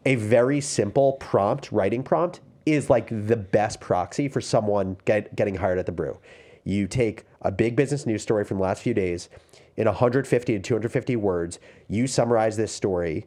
a 0.04 0.16
very 0.16 0.60
simple 0.60 1.14
prompt, 1.14 1.70
writing 1.72 2.02
prompt, 2.02 2.40
is 2.66 2.90
like 2.90 3.08
the 3.08 3.36
best 3.36 3.80
proxy 3.80 4.28
for 4.28 4.40
someone 4.40 4.96
get, 5.04 5.34
getting 5.34 5.54
hired 5.54 5.78
at 5.78 5.86
the 5.86 5.92
brew. 5.92 6.18
You 6.64 6.86
take 6.86 7.24
a 7.40 7.50
big 7.50 7.74
business 7.74 8.06
news 8.06 8.22
story 8.22 8.44
from 8.44 8.58
the 8.58 8.62
last 8.62 8.82
few 8.82 8.94
days 8.94 9.28
in 9.76 9.86
150 9.86 10.52
to 10.52 10.60
250 10.60 11.16
words, 11.16 11.58
you 11.88 12.06
summarize 12.06 12.56
this 12.56 12.72
story 12.72 13.26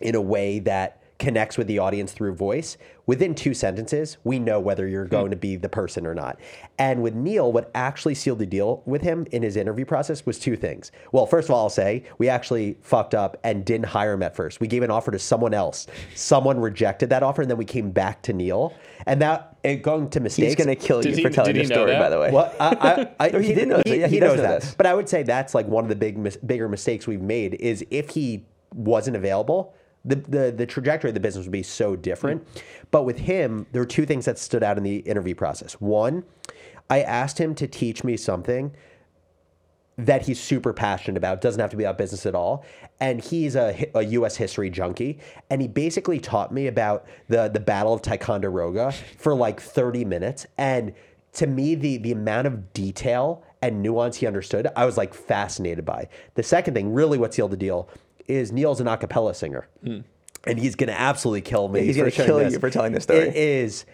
in 0.00 0.14
a 0.14 0.20
way 0.20 0.58
that 0.60 0.99
connects 1.20 1.56
with 1.56 1.68
the 1.68 1.78
audience 1.78 2.12
through 2.12 2.34
voice. 2.34 2.76
Within 3.06 3.34
two 3.34 3.54
sentences, 3.54 4.16
we 4.24 4.38
know 4.38 4.58
whether 4.58 4.88
you're 4.88 5.04
hmm. 5.04 5.10
going 5.10 5.30
to 5.30 5.36
be 5.36 5.54
the 5.54 5.68
person 5.68 6.06
or 6.06 6.14
not. 6.14 6.40
And 6.78 7.02
with 7.02 7.14
Neil, 7.14 7.52
what 7.52 7.70
actually 7.74 8.14
sealed 8.14 8.38
the 8.38 8.46
deal 8.46 8.82
with 8.86 9.02
him 9.02 9.26
in 9.30 9.42
his 9.42 9.56
interview 9.56 9.84
process 9.84 10.24
was 10.26 10.38
two 10.38 10.56
things. 10.56 10.90
Well, 11.12 11.26
first 11.26 11.48
of 11.48 11.54
all, 11.54 11.64
I'll 11.64 11.70
say 11.70 12.04
we 12.18 12.28
actually 12.28 12.78
fucked 12.80 13.14
up 13.14 13.36
and 13.44 13.64
didn't 13.64 13.86
hire 13.86 14.14
him 14.14 14.22
at 14.22 14.34
first. 14.34 14.60
We 14.60 14.66
gave 14.66 14.82
an 14.82 14.90
offer 14.90 15.10
to 15.10 15.18
someone 15.18 15.54
else. 15.54 15.86
Someone 16.14 16.58
rejected 16.58 17.10
that 17.10 17.22
offer, 17.22 17.42
and 17.42 17.50
then 17.50 17.58
we 17.58 17.64
came 17.64 17.90
back 17.90 18.22
to 18.22 18.32
Neil. 18.32 18.74
And 19.06 19.20
that 19.20 19.58
it 19.62 19.82
going 19.82 20.08
to 20.10 20.20
mistakes. 20.20 20.48
he's 20.48 20.56
gonna 20.56 20.74
kill 20.74 21.02
Did 21.02 21.10
you 21.10 21.16
he- 21.16 21.22
for 21.22 21.30
telling 21.30 21.52
did 21.52 21.60
he 21.60 21.68
the 21.68 21.74
story. 21.74 21.90
that? 21.90 21.98
By 21.98 22.08
the 22.08 22.18
way, 22.18 22.30
Well, 22.30 22.54
I, 22.58 23.12
I, 23.20 23.26
I, 23.26 23.30
No, 23.30 23.38
he 23.40 23.52
did 23.52 23.68
know 23.68 23.82
this. 23.82 23.98
Yeah, 23.98 24.06
he 24.06 24.18
does 24.18 24.30
knows 24.30 24.36
know 24.38 24.42
that. 24.42 24.62
this. 24.62 24.74
But 24.74 24.86
I 24.86 24.94
would 24.94 25.08
say 25.08 25.22
that's 25.22 25.54
like 25.54 25.66
one 25.66 25.84
of 25.84 25.90
the 25.90 25.96
big, 25.96 26.16
mis- 26.16 26.38
bigger 26.38 26.68
mistakes 26.68 27.06
we've 27.06 27.20
made 27.20 27.54
is 27.54 27.84
if 27.90 28.10
he 28.10 28.46
wasn't 28.74 29.16
available, 29.16 29.74
the, 30.04 30.16
the 30.16 30.54
the 30.56 30.66
trajectory 30.66 31.10
of 31.10 31.14
the 31.14 31.20
business 31.20 31.44
would 31.44 31.52
be 31.52 31.62
so 31.62 31.96
different. 31.96 32.46
But 32.90 33.04
with 33.04 33.18
him, 33.18 33.66
there 33.72 33.82
were 33.82 33.86
two 33.86 34.06
things 34.06 34.24
that 34.24 34.38
stood 34.38 34.62
out 34.62 34.78
in 34.78 34.82
the 34.82 34.98
interview 34.98 35.34
process. 35.34 35.74
One, 35.74 36.24
I 36.88 37.02
asked 37.02 37.38
him 37.38 37.54
to 37.56 37.66
teach 37.66 38.02
me 38.02 38.16
something 38.16 38.74
that 39.98 40.22
he's 40.22 40.40
super 40.40 40.72
passionate 40.72 41.18
about. 41.18 41.40
Doesn't 41.40 41.60
have 41.60 41.70
to 41.70 41.76
be 41.76 41.84
about 41.84 41.98
business 41.98 42.24
at 42.24 42.34
all. 42.34 42.64
And 43.00 43.20
he's 43.20 43.56
a, 43.56 43.90
a 43.94 44.02
U.S. 44.02 44.36
history 44.36 44.70
junkie. 44.70 45.18
And 45.50 45.60
he 45.60 45.68
basically 45.68 46.18
taught 46.18 46.52
me 46.52 46.66
about 46.66 47.06
the 47.28 47.48
the 47.48 47.60
Battle 47.60 47.92
of 47.92 48.02
Ticonderoga 48.02 48.92
for 49.18 49.34
like 49.34 49.60
30 49.60 50.04
minutes. 50.04 50.46
And 50.58 50.94
to 51.34 51.46
me, 51.46 51.74
the 51.74 51.98
the 51.98 52.12
amount 52.12 52.46
of 52.46 52.72
detail 52.72 53.44
and 53.62 53.82
nuance 53.82 54.16
he 54.16 54.26
understood, 54.26 54.68
I 54.74 54.86
was 54.86 54.96
like 54.96 55.12
fascinated 55.12 55.84
by. 55.84 56.08
The 56.34 56.42
second 56.42 56.74
thing, 56.74 56.94
really, 56.94 57.18
what 57.18 57.34
sealed 57.34 57.50
the 57.50 57.56
deal, 57.58 57.88
is 58.26 58.52
Neil's 58.52 58.80
an 58.80 58.88
a 58.88 58.96
cappella 58.96 59.34
singer. 59.34 59.68
And 59.82 60.58
he's 60.58 60.74
gonna 60.74 60.92
absolutely 60.92 61.42
kill 61.42 61.68
me. 61.68 61.82
he's 61.84 61.96
gonna 61.96 62.10
kill 62.10 62.38
this. 62.38 62.52
you 62.54 62.58
for 62.60 62.70
telling 62.70 62.92
this 62.92 63.02
story. 63.04 63.20
It 63.20 63.36
is 63.36 63.84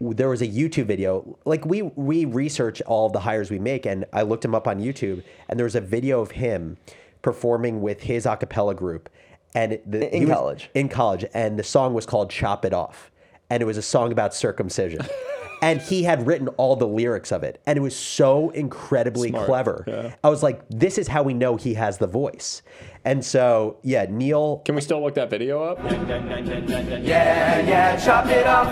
there 0.00 0.28
was 0.30 0.40
a 0.40 0.46
YouTube 0.48 0.86
video. 0.86 1.38
Like 1.44 1.64
we 1.66 1.82
we 1.82 2.24
research 2.24 2.80
all 2.82 3.10
the 3.10 3.20
hires 3.20 3.50
we 3.50 3.58
make, 3.58 3.84
and 3.86 4.06
I 4.12 4.22
looked 4.22 4.44
him 4.44 4.54
up 4.54 4.66
on 4.66 4.80
YouTube, 4.80 5.22
and 5.48 5.58
there 5.58 5.64
was 5.64 5.74
a 5.74 5.80
video 5.80 6.20
of 6.20 6.30
him 6.30 6.78
performing 7.22 7.82
with 7.82 8.00
his 8.00 8.24
a 8.24 8.36
cappella 8.36 8.74
group, 8.74 9.10
and 9.54 9.78
the, 9.86 10.14
In 10.16 10.26
college. 10.28 10.70
in 10.74 10.88
college, 10.88 11.26
and 11.34 11.58
the 11.58 11.62
song 11.62 11.92
was 11.92 12.06
called 12.06 12.30
"Chop 12.30 12.64
It 12.64 12.72
Off," 12.72 13.10
and 13.50 13.62
it 13.62 13.66
was 13.66 13.76
a 13.76 13.82
song 13.82 14.12
about 14.12 14.34
circumcision. 14.34 15.06
And 15.62 15.78
he 15.82 16.04
had 16.04 16.26
written 16.26 16.48
all 16.56 16.74
the 16.74 16.86
lyrics 16.86 17.30
of 17.30 17.42
it, 17.42 17.60
and 17.66 17.76
it 17.76 17.82
was 17.82 17.94
so 17.94 18.48
incredibly 18.48 19.28
Smart, 19.28 19.44
clever. 19.44 19.84
yeah. 19.86 20.14
I 20.24 20.30
was 20.30 20.42
like, 20.42 20.62
"This 20.70 20.96
is 20.96 21.06
how 21.06 21.22
we 21.22 21.34
know 21.34 21.56
he 21.56 21.74
has 21.74 21.98
the 21.98 22.06
voice." 22.06 22.62
And 23.04 23.24
so, 23.24 23.78
yeah, 23.82 24.06
Neil 24.08 24.58
Can 24.64 24.74
we 24.74 24.80
still 24.82 25.02
look 25.02 25.14
that 25.14 25.30
video 25.30 25.62
up? 25.62 25.78
Yeah, 25.90 27.60
yeah, 27.60 27.96
chop 27.96 28.26
it 28.26 28.46
off. 28.46 28.68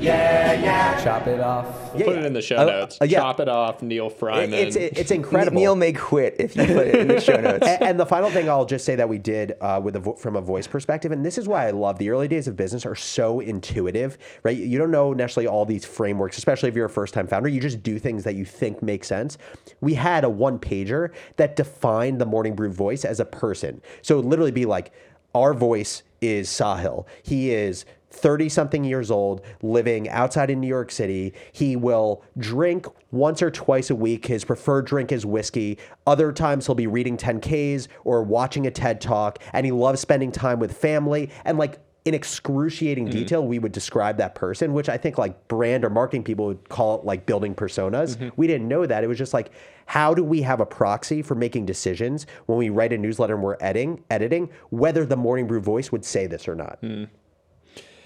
yeah, 0.00 0.52
yeah, 0.54 1.00
chop 1.02 1.26
it 1.26 1.40
off. 1.40 1.92
We'll 1.92 2.00
yeah, 2.00 2.06
Put 2.06 2.16
it 2.18 2.24
in 2.24 2.32
the 2.32 2.42
show 2.42 2.56
Uh, 2.56 2.64
notes. 2.64 2.98
uh, 3.00 3.04
yeah. 3.04 3.20
Chop 3.20 3.38
it 3.40 3.48
off, 3.48 3.82
Neil 3.82 4.08
Freyman. 4.10 4.52
It's 4.52 4.76
it's 4.76 5.10
incredible. 5.10 5.54
Neil 5.60 5.76
may 5.76 5.92
quit 5.92 6.36
if 6.38 6.56
you 6.56 6.64
put 6.66 6.86
it 6.88 6.94
in 6.96 7.08
the 7.08 7.20
show 7.20 7.36
notes. 7.40 7.66
and, 7.66 7.82
and 7.82 8.00
the 8.00 8.06
final 8.06 8.30
thing 8.30 8.48
I'll 8.48 8.64
just 8.66 8.84
say 8.84 8.96
that 8.96 9.08
we 9.08 9.18
did 9.18 9.52
uh, 9.60 9.80
with 9.82 9.96
a 9.96 10.00
vo- 10.00 10.14
from 10.14 10.36
a 10.36 10.40
voice 10.40 10.66
perspective, 10.66 11.12
and 11.12 11.24
this 11.24 11.38
is 11.38 11.46
why 11.46 11.66
I 11.68 11.70
love 11.70 11.98
the 11.98 12.10
early 12.10 12.28
days 12.28 12.48
of 12.48 12.56
business 12.56 12.84
are 12.86 12.94
so 12.96 13.40
intuitive, 13.40 14.18
right? 14.42 14.56
You 14.56 14.78
don't 14.78 14.90
know 14.90 15.12
necessarily 15.12 15.46
all 15.48 15.64
these 15.64 15.84
frameworks, 15.84 16.38
especially 16.38 16.68
if 16.68 16.74
you're 16.74 16.86
a 16.86 16.90
first 16.90 17.14
time 17.14 17.26
founder. 17.26 17.48
You 17.48 17.60
just 17.60 17.82
do 17.82 17.98
things 17.98 18.24
that 18.24 18.34
you 18.34 18.44
think 18.44 18.82
make 18.82 19.04
sense. 19.04 19.38
We 19.80 19.94
had 19.94 20.24
a 20.24 20.30
one 20.30 20.58
pager 20.58 21.10
that 21.36 21.56
defined 21.56 22.20
the 22.20 22.26
Morning 22.26 22.54
Brew 22.56 22.71
voice 22.72 23.04
as 23.04 23.20
a 23.20 23.24
person. 23.24 23.80
So 24.02 24.18
literally 24.18 24.50
be 24.50 24.66
like, 24.66 24.92
our 25.34 25.54
voice 25.54 26.02
is 26.20 26.48
Sahil. 26.48 27.06
He 27.22 27.50
is 27.50 27.84
30 28.10 28.48
something 28.50 28.84
years 28.84 29.10
old, 29.10 29.40
living 29.62 30.08
outside 30.08 30.50
in 30.50 30.60
New 30.60 30.68
York 30.68 30.90
City. 30.90 31.32
He 31.50 31.76
will 31.76 32.22
drink 32.36 32.86
once 33.10 33.42
or 33.42 33.50
twice 33.50 33.90
a 33.90 33.94
week. 33.94 34.26
His 34.26 34.44
preferred 34.44 34.86
drink 34.86 35.10
is 35.10 35.24
whiskey. 35.24 35.78
Other 36.06 36.32
times 36.32 36.66
he'll 36.66 36.74
be 36.74 36.86
reading 36.86 37.16
10Ks 37.16 37.88
or 38.04 38.22
watching 38.22 38.66
a 38.66 38.70
TED 38.70 39.00
talk, 39.00 39.38
and 39.52 39.64
he 39.64 39.72
loves 39.72 40.00
spending 40.00 40.30
time 40.30 40.58
with 40.58 40.76
family. 40.76 41.30
And 41.44 41.58
like 41.58 41.78
in 42.04 42.14
excruciating 42.14 43.06
mm-hmm. 43.06 43.18
detail, 43.18 43.46
we 43.46 43.58
would 43.58 43.72
describe 43.72 44.16
that 44.16 44.34
person, 44.34 44.72
which 44.72 44.88
I 44.88 44.96
think 44.96 45.18
like 45.18 45.46
brand 45.48 45.84
or 45.84 45.90
marketing 45.90 46.24
people 46.24 46.46
would 46.46 46.68
call 46.68 46.98
it 46.98 47.04
like 47.04 47.26
building 47.26 47.54
personas. 47.54 48.16
Mm-hmm. 48.16 48.28
We 48.36 48.46
didn't 48.46 48.66
know 48.66 48.86
that. 48.86 49.04
It 49.04 49.06
was 49.06 49.18
just 49.18 49.32
like, 49.32 49.52
how 49.86 50.14
do 50.14 50.24
we 50.24 50.42
have 50.42 50.60
a 50.60 50.66
proxy 50.66 51.22
for 51.22 51.34
making 51.34 51.66
decisions 51.66 52.26
when 52.46 52.58
we 52.58 52.70
write 52.70 52.92
a 52.92 52.98
newsletter 52.98 53.34
and 53.34 53.42
we're 53.42 53.56
editing, 53.60 54.02
editing, 54.10 54.50
whether 54.70 55.06
the 55.06 55.16
Morning 55.16 55.46
Brew 55.46 55.60
voice 55.60 55.92
would 55.92 56.04
say 56.04 56.26
this 56.26 56.48
or 56.48 56.54
not? 56.54 56.80
Mm. 56.82 57.08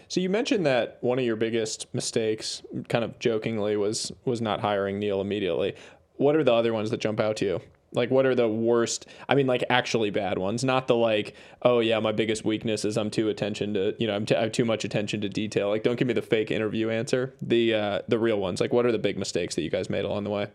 So 0.09 0.21
you 0.21 0.29
mentioned 0.29 0.67
that 0.67 0.99
one 1.01 1.19
of 1.19 1.25
your 1.25 1.37
biggest 1.37 1.93
mistakes, 1.93 2.63
kind 2.89 3.05
of 3.05 3.19
jokingly, 3.19 3.77
was 3.77 4.13
was 4.25 4.41
not 4.41 4.61
hiring 4.61 4.99
Neil 4.99 5.21
immediately. 5.21 5.75
What 6.17 6.37
are 6.37 6.45
the 6.45 6.53
other 6.53 6.73
ones 6.73 6.91
that 6.91 7.01
jump 7.01 7.19
out 7.19 7.37
to 7.39 7.45
you? 7.45 7.61
Like, 7.93 8.11
what 8.11 8.27
are 8.27 8.35
the 8.35 8.49
worst? 8.49 9.07
I 9.29 9.35
mean, 9.35 9.47
like 9.47 9.65
actually 9.71 10.11
bad 10.11 10.39
ones, 10.39 10.65
not 10.65 10.87
the 10.87 10.97
like, 10.97 11.35
oh 11.63 11.81
yeah, 11.81 11.99
my 12.01 12.13
biggest 12.13 12.45
weakness 12.45 12.85
is 12.85 12.99
I'm 12.99 13.11
too 13.11 13.29
attention 13.29 13.75
to, 13.75 13.95
you 13.99 14.07
know, 14.07 14.15
I'm 14.15 14.27
t- 14.27 14.35
I 14.35 14.43
have 14.43 14.53
too 14.53 14.65
much 14.65 14.85
attention 14.85 15.21
to 15.23 15.29
detail. 15.29 15.69
Like, 15.69 15.83
don't 15.83 15.97
give 15.97 16.09
me 16.09 16.15
the 16.15 16.23
fake 16.23 16.51
interview 16.51 16.91
answer. 16.91 17.35
The 17.41 17.75
uh, 17.75 17.99
the 18.09 18.19
real 18.19 18.39
ones. 18.39 18.61
Like, 18.61 18.73
what 18.73 18.87
are 18.87 18.93
the 18.93 18.99
big 18.99 19.19
mistakes 19.19 19.55
that 19.55 19.63
you 19.63 19.71
guys 19.71 19.89
made 19.89 20.05
along 20.05 20.25
the 20.25 20.31
way? 20.31 20.49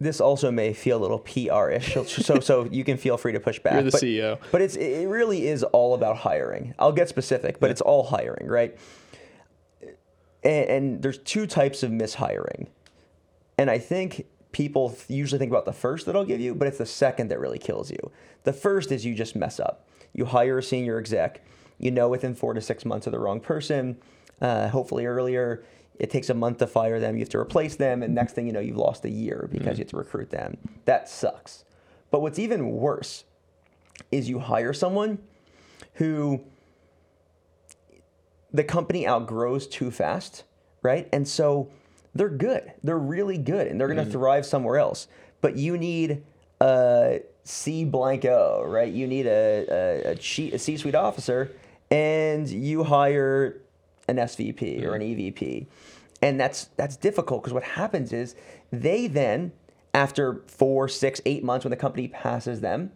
this 0.00 0.20
also 0.20 0.50
may 0.50 0.72
feel 0.72 0.98
a 0.98 1.02
little 1.02 1.18
PR-ish, 1.18 1.94
so 1.94 2.04
so, 2.04 2.40
so 2.40 2.64
you 2.70 2.84
can 2.84 2.96
feel 2.96 3.16
free 3.16 3.32
to 3.32 3.40
push 3.40 3.58
back. 3.58 3.74
You're 3.74 3.82
the 3.82 3.90
but, 3.90 4.02
CEO. 4.02 4.38
but 4.52 4.62
it's 4.62 4.76
it 4.76 5.08
really 5.08 5.46
is 5.46 5.62
all 5.64 5.94
about 5.94 6.18
hiring. 6.18 6.74
I'll 6.78 6.92
get 6.92 7.08
specific, 7.08 7.60
but 7.60 7.70
it's 7.70 7.80
all 7.80 8.04
hiring, 8.04 8.46
right? 8.46 8.76
And, 10.44 10.68
and 10.68 11.02
there's 11.02 11.18
two 11.18 11.46
types 11.46 11.82
of 11.82 11.90
mishiring, 11.90 12.68
and 13.56 13.70
I 13.70 13.78
think 13.78 14.26
people 14.58 14.98
usually 15.06 15.38
think 15.38 15.52
about 15.52 15.64
the 15.64 15.72
first 15.72 16.04
that 16.04 16.16
I'll 16.16 16.24
give 16.24 16.40
you, 16.40 16.52
but 16.52 16.66
it's 16.66 16.78
the 16.78 16.84
second 16.84 17.28
that 17.28 17.38
really 17.38 17.60
kills 17.60 17.92
you. 17.92 18.10
The 18.42 18.52
first 18.52 18.90
is 18.90 19.06
you 19.06 19.14
just 19.14 19.36
mess 19.36 19.60
up. 19.60 19.88
You 20.12 20.24
hire 20.24 20.58
a 20.58 20.62
senior 20.64 20.98
exec, 20.98 21.44
you 21.78 21.92
know 21.92 22.08
within 22.08 22.34
four 22.34 22.54
to 22.54 22.60
six 22.60 22.84
months 22.84 23.06
of 23.06 23.12
the 23.12 23.20
wrong 23.20 23.38
person, 23.38 23.98
uh, 24.40 24.66
hopefully 24.68 25.06
earlier. 25.06 25.62
It 26.00 26.10
takes 26.10 26.28
a 26.28 26.34
month 26.34 26.58
to 26.58 26.66
fire 26.66 26.98
them. 26.98 27.14
You 27.14 27.20
have 27.20 27.28
to 27.28 27.38
replace 27.38 27.76
them, 27.76 28.02
and 28.02 28.16
next 28.16 28.32
thing 28.32 28.48
you 28.48 28.52
know, 28.52 28.58
you've 28.58 28.76
lost 28.76 29.04
a 29.04 29.10
year 29.10 29.48
because 29.52 29.78
you 29.78 29.84
have 29.84 29.90
to 29.90 29.96
recruit 29.96 30.30
them. 30.30 30.58
That 30.86 31.08
sucks. 31.08 31.64
But 32.10 32.20
what's 32.20 32.40
even 32.40 32.72
worse 32.72 33.26
is 34.10 34.28
you 34.28 34.40
hire 34.40 34.72
someone 34.72 35.18
who 35.94 36.40
the 38.52 38.64
company 38.64 39.06
outgrows 39.06 39.68
too 39.68 39.92
fast, 39.92 40.42
right? 40.82 41.08
And 41.12 41.28
so 41.28 41.70
they're 42.14 42.28
good. 42.28 42.72
They're 42.82 42.98
really 42.98 43.38
good, 43.38 43.66
and 43.66 43.80
they're 43.80 43.88
going 43.88 43.98
to 43.98 44.04
mm. 44.04 44.12
thrive 44.12 44.46
somewhere 44.46 44.78
else. 44.78 45.08
But 45.40 45.56
you 45.56 45.76
need 45.76 46.22
a 46.60 47.20
C 47.44 47.84
blank 47.84 48.24
O, 48.24 48.64
right? 48.66 48.92
You 48.92 49.06
need 49.06 49.26
a, 49.26 49.66
a, 49.70 50.10
a, 50.10 50.54
a 50.54 50.58
C-suite 50.58 50.94
officer, 50.94 51.52
and 51.90 52.48
you 52.48 52.84
hire 52.84 53.60
an 54.08 54.16
SVP 54.16 54.82
or 54.82 54.90
mm. 54.90 54.94
an 54.96 55.02
EVP, 55.02 55.66
and 56.22 56.40
that's 56.40 56.66
that's 56.76 56.96
difficult 56.96 57.42
because 57.42 57.54
what 57.54 57.62
happens 57.62 58.12
is 58.12 58.34
they 58.72 59.06
then, 59.06 59.52
after 59.94 60.42
four, 60.46 60.88
six, 60.88 61.20
eight 61.24 61.44
months, 61.44 61.64
when 61.64 61.70
the 61.70 61.76
company 61.76 62.08
passes 62.08 62.60
them, 62.60 62.92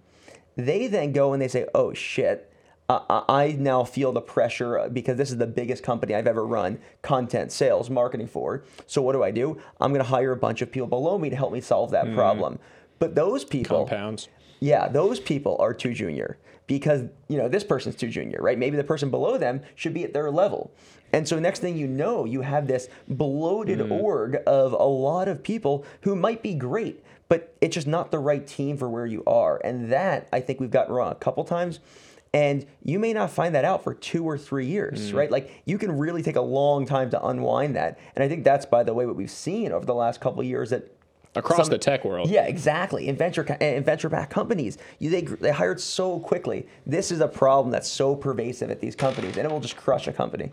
they 0.56 0.86
then 0.86 1.12
go 1.12 1.32
and 1.32 1.40
they 1.40 1.48
say, 1.48 1.66
"Oh 1.74 1.92
shit." 1.92 2.51
I- 3.08 3.24
I 3.28 3.52
now 3.58 3.84
feel 3.84 4.12
the 4.12 4.20
pressure 4.20 4.78
uh, 4.78 4.88
because 4.88 5.16
this 5.16 5.30
is 5.30 5.38
the 5.38 5.46
biggest 5.46 5.82
company 5.82 6.14
I've 6.14 6.26
ever 6.26 6.46
run 6.46 6.78
content, 7.02 7.52
sales, 7.52 7.90
marketing 7.90 8.28
for. 8.28 8.64
So, 8.86 9.02
what 9.02 9.12
do 9.12 9.22
I 9.22 9.30
do? 9.30 9.60
I'm 9.80 9.92
going 9.92 10.04
to 10.04 10.10
hire 10.10 10.32
a 10.32 10.36
bunch 10.36 10.62
of 10.62 10.70
people 10.70 10.88
below 10.88 11.18
me 11.18 11.30
to 11.30 11.36
help 11.36 11.52
me 11.52 11.60
solve 11.60 11.90
that 11.92 12.06
mm-hmm. 12.06 12.16
problem. 12.16 12.58
But 12.98 13.14
those 13.14 13.44
people, 13.44 13.86
Compounds. 13.86 14.28
yeah, 14.60 14.88
those 14.88 15.20
people 15.20 15.56
are 15.58 15.74
too 15.74 15.92
junior 15.92 16.38
because 16.66 17.02
you 17.28 17.36
know 17.36 17.48
this 17.48 17.64
person's 17.64 17.96
too 17.96 18.08
junior, 18.08 18.38
right? 18.40 18.58
Maybe 18.58 18.76
the 18.76 18.84
person 18.84 19.10
below 19.10 19.36
them 19.38 19.62
should 19.74 19.94
be 19.94 20.04
at 20.04 20.12
their 20.12 20.30
level. 20.30 20.72
And 21.12 21.28
so 21.28 21.38
next 21.38 21.60
thing 21.60 21.76
you 21.76 21.86
know, 21.86 22.24
you 22.24 22.40
have 22.40 22.66
this 22.66 22.88
bloated 23.08 23.80
mm. 23.80 23.90
org 23.90 24.38
of 24.46 24.72
a 24.72 24.84
lot 24.84 25.28
of 25.28 25.42
people 25.42 25.84
who 26.02 26.16
might 26.16 26.42
be 26.42 26.54
great, 26.54 27.04
but 27.28 27.54
it's 27.60 27.74
just 27.74 27.86
not 27.86 28.10
the 28.10 28.18
right 28.18 28.46
team 28.46 28.78
for 28.78 28.88
where 28.88 29.04
you 29.04 29.22
are. 29.26 29.60
And 29.62 29.92
that 29.92 30.28
I 30.32 30.40
think 30.40 30.60
we've 30.60 30.70
gotten 30.70 30.94
wrong 30.94 31.12
a 31.12 31.16
couple 31.16 31.44
times. 31.44 31.80
And 32.34 32.64
you 32.82 32.98
may 32.98 33.12
not 33.12 33.30
find 33.30 33.54
that 33.54 33.64
out 33.66 33.84
for 33.84 33.92
two 33.92 34.24
or 34.24 34.38
three 34.38 34.66
years, 34.66 35.12
right? 35.12 35.30
Like 35.30 35.62
you 35.66 35.76
can 35.76 35.98
really 35.98 36.22
take 36.22 36.36
a 36.36 36.40
long 36.40 36.86
time 36.86 37.10
to 37.10 37.22
unwind 37.26 37.76
that. 37.76 37.98
And 38.16 38.24
I 38.24 38.28
think 38.28 38.42
that's, 38.42 38.64
by 38.64 38.82
the 38.84 38.94
way, 38.94 39.04
what 39.04 39.16
we've 39.16 39.30
seen 39.30 39.70
over 39.70 39.84
the 39.84 39.94
last 39.94 40.20
couple 40.20 40.40
of 40.40 40.46
years 40.46 40.70
that 40.70 40.90
Across 41.34 41.58
some- 41.66 41.68
the 41.70 41.78
tech 41.78 42.04
world. 42.04 42.28
yeah, 42.30 42.44
exactly. 42.46 43.08
In 43.08 43.16
venture 43.16 43.42
in 43.60 43.82
venture 43.84 44.08
backed 44.10 44.32
companies, 44.32 44.76
you, 44.98 45.08
they 45.10 45.22
they 45.22 45.50
hired 45.50 45.80
so 45.80 46.20
quickly. 46.20 46.66
This 46.86 47.10
is 47.10 47.20
a 47.20 47.28
problem 47.28 47.70
that's 47.70 47.88
so 47.88 48.14
pervasive 48.14 48.70
at 48.70 48.80
these 48.80 48.94
companies, 48.94 49.36
and 49.38 49.46
it 49.46 49.50
will 49.50 49.60
just 49.60 49.76
crush 49.76 50.06
a 50.08 50.12
company. 50.12 50.52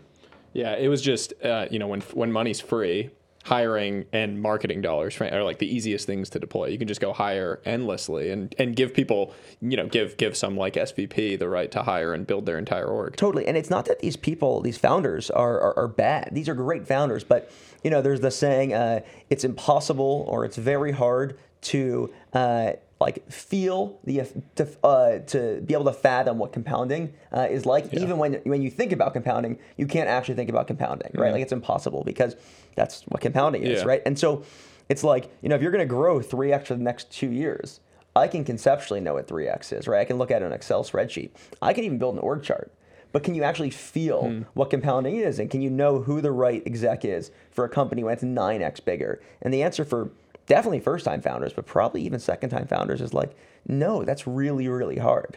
Yeah, 0.54 0.74
it 0.76 0.88
was 0.88 1.02
just 1.02 1.34
uh, 1.44 1.66
you 1.70 1.78
know 1.78 1.86
when 1.86 2.00
when 2.14 2.32
money's 2.32 2.60
free, 2.62 3.10
hiring 3.44 4.04
and 4.12 4.40
marketing 4.40 4.82
dollars 4.82 5.18
are 5.20 5.42
like 5.42 5.58
the 5.58 5.74
easiest 5.74 6.06
things 6.06 6.28
to 6.30 6.38
deploy. 6.38 6.66
You 6.66 6.78
can 6.78 6.88
just 6.88 7.00
go 7.00 7.12
hire 7.12 7.60
endlessly 7.64 8.30
and 8.30 8.54
and 8.58 8.76
give 8.76 8.92
people 8.92 9.32
you 9.60 9.76
know 9.76 9.86
give 9.86 10.16
give 10.16 10.36
some 10.36 10.56
like 10.56 10.74
SVP 10.74 11.38
the 11.38 11.48
right 11.48 11.70
to 11.72 11.82
hire 11.82 12.12
and 12.12 12.26
build 12.26 12.46
their 12.46 12.58
entire 12.58 12.86
org. 12.86 13.16
Totally, 13.16 13.46
and 13.46 13.56
it's 13.56 13.70
not 13.70 13.86
that 13.86 14.00
these 14.00 14.16
people, 14.16 14.60
these 14.60 14.78
founders, 14.78 15.30
are 15.30 15.60
are, 15.60 15.78
are 15.78 15.88
bad. 15.88 16.30
These 16.32 16.48
are 16.48 16.54
great 16.54 16.86
founders, 16.86 17.24
but 17.24 17.50
you 17.82 17.90
know, 17.90 18.02
there's 18.02 18.20
the 18.20 18.30
saying, 18.30 18.74
uh, 18.74 19.00
it's 19.30 19.44
impossible 19.44 20.26
or 20.28 20.44
it's 20.44 20.56
very 20.56 20.92
hard 20.92 21.38
to. 21.62 22.12
Uh, 22.32 22.72
like 23.00 23.28
feel 23.30 23.98
the 24.04 24.22
to, 24.56 24.68
uh, 24.84 25.18
to 25.20 25.62
be 25.62 25.72
able 25.74 25.86
to 25.86 25.92
fathom 25.92 26.38
what 26.38 26.52
compounding 26.52 27.14
uh, 27.34 27.48
is 27.50 27.64
like. 27.64 27.92
Even 27.94 28.18
when 28.18 28.34
when 28.44 28.60
you 28.62 28.70
think 28.70 28.92
about 28.92 29.14
compounding, 29.14 29.58
you 29.78 29.86
can't 29.86 30.08
actually 30.08 30.34
think 30.34 30.50
about 30.50 30.66
compounding, 30.66 31.10
right? 31.14 31.32
Like 31.32 31.42
it's 31.42 31.52
impossible 31.52 32.04
because 32.04 32.36
that's 32.76 33.02
what 33.04 33.22
compounding 33.22 33.62
is, 33.62 33.80
Yeah. 33.80 33.86
right? 33.86 34.02
And 34.04 34.18
so 34.18 34.44
it's 34.90 35.02
like 35.02 35.30
you 35.42 35.48
know 35.48 35.54
if 35.56 35.62
you're 35.62 35.72
going 35.72 35.86
to 35.86 35.94
grow 35.94 36.20
three 36.20 36.52
x 36.52 36.68
for 36.68 36.74
the 36.74 36.82
next 36.82 37.10
two 37.10 37.30
years, 37.30 37.80
I 38.14 38.28
can 38.28 38.44
conceptually 38.44 39.00
know 39.00 39.14
what 39.14 39.26
three 39.26 39.48
x 39.48 39.72
is, 39.72 39.88
right? 39.88 40.00
I 40.00 40.04
can 40.04 40.18
look 40.18 40.30
at 40.30 40.42
an 40.42 40.52
Excel 40.52 40.84
spreadsheet. 40.84 41.30
I 41.62 41.72
can 41.72 41.84
even 41.84 41.98
build 41.98 42.14
an 42.14 42.20
org 42.20 42.42
chart. 42.42 42.70
But 43.12 43.24
can 43.24 43.34
you 43.34 43.42
actually 43.42 43.70
feel 43.70 44.44
what 44.54 44.70
compounding 44.70 45.16
is, 45.16 45.40
and 45.40 45.50
can 45.50 45.62
you 45.62 45.70
know 45.70 46.00
who 46.02 46.20
the 46.20 46.30
right 46.30 46.62
exec 46.64 47.04
is 47.04 47.32
for 47.50 47.64
a 47.64 47.68
company 47.68 48.04
when 48.04 48.12
it's 48.12 48.22
nine 48.22 48.62
x 48.62 48.78
bigger? 48.78 49.20
And 49.42 49.52
the 49.52 49.64
answer 49.64 49.84
for 49.84 50.10
definitely 50.50 50.80
first 50.80 51.04
time 51.04 51.22
founders, 51.22 51.52
but 51.52 51.64
probably 51.64 52.02
even 52.02 52.18
second 52.18 52.50
time 52.50 52.66
founders 52.66 53.00
is 53.00 53.14
like, 53.14 53.36
no, 53.68 54.04
that's 54.04 54.26
really 54.26 54.66
really 54.66 54.98
hard. 54.98 55.36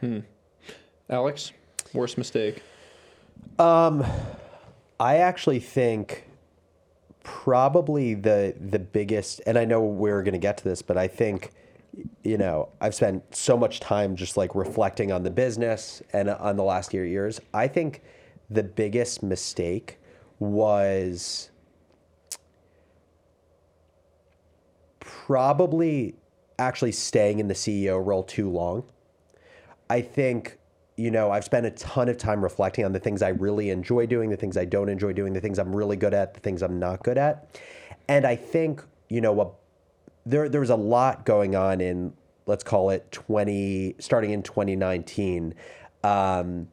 Alex, 1.09 1.51
worst 1.93 2.18
mistake. 2.18 2.64
Um, 3.59 4.03
I 4.99 5.18
actually 5.18 5.59
think 5.59 6.28
probably 7.22 8.16
the 8.16 8.55
the 8.59 8.80
biggest, 8.80 9.39
and 9.45 9.57
I 9.57 9.66
know 9.66 9.82
we're 9.82 10.24
going 10.24 10.34
to 10.34 10.39
get 10.39 10.57
to 10.57 10.64
this, 10.64 10.82
but 10.82 10.97
I 10.97 11.07
think 11.07 11.51
you 12.24 12.39
know 12.39 12.70
I've 12.82 12.95
spent 12.95 13.36
so 13.36 13.55
much 13.55 13.80
time 13.80 14.16
just 14.16 14.36
like 14.36 14.55
reflecting 14.55 15.11
on 15.11 15.22
the 15.22 15.30
business 15.30 16.01
and 16.11 16.28
on 16.28 16.57
the 16.57 16.64
last 16.64 16.91
year 16.91 17.05
years. 17.05 17.39
I 17.53 17.68
think 17.68 18.01
the 18.49 18.64
biggest 18.64 19.22
mistake 19.22 19.99
was 20.39 21.51
probably 25.26 26.16
actually 26.59 26.91
staying 26.91 27.39
in 27.39 27.47
the 27.47 27.53
CEO 27.53 28.03
role 28.03 28.24
too 28.24 28.49
long. 28.49 28.84
I 29.89 30.01
think, 30.01 30.57
you 30.95 31.11
know, 31.11 31.32
I've 31.32 31.43
spent 31.43 31.66
a 31.66 31.72
ton 31.72 32.09
of 32.09 32.18
time 32.18 32.43
reflecting 32.43 32.84
on 32.86 32.93
the 32.93 32.99
things 32.99 33.22
I 33.22 33.30
really 33.30 33.70
enjoy 33.70 34.05
doing, 34.05 34.30
the 34.30 34.38
things 34.38 34.57
I 34.57 34.66
don't 34.66 34.89
enjoy 34.89 35.14
doing, 35.14 35.34
the 35.34 35.41
things 35.41 35.59
I'm 35.59 35.76
really 35.76 35.97
good 35.97 36.14
at, 36.14 36.34
the 36.34 36.39
things 36.39 36.61
I'm 36.61 36.80
not 36.80 37.03
good 37.03 37.18
at. 37.18 37.59
And 38.07 38.26
I 38.26 38.36
think, 38.36 38.84
you 39.09 39.22
know, 39.22 39.41
a, 39.41 39.49
there 40.26 40.49
there 40.49 40.61
was 40.61 40.70
a 40.70 40.76
lot 40.76 41.26
going 41.26 41.55
on 41.55 41.82
in 41.82 42.14
let's 42.45 42.64
call 42.64 42.89
it 42.89 43.09
20 43.11 43.95
starting 43.99 44.32
in 44.32 44.43
2019. 44.43 45.53
Um, 46.03 46.68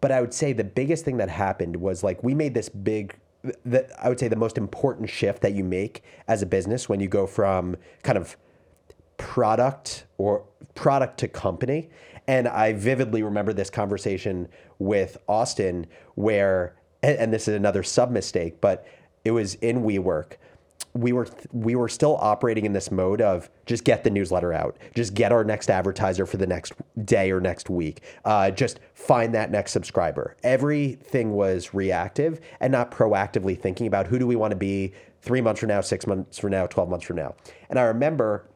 but 0.00 0.12
I 0.12 0.20
would 0.20 0.34
say 0.34 0.52
the 0.52 0.64
biggest 0.64 1.04
thing 1.04 1.16
that 1.16 1.28
happened 1.28 1.76
was 1.76 2.04
like 2.04 2.22
we 2.22 2.34
made 2.34 2.54
this 2.54 2.68
big 2.68 3.16
that 3.64 3.90
I 4.02 4.08
would 4.08 4.18
say 4.18 4.28
the 4.28 4.36
most 4.36 4.58
important 4.58 5.10
shift 5.10 5.42
that 5.42 5.52
you 5.52 5.64
make 5.64 6.02
as 6.28 6.42
a 6.42 6.46
business 6.46 6.88
when 6.88 7.00
you 7.00 7.08
go 7.08 7.26
from 7.26 7.76
kind 8.02 8.16
of 8.16 8.36
product 9.16 10.06
or 10.18 10.44
product 10.74 11.18
to 11.18 11.28
company. 11.28 11.90
And 12.26 12.48
I 12.48 12.72
vividly 12.72 13.22
remember 13.22 13.52
this 13.52 13.70
conversation 13.70 14.48
with 14.78 15.18
Austin 15.28 15.86
where 16.14 16.74
and, 17.04 17.18
and 17.18 17.32
this 17.32 17.46
is 17.48 17.54
another 17.54 17.82
sub 17.82 18.10
mistake, 18.10 18.60
but 18.60 18.86
it 19.24 19.30
was 19.30 19.54
in 19.56 19.82
WeWork. 19.82 20.34
We 20.96 21.12
were 21.12 21.26
we 21.50 21.74
were 21.74 21.88
still 21.88 22.16
operating 22.20 22.64
in 22.66 22.72
this 22.72 22.92
mode 22.92 23.20
of 23.20 23.50
just 23.66 23.82
get 23.82 24.04
the 24.04 24.10
newsletter 24.10 24.52
out, 24.52 24.76
just 24.94 25.12
get 25.12 25.32
our 25.32 25.42
next 25.42 25.68
advertiser 25.68 26.24
for 26.24 26.36
the 26.36 26.46
next 26.46 26.72
day 27.04 27.32
or 27.32 27.40
next 27.40 27.68
week, 27.68 28.02
uh, 28.24 28.52
just 28.52 28.78
find 28.94 29.34
that 29.34 29.50
next 29.50 29.72
subscriber. 29.72 30.36
Everything 30.44 31.32
was 31.32 31.74
reactive 31.74 32.40
and 32.60 32.70
not 32.70 32.92
proactively 32.92 33.60
thinking 33.60 33.88
about 33.88 34.06
who 34.06 34.20
do 34.20 34.26
we 34.28 34.36
want 34.36 34.52
to 34.52 34.56
be 34.56 34.92
three 35.20 35.40
months 35.40 35.58
from 35.58 35.70
now, 35.70 35.80
six 35.80 36.06
months 36.06 36.38
from 36.38 36.52
now, 36.52 36.64
twelve 36.68 36.88
months 36.88 37.04
from 37.04 37.16
now. 37.16 37.34
And 37.68 37.76
I 37.76 37.82
remember 37.82 38.46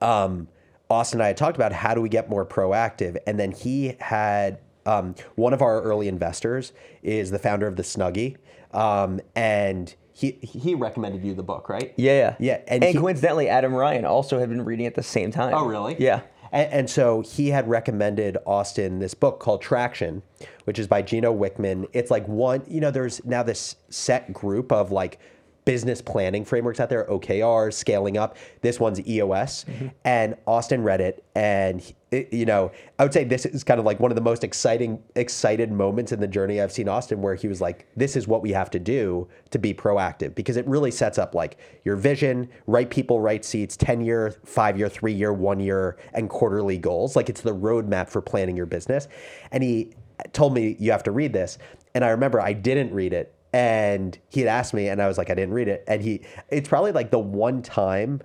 um, 0.00 0.48
Austin 0.90 1.20
and 1.20 1.24
I 1.24 1.28
had 1.28 1.36
talked 1.36 1.56
about 1.56 1.72
how 1.72 1.94
do 1.94 2.00
we 2.00 2.08
get 2.08 2.28
more 2.28 2.44
proactive, 2.44 3.18
and 3.24 3.38
then 3.38 3.52
he 3.52 3.96
had 4.00 4.58
um, 4.84 5.14
one 5.36 5.52
of 5.52 5.62
our 5.62 5.80
early 5.82 6.08
investors 6.08 6.72
is 7.04 7.30
the 7.30 7.38
founder 7.38 7.68
of 7.68 7.76
the 7.76 7.84
Snuggie, 7.84 8.36
um, 8.72 9.20
and 9.36 9.94
he 10.14 10.38
he 10.42 10.74
recommended 10.74 11.24
you 11.24 11.34
the 11.34 11.42
book, 11.42 11.68
right? 11.68 11.92
Yeah, 11.96 12.12
yeah, 12.12 12.36
Yeah, 12.38 12.60
And, 12.68 12.84
and 12.84 12.94
he- 12.94 12.98
coincidentally, 13.00 13.48
Adam 13.48 13.74
Ryan 13.74 14.04
also 14.04 14.38
had 14.38 14.48
been 14.48 14.64
reading 14.64 14.86
at 14.86 14.94
the 14.94 15.02
same 15.02 15.30
time. 15.30 15.54
Oh, 15.54 15.64
really? 15.66 15.96
Yeah. 15.98 16.20
And, 16.52 16.70
and 16.72 16.90
so 16.90 17.22
he 17.22 17.48
had 17.48 17.66
recommended 17.68 18.36
Austin 18.46 18.98
this 18.98 19.14
book 19.14 19.40
called 19.40 19.62
Traction, 19.62 20.22
which 20.64 20.78
is 20.78 20.86
by 20.86 21.00
Gino 21.02 21.34
Wickman. 21.34 21.86
It's 21.94 22.10
like 22.10 22.28
one, 22.28 22.62
you 22.68 22.80
know, 22.80 22.90
there's 22.90 23.24
now 23.24 23.42
this 23.42 23.76
set 23.88 24.32
group 24.34 24.70
of 24.70 24.92
like 24.92 25.18
business 25.64 26.02
planning 26.02 26.44
frameworks 26.44 26.80
out 26.80 26.88
there, 26.88 27.04
OKR, 27.04 27.72
scaling 27.72 28.16
up. 28.16 28.36
This 28.62 28.80
one's 28.80 29.00
EOS, 29.06 29.64
mm-hmm. 29.64 29.88
and 30.04 30.36
Austin 30.46 30.82
read 30.82 31.00
it, 31.00 31.24
and 31.34 31.80
it- 32.10 32.32
you 32.32 32.44
know, 32.44 32.72
I 32.98 33.04
would 33.04 33.12
say 33.12 33.24
this 33.24 33.46
is 33.46 33.62
kind 33.62 33.78
of 33.78 33.86
like 33.86 34.00
one 34.00 34.10
of 34.10 34.16
the 34.16 34.22
most 34.22 34.42
exciting, 34.42 35.02
excited 35.14 35.70
moments 35.70 36.10
in 36.10 36.20
the 36.20 36.26
journey 36.26 36.60
I've 36.60 36.72
seen 36.72 36.88
Austin, 36.88 37.22
where 37.22 37.34
he 37.34 37.46
was 37.46 37.60
like, 37.60 37.86
"This 37.96 38.16
is 38.16 38.26
what 38.26 38.42
we 38.42 38.50
have 38.52 38.70
to 38.70 38.78
do 38.78 39.28
to 39.50 39.58
be 39.58 39.72
proactive," 39.72 40.34
because 40.34 40.56
it 40.56 40.66
really 40.66 40.90
sets 40.90 41.16
up 41.16 41.34
like 41.34 41.56
your 41.84 41.96
vision, 41.96 42.48
right 42.66 42.90
people, 42.90 43.20
right 43.20 43.44
seats, 43.44 43.76
ten 43.76 44.00
year, 44.00 44.34
five 44.44 44.76
year, 44.76 44.88
three 44.88 45.12
year, 45.12 45.32
one 45.32 45.60
year, 45.60 45.96
and 46.12 46.28
quarterly 46.28 46.78
goals. 46.78 47.14
Like 47.14 47.28
it's 47.28 47.40
the 47.40 47.54
roadmap 47.54 48.08
for 48.08 48.20
planning 48.20 48.56
your 48.56 48.66
business. 48.66 49.06
And 49.52 49.62
he 49.62 49.92
told 50.32 50.54
me 50.54 50.76
you 50.78 50.90
have 50.90 51.02
to 51.04 51.12
read 51.12 51.32
this, 51.32 51.58
and 51.94 52.04
I 52.04 52.08
remember 52.08 52.40
I 52.40 52.52
didn't 52.52 52.92
read 52.92 53.12
it 53.12 53.34
and 53.52 54.18
he 54.28 54.40
had 54.40 54.48
asked 54.48 54.74
me 54.74 54.88
and 54.88 55.00
i 55.02 55.08
was 55.08 55.18
like 55.18 55.30
i 55.30 55.34
didn't 55.34 55.54
read 55.54 55.68
it. 55.68 55.84
And 55.86 56.02
he 56.02 56.22
it's 56.50 56.68
probably 56.68 56.92
like 56.92 57.10
the 57.10 57.18
one 57.18 57.62
time 57.62 58.22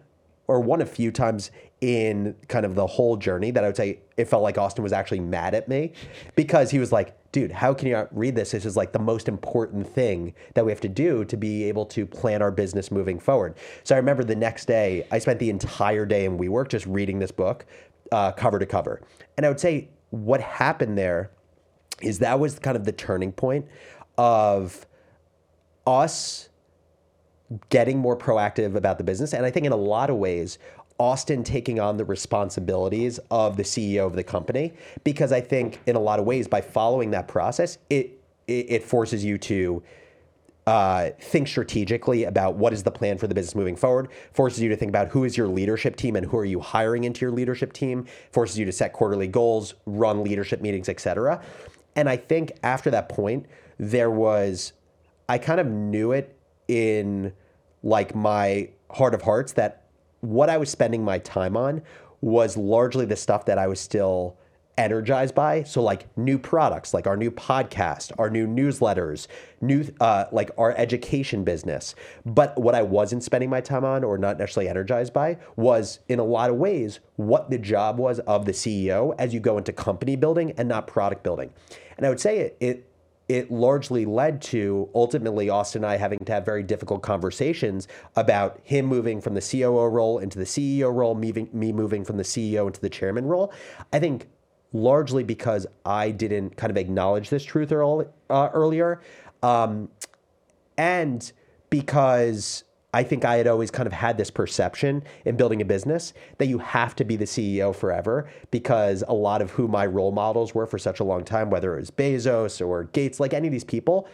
or 0.48 0.62
one 0.62 0.82
of 0.82 0.90
few 0.90 1.12
times 1.12 1.52
in 1.82 2.34
kind 2.48 2.66
of 2.66 2.76
the 2.76 2.88
whole 2.88 3.18
journey 3.18 3.52
that 3.52 3.64
i 3.64 3.68
would 3.68 3.76
say 3.76 4.00
it 4.16 4.26
felt 4.26 4.44
like 4.44 4.58
austin 4.58 4.84
was 4.84 4.94
actually 4.94 5.20
mad 5.20 5.54
at 5.54 5.68
me 5.68 5.92
because 6.36 6.72
he 6.72 6.80
was 6.80 6.92
like 6.92 7.18
dude 7.32 7.52
how 7.52 7.74
can 7.74 7.88
you 7.88 7.94
not 7.94 8.18
read 8.18 8.36
this? 8.36 8.52
This 8.52 8.66
is 8.66 8.76
like 8.76 8.94
the 8.94 9.00
most 9.00 9.28
important 9.28 9.88
thing 9.88 10.34
that 10.56 10.66
we 10.66 10.72
have 10.72 10.82
to 10.82 10.90
do 10.90 11.26
to 11.26 11.38
be 11.38 11.66
able 11.66 11.86
to 11.88 12.06
plan 12.06 12.42
our 12.42 12.52
business 12.52 12.90
moving 12.90 13.20
forward. 13.20 13.56
So 13.84 13.96
i 13.96 13.98
remember 13.98 14.24
the 14.24 14.36
next 14.36 14.66
day 14.66 15.06
i 15.12 15.20
spent 15.20 15.40
the 15.40 15.50
entire 15.50 16.06
day 16.06 16.26
in 16.26 16.38
WeWork 16.38 16.70
just 16.70 16.86
reading 16.86 17.20
this 17.20 17.32
book 17.32 17.66
uh, 18.12 18.32
cover 18.32 18.58
to 18.60 18.66
cover. 18.66 19.02
And 19.36 19.46
i 19.46 19.50
would 19.50 19.60
say 19.60 19.90
what 20.10 20.42
happened 20.42 20.98
there 20.98 21.32
is 22.02 22.20
that 22.20 22.40
was 22.40 22.60
kind 22.60 22.78
of 22.78 22.86
the 22.86 22.92
turning 22.92 23.32
point 23.32 23.68
of 24.18 24.88
us 25.88 26.50
getting 27.70 27.98
more 27.98 28.18
proactive 28.18 28.76
about 28.76 28.98
the 28.98 29.04
business. 29.04 29.34
And 29.34 29.46
I 29.46 29.52
think 29.52 29.66
in 29.66 29.72
a 29.72 29.78
lot 29.78 30.10
of 30.10 30.18
ways, 30.18 30.60
Austin 31.00 31.44
taking 31.44 31.80
on 31.80 31.98
the 31.98 32.06
responsibilities 32.06 33.20
of 33.32 33.56
the 33.56 33.64
CEO 33.64 34.06
of 34.06 34.14
the 34.14 34.24
company, 34.24 34.74
because 35.04 35.32
I 35.32 35.42
think 35.42 35.80
in 35.86 35.96
a 35.96 36.00
lot 36.00 36.20
of 36.20 36.26
ways, 36.26 36.48
by 36.48 36.62
following 36.62 37.12
that 37.12 37.28
process, 37.28 37.78
it 37.90 38.20
it, 38.48 38.66
it 38.70 38.84
forces 38.84 39.24
you 39.24 39.38
to 39.38 39.84
uh, 40.66 41.12
think 41.20 41.48
strategically 41.48 42.26
about 42.26 42.56
what 42.56 42.74
is 42.74 42.84
the 42.84 42.92
plan 42.92 43.18
for 43.18 43.28
the 43.28 43.36
business 43.36 43.56
moving 43.56 43.76
forward, 43.76 44.10
forces 44.34 44.62
you 44.62 44.70
to 44.70 44.76
think 44.76 44.90
about 44.90 45.10
who 45.10 45.24
is 45.24 45.38
your 45.38 45.48
leadership 45.48 45.96
team 45.96 46.16
and 46.16 46.26
who 46.26 46.38
are 46.38 46.46
you 46.46 46.60
hiring 46.60 47.06
into 47.06 47.22
your 47.26 47.32
leadership 47.32 47.72
team, 47.72 48.06
forces 48.32 48.60
you 48.60 48.66
to 48.66 48.72
set 48.72 48.92
quarterly 48.92 49.28
goals, 49.28 49.76
run 49.86 50.24
leadership 50.24 50.62
meetings, 50.62 50.90
etc. 50.90 51.42
And 51.96 52.10
I 52.10 52.18
think 52.18 52.52
after 52.64 52.90
that 52.92 53.08
point, 53.08 53.46
there 53.80 54.12
was, 54.12 54.74
I 55.30 55.38
kind 55.38 55.60
of 55.60 55.68
knew 55.68 56.12
it 56.12 56.38
in 56.68 57.34
like 57.84 58.16
my 58.16 58.70
heart 58.92 59.14
of 59.14 59.22
hearts 59.22 59.54
that 59.54 59.84
what 60.22 60.50
I 60.50 60.58
was 60.58 60.70
spending 60.70 61.04
my 61.04 61.20
time 61.20 61.56
on 61.56 61.82
was 62.22 62.58
largely 62.58 63.06
the 63.06 63.16
stuff 63.16 63.46
that 63.46 63.58
I 63.58 63.68
was 63.68 63.80
still 63.80 64.38
energized 64.78 65.34
by. 65.34 65.64
So 65.64 65.82
like 65.82 66.06
new 66.18 66.38
products, 66.38 66.94
like 66.94 67.08
our 67.08 67.18
new 67.18 67.32
podcast, 67.32 68.12
our 68.20 68.30
new 68.30 68.48
newsletters, 68.48 69.28
new 69.60 69.86
uh, 70.00 70.26
like 70.32 70.52
our 70.58 70.76
education 70.78 71.44
business. 71.44 71.96
But 72.26 72.60
what 72.60 72.76
I 72.76 72.84
wasn't 72.84 73.24
spending 73.24 73.50
my 73.50 73.62
time 73.62 73.84
on, 73.84 74.04
or 74.04 74.18
not 74.18 74.38
necessarily 74.38 74.70
energized 74.70 75.14
by, 75.14 75.38
was 75.56 76.00
in 76.08 76.20
a 76.20 76.24
lot 76.24 76.50
of 76.50 76.58
ways 76.58 77.00
what 77.16 77.50
the 77.50 77.58
job 77.58 77.98
was 77.98 78.20
of 78.20 78.46
the 78.46 78.52
CEO 78.52 79.16
as 79.18 79.34
you 79.34 79.40
go 79.40 79.58
into 79.58 79.74
company 79.74 80.16
building 80.16 80.52
and 80.58 80.70
not 80.70 80.88
product 80.88 81.24
building. 81.24 81.52
And 81.98 82.06
I 82.06 82.10
would 82.10 82.20
say 82.20 82.40
it. 82.40 82.58
it 82.60 82.84
it 83.28 83.52
largely 83.52 84.06
led 84.06 84.42
to 84.42 84.90
ultimately 84.96 85.50
Austin 85.50 85.84
and 85.84 85.92
I 85.92 85.98
having 85.98 86.20
to 86.20 86.32
have 86.32 86.46
very 86.46 86.64
difficult 86.64 87.02
conversations 87.02 87.88
about 88.16 88.60
him 88.64 88.86
moving 88.86 89.20
from 89.20 89.34
the 89.34 89.42
COO 89.42 89.88
role 89.88 90.20
into 90.20 90.40
the 90.40 90.46
CEO 90.46 90.94
role, 90.94 91.14
me, 91.14 91.50
me 91.52 91.74
moving 91.74 92.06
from 92.06 92.18
the 92.18 92.24
CEO 92.24 92.68
into 92.68 92.80
the 92.80 92.90
chairman 92.90 93.26
role. 93.26 93.52
I 93.92 94.00
think 94.00 94.28
largely 94.72 95.24
because 95.24 95.68
I 95.86 96.12
didn't 96.12 96.56
kind 96.56 96.72
of 96.72 96.78
acknowledge 96.78 97.30
this 97.30 97.44
truth 97.44 97.72
uh, 97.72 98.06
earlier, 98.30 99.02
um, 99.44 99.90
and 100.78 101.32
because 101.70 102.64
I 102.94 103.04
think 103.04 103.26
I 103.26 103.36
had 103.36 103.48
always 103.48 103.70
kind 103.70 103.86
of 103.86 103.94
had 103.94 104.18
this 104.18 104.32
perception 104.32 105.04
in 105.26 105.36
building 105.36 105.62
a 105.62 105.66
business 105.66 106.14
that 106.38 106.48
you 106.48 106.58
have 106.60 106.96
to 106.96 107.04
be 107.04 107.18
the 107.18 107.26
CEO 107.26 107.76
forever 107.76 108.30
because 108.50 109.04
a 109.08 109.14
lot 109.14 109.42
of 109.42 109.52
who 109.52 109.68
my 109.68 109.86
role 109.86 110.12
models 110.12 110.56
were 110.56 110.66
for 110.66 110.78
such 110.78 111.00
a 111.00 111.04
long 111.04 111.26
time, 111.26 111.50
whether 111.50 111.76
it 111.76 111.82
was 111.82 111.92
Bezos 111.92 112.66
or 112.66 112.86
Gates, 112.86 113.20
like 113.20 113.34
any 113.34 113.48
of 113.48 113.52
these 113.52 113.66
people, 113.66 114.08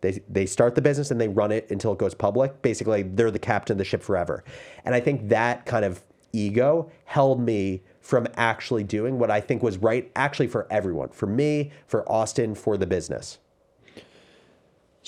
they, 0.00 0.20
they 0.28 0.46
start 0.46 0.74
the 0.74 0.82
business 0.82 1.10
and 1.10 1.20
they 1.20 1.28
run 1.28 1.52
it 1.52 1.70
until 1.70 1.92
it 1.92 1.98
goes 1.98 2.14
public. 2.14 2.60
Basically, 2.60 3.02
they're 3.02 3.30
the 3.30 3.38
captain 3.38 3.74
of 3.74 3.78
the 3.78 3.84
ship 3.84 4.02
forever. 4.02 4.44
And 4.84 4.94
I 4.94 5.00
think 5.00 5.28
that 5.28 5.64
kind 5.64 5.84
of 5.84 6.02
ego 6.32 6.90
held 7.04 7.40
me 7.40 7.82
from 8.00 8.26
actually 8.36 8.84
doing 8.84 9.18
what 9.18 9.30
I 9.30 9.40
think 9.40 9.62
was 9.62 9.78
right, 9.78 10.10
actually, 10.16 10.46
for 10.48 10.66
everyone 10.70 11.10
for 11.10 11.26
me, 11.26 11.70
for 11.86 12.10
Austin, 12.10 12.54
for 12.54 12.76
the 12.76 12.86
business. 12.86 13.38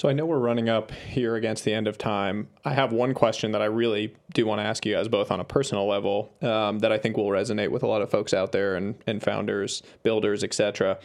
So 0.00 0.08
I 0.08 0.14
know 0.14 0.24
we're 0.24 0.38
running 0.38 0.70
up 0.70 0.92
here 0.92 1.36
against 1.36 1.64
the 1.64 1.74
end 1.74 1.86
of 1.86 1.98
time. 1.98 2.48
I 2.64 2.72
have 2.72 2.90
one 2.90 3.12
question 3.12 3.52
that 3.52 3.60
I 3.60 3.66
really 3.66 4.16
do 4.32 4.46
want 4.46 4.58
to 4.58 4.62
ask 4.62 4.86
you 4.86 4.94
guys 4.94 5.08
both 5.08 5.30
on 5.30 5.40
a 5.40 5.44
personal 5.44 5.86
level 5.86 6.32
um, 6.40 6.78
that 6.78 6.90
I 6.90 6.96
think 6.96 7.18
will 7.18 7.26
resonate 7.26 7.70
with 7.70 7.82
a 7.82 7.86
lot 7.86 8.00
of 8.00 8.10
folks 8.10 8.32
out 8.32 8.50
there 8.50 8.76
and, 8.76 8.94
and 9.06 9.22
founders, 9.22 9.82
builders, 10.02 10.42
etc. 10.42 10.98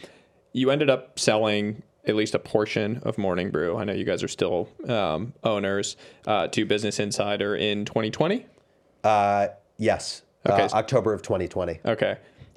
You 0.54 0.70
ended 0.70 0.88
up 0.88 1.18
selling 1.18 1.82
at 2.06 2.14
least 2.16 2.34
a 2.34 2.38
portion 2.38 3.02
of 3.02 3.18
Morning 3.18 3.50
Brew. 3.50 3.76
I 3.76 3.84
know 3.84 3.92
you 3.92 4.04
guys 4.06 4.22
are 4.22 4.28
still 4.28 4.70
um, 4.88 5.34
owners 5.44 5.98
uh, 6.26 6.48
to 6.48 6.64
Business 6.64 6.98
Insider 6.98 7.54
in 7.54 7.84
2020. 7.84 8.46
Uh, 9.04 9.48
yes, 9.76 10.22
Okay. 10.46 10.62
uh, 10.62 10.68
October 10.72 11.12
of 11.12 11.20
2020. 11.20 11.80
Okay. 11.84 12.16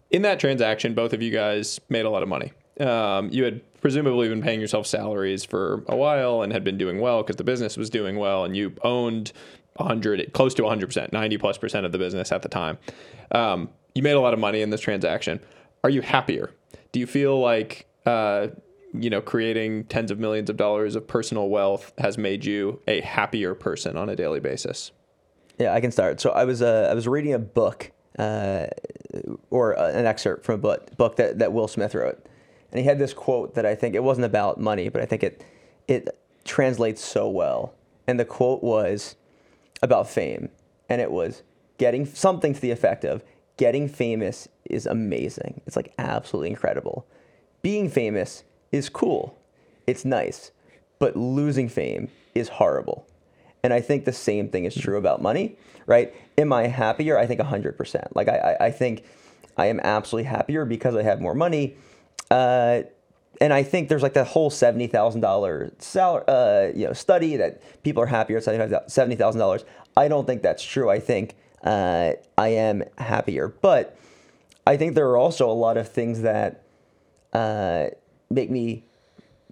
In 0.10 0.22
that 0.22 0.40
transaction, 0.40 0.94
both 0.94 1.12
of 1.12 1.22
you 1.22 1.32
guys 1.32 1.82
made 1.90 2.06
a 2.06 2.10
lot 2.10 2.24
of 2.24 2.30
money. 2.30 2.54
Um, 2.80 3.30
you 3.30 3.44
had 3.44 3.62
presumably 3.82 4.30
been 4.30 4.42
paying 4.42 4.62
yourself 4.62 4.88
salaries 4.88 5.44
for 5.44 5.84
a 5.88 5.96
while 5.96 6.42
and 6.42 6.52
had 6.52 6.64
been 6.64 6.78
doing 6.78 7.00
well 7.00 7.24
because 7.24 7.36
the 7.36 7.44
business 7.44 7.78
was 7.78 7.90
doing 7.90 8.18
well, 8.18 8.46
and 8.46 8.56
you 8.56 8.74
owned 8.84 9.32
100, 9.76 10.34
close 10.34 10.54
to 10.56 10.64
100%, 10.64 11.14
90 11.14 11.38
plus 11.38 11.58
percent 11.58 11.86
of 11.86 11.92
the 11.92 11.98
business 11.98 12.32
at 12.32 12.42
the 12.42 12.50
time. 12.50 12.78
Um, 13.32 13.70
you 13.96 14.04
made 14.04 14.14
a 14.14 14.20
lot 14.20 14.34
of 14.34 14.40
money 14.40 14.62
in 14.62 14.70
this 14.70 14.82
transaction. 14.82 15.40
Are 15.84 15.90
you 15.90 16.02
happier? 16.02 16.52
Do 16.92 17.00
you 17.00 17.08
feel 17.08 17.40
like, 17.40 17.88
uh, 18.06 18.48
you 18.94 19.10
know, 19.10 19.22
creating 19.22 19.86
tens 19.86 20.12
of 20.12 20.20
millions 20.20 20.50
of 20.50 20.58
dollars 20.58 20.96
of 20.96 21.08
personal 21.08 21.50
wealth 21.50 21.94
has 21.98 22.18
made 22.18 22.46
you 22.46 22.82
a 22.88 23.02
happier 23.02 23.54
person 23.54 23.98
on 23.98 24.10
a 24.10 24.16
daily 24.16 24.40
basis? 24.40 24.92
Yeah, 25.58 25.74
I 25.74 25.82
can 25.82 25.92
start. 25.92 26.22
So 26.22 26.32
I 26.32 26.46
was 26.46 26.62
uh, 26.62 26.88
I 26.90 26.94
was 26.94 27.08
reading 27.08 27.34
a 27.34 27.40
book 27.40 27.92
uh, 28.18 28.68
or 29.50 29.78
uh, 29.78 29.92
an 29.92 30.06
excerpt 30.06 30.46
from 30.46 30.56
a 30.56 30.58
book, 30.58 30.96
book 30.98 31.16
that, 31.18 31.40
that 31.40 31.54
Will 31.54 31.68
Smith 31.68 31.96
wrote, 31.96 32.26
and 32.72 32.80
he 32.80 32.86
had 32.86 33.00
this 33.00 33.14
quote 33.14 33.56
that 33.56 33.66
I 33.66 33.76
think 33.76 33.96
it 33.96 34.04
wasn't 34.04 34.26
about 34.26 34.60
money, 34.60 34.90
but 34.90 35.02
I 35.02 35.06
think 35.06 35.24
it 35.24 35.44
it 35.88 36.08
translates 36.46 37.04
so 37.04 37.30
well. 37.30 37.74
And 38.08 38.20
the 38.20 38.26
quote 38.26 38.64
was 38.64 39.16
about 39.82 40.10
fame, 40.10 40.50
and 40.88 41.02
it 41.02 41.12
was 41.12 41.44
getting 41.78 42.06
something 42.06 42.54
to 42.54 42.62
the 42.62 42.72
effect 42.72 43.04
of 43.06 43.24
getting 43.58 43.88
famous 43.88 44.48
is 44.66 44.86
amazing. 44.86 45.62
It's 45.68 45.76
like 45.76 45.94
absolutely 45.98 46.50
incredible. 46.50 47.06
Being 47.62 47.90
famous 47.90 48.44
is 48.72 48.90
cool. 48.90 49.38
It's 49.86 50.06
nice, 50.06 50.52
but 50.98 51.16
losing 51.16 51.68
fame 51.68 52.10
is 52.36 52.50
horrible. 52.50 53.08
And 53.64 53.74
I 53.74 53.82
think 53.82 54.06
the 54.06 54.14
same 54.14 54.50
thing 54.50 54.66
is 54.66 54.76
true 54.76 54.98
about 54.98 55.22
money, 55.22 55.58
right? 55.86 56.14
Am 56.38 56.54
I 56.54 56.68
happier? 56.68 57.18
I 57.18 57.26
think 57.26 57.42
100%. 57.42 58.16
Like, 58.16 58.30
I, 58.30 58.56
I, 58.60 58.66
I 58.68 58.72
think 58.72 59.04
I 59.58 59.66
am 59.66 59.82
absolutely 59.82 60.30
happier 60.30 60.64
because 60.64 60.96
I 60.96 61.04
have 61.04 61.20
more 61.20 61.36
money. 61.36 61.76
Uh, 62.30 62.84
and 63.42 63.54
I 63.54 63.64
think 63.64 63.90
there's 63.90 64.04
like 64.04 64.14
that 64.14 64.28
whole 64.28 64.52
$70,000 64.52 65.82
salary, 65.82 66.24
uh, 66.28 66.72
you 66.76 66.86
know, 66.86 66.94
study 66.94 67.38
that 67.38 67.62
people 67.84 68.04
are 68.04 68.08
happier 68.08 68.38
at 68.38 68.44
$70,000. 68.44 69.64
I 69.96 70.08
don't 70.08 70.26
think 70.26 70.42
that's 70.42 70.64
true. 70.64 70.90
I 70.90 71.00
think 71.00 71.36
uh, 71.64 72.14
I 72.38 72.50
am 72.50 72.84
happier. 72.98 73.48
But 73.48 73.98
I 74.68 74.78
think 74.78 74.96
there 74.96 75.10
are 75.10 75.18
also 75.18 75.50
a 75.50 75.54
lot 75.54 75.78
of 75.78 75.90
things 75.90 76.22
that 76.22 76.64
uh, 77.34 77.88
make 78.30 78.50
me 78.50 78.86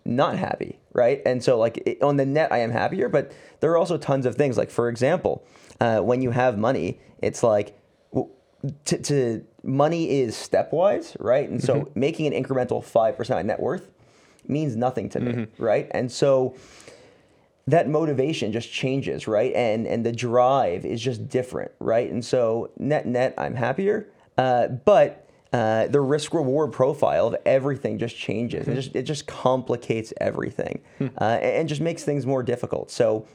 not 0.06 0.38
happy, 0.38 0.80
right? 0.94 1.22
And 1.26 1.44
so, 1.44 1.58
like 1.58 1.78
it, 1.86 2.02
on 2.02 2.18
the 2.18 2.26
net, 2.26 2.52
I 2.52 2.60
am 2.60 2.72
happier, 2.72 3.10
but 3.10 3.32
there 3.60 3.72
are 3.72 3.78
also 3.78 3.98
tons 3.98 4.26
of 4.26 4.36
things. 4.36 4.58
Like 4.58 4.70
for 4.70 4.90
example, 4.90 5.46
uh, 5.80 6.00
when 6.00 6.22
you 6.22 6.32
have 6.32 6.58
money, 6.58 7.00
it's 7.22 7.44
like 7.44 7.78
to, 8.86 8.98
to 9.00 9.46
money 9.68 10.10
is 10.22 10.34
stepwise, 10.36 11.16
right? 11.20 11.48
And 11.48 11.62
so 11.62 11.92
making 11.94 12.34
an 12.34 12.44
incremental 12.44 12.84
five 12.84 13.18
percent 13.18 13.40
of 13.42 13.46
net 13.46 13.60
worth 13.60 13.92
means 14.48 14.76
nothing 14.76 15.10
to 15.10 15.20
me, 15.20 15.48
right? 15.60 15.88
And 15.92 16.12
so 16.12 16.56
that 17.68 17.90
motivation 17.90 18.54
just 18.54 18.72
changes, 18.72 19.28
right? 19.28 19.54
And 19.54 19.86
and 19.86 20.06
the 20.06 20.14
drive 20.14 20.86
is 20.86 21.02
just 21.02 21.28
different, 21.28 21.72
right? 21.80 22.10
And 22.10 22.24
so 22.24 22.72
net 22.78 23.06
net, 23.06 23.34
I'm 23.38 23.56
happier, 23.56 24.08
uh, 24.38 24.70
but 24.70 25.28
uh, 25.54 25.88
the 25.88 26.00
risk 26.02 26.34
reward 26.34 26.72
profile 26.72 27.28
of 27.28 27.36
everything 27.46 27.98
just 27.98 28.16
changes. 28.16 28.68
It 28.68 28.76
just 28.76 28.96
it 28.96 29.04
just 29.04 29.28
complicates 29.28 30.14
everything, 30.22 30.82
uh, 31.02 31.06
and, 31.20 31.44
and 31.44 31.70
just 31.70 31.82
makes 31.82 32.04
things 32.04 32.26
more 32.26 32.42
difficult. 32.44 32.90
So 32.90 33.28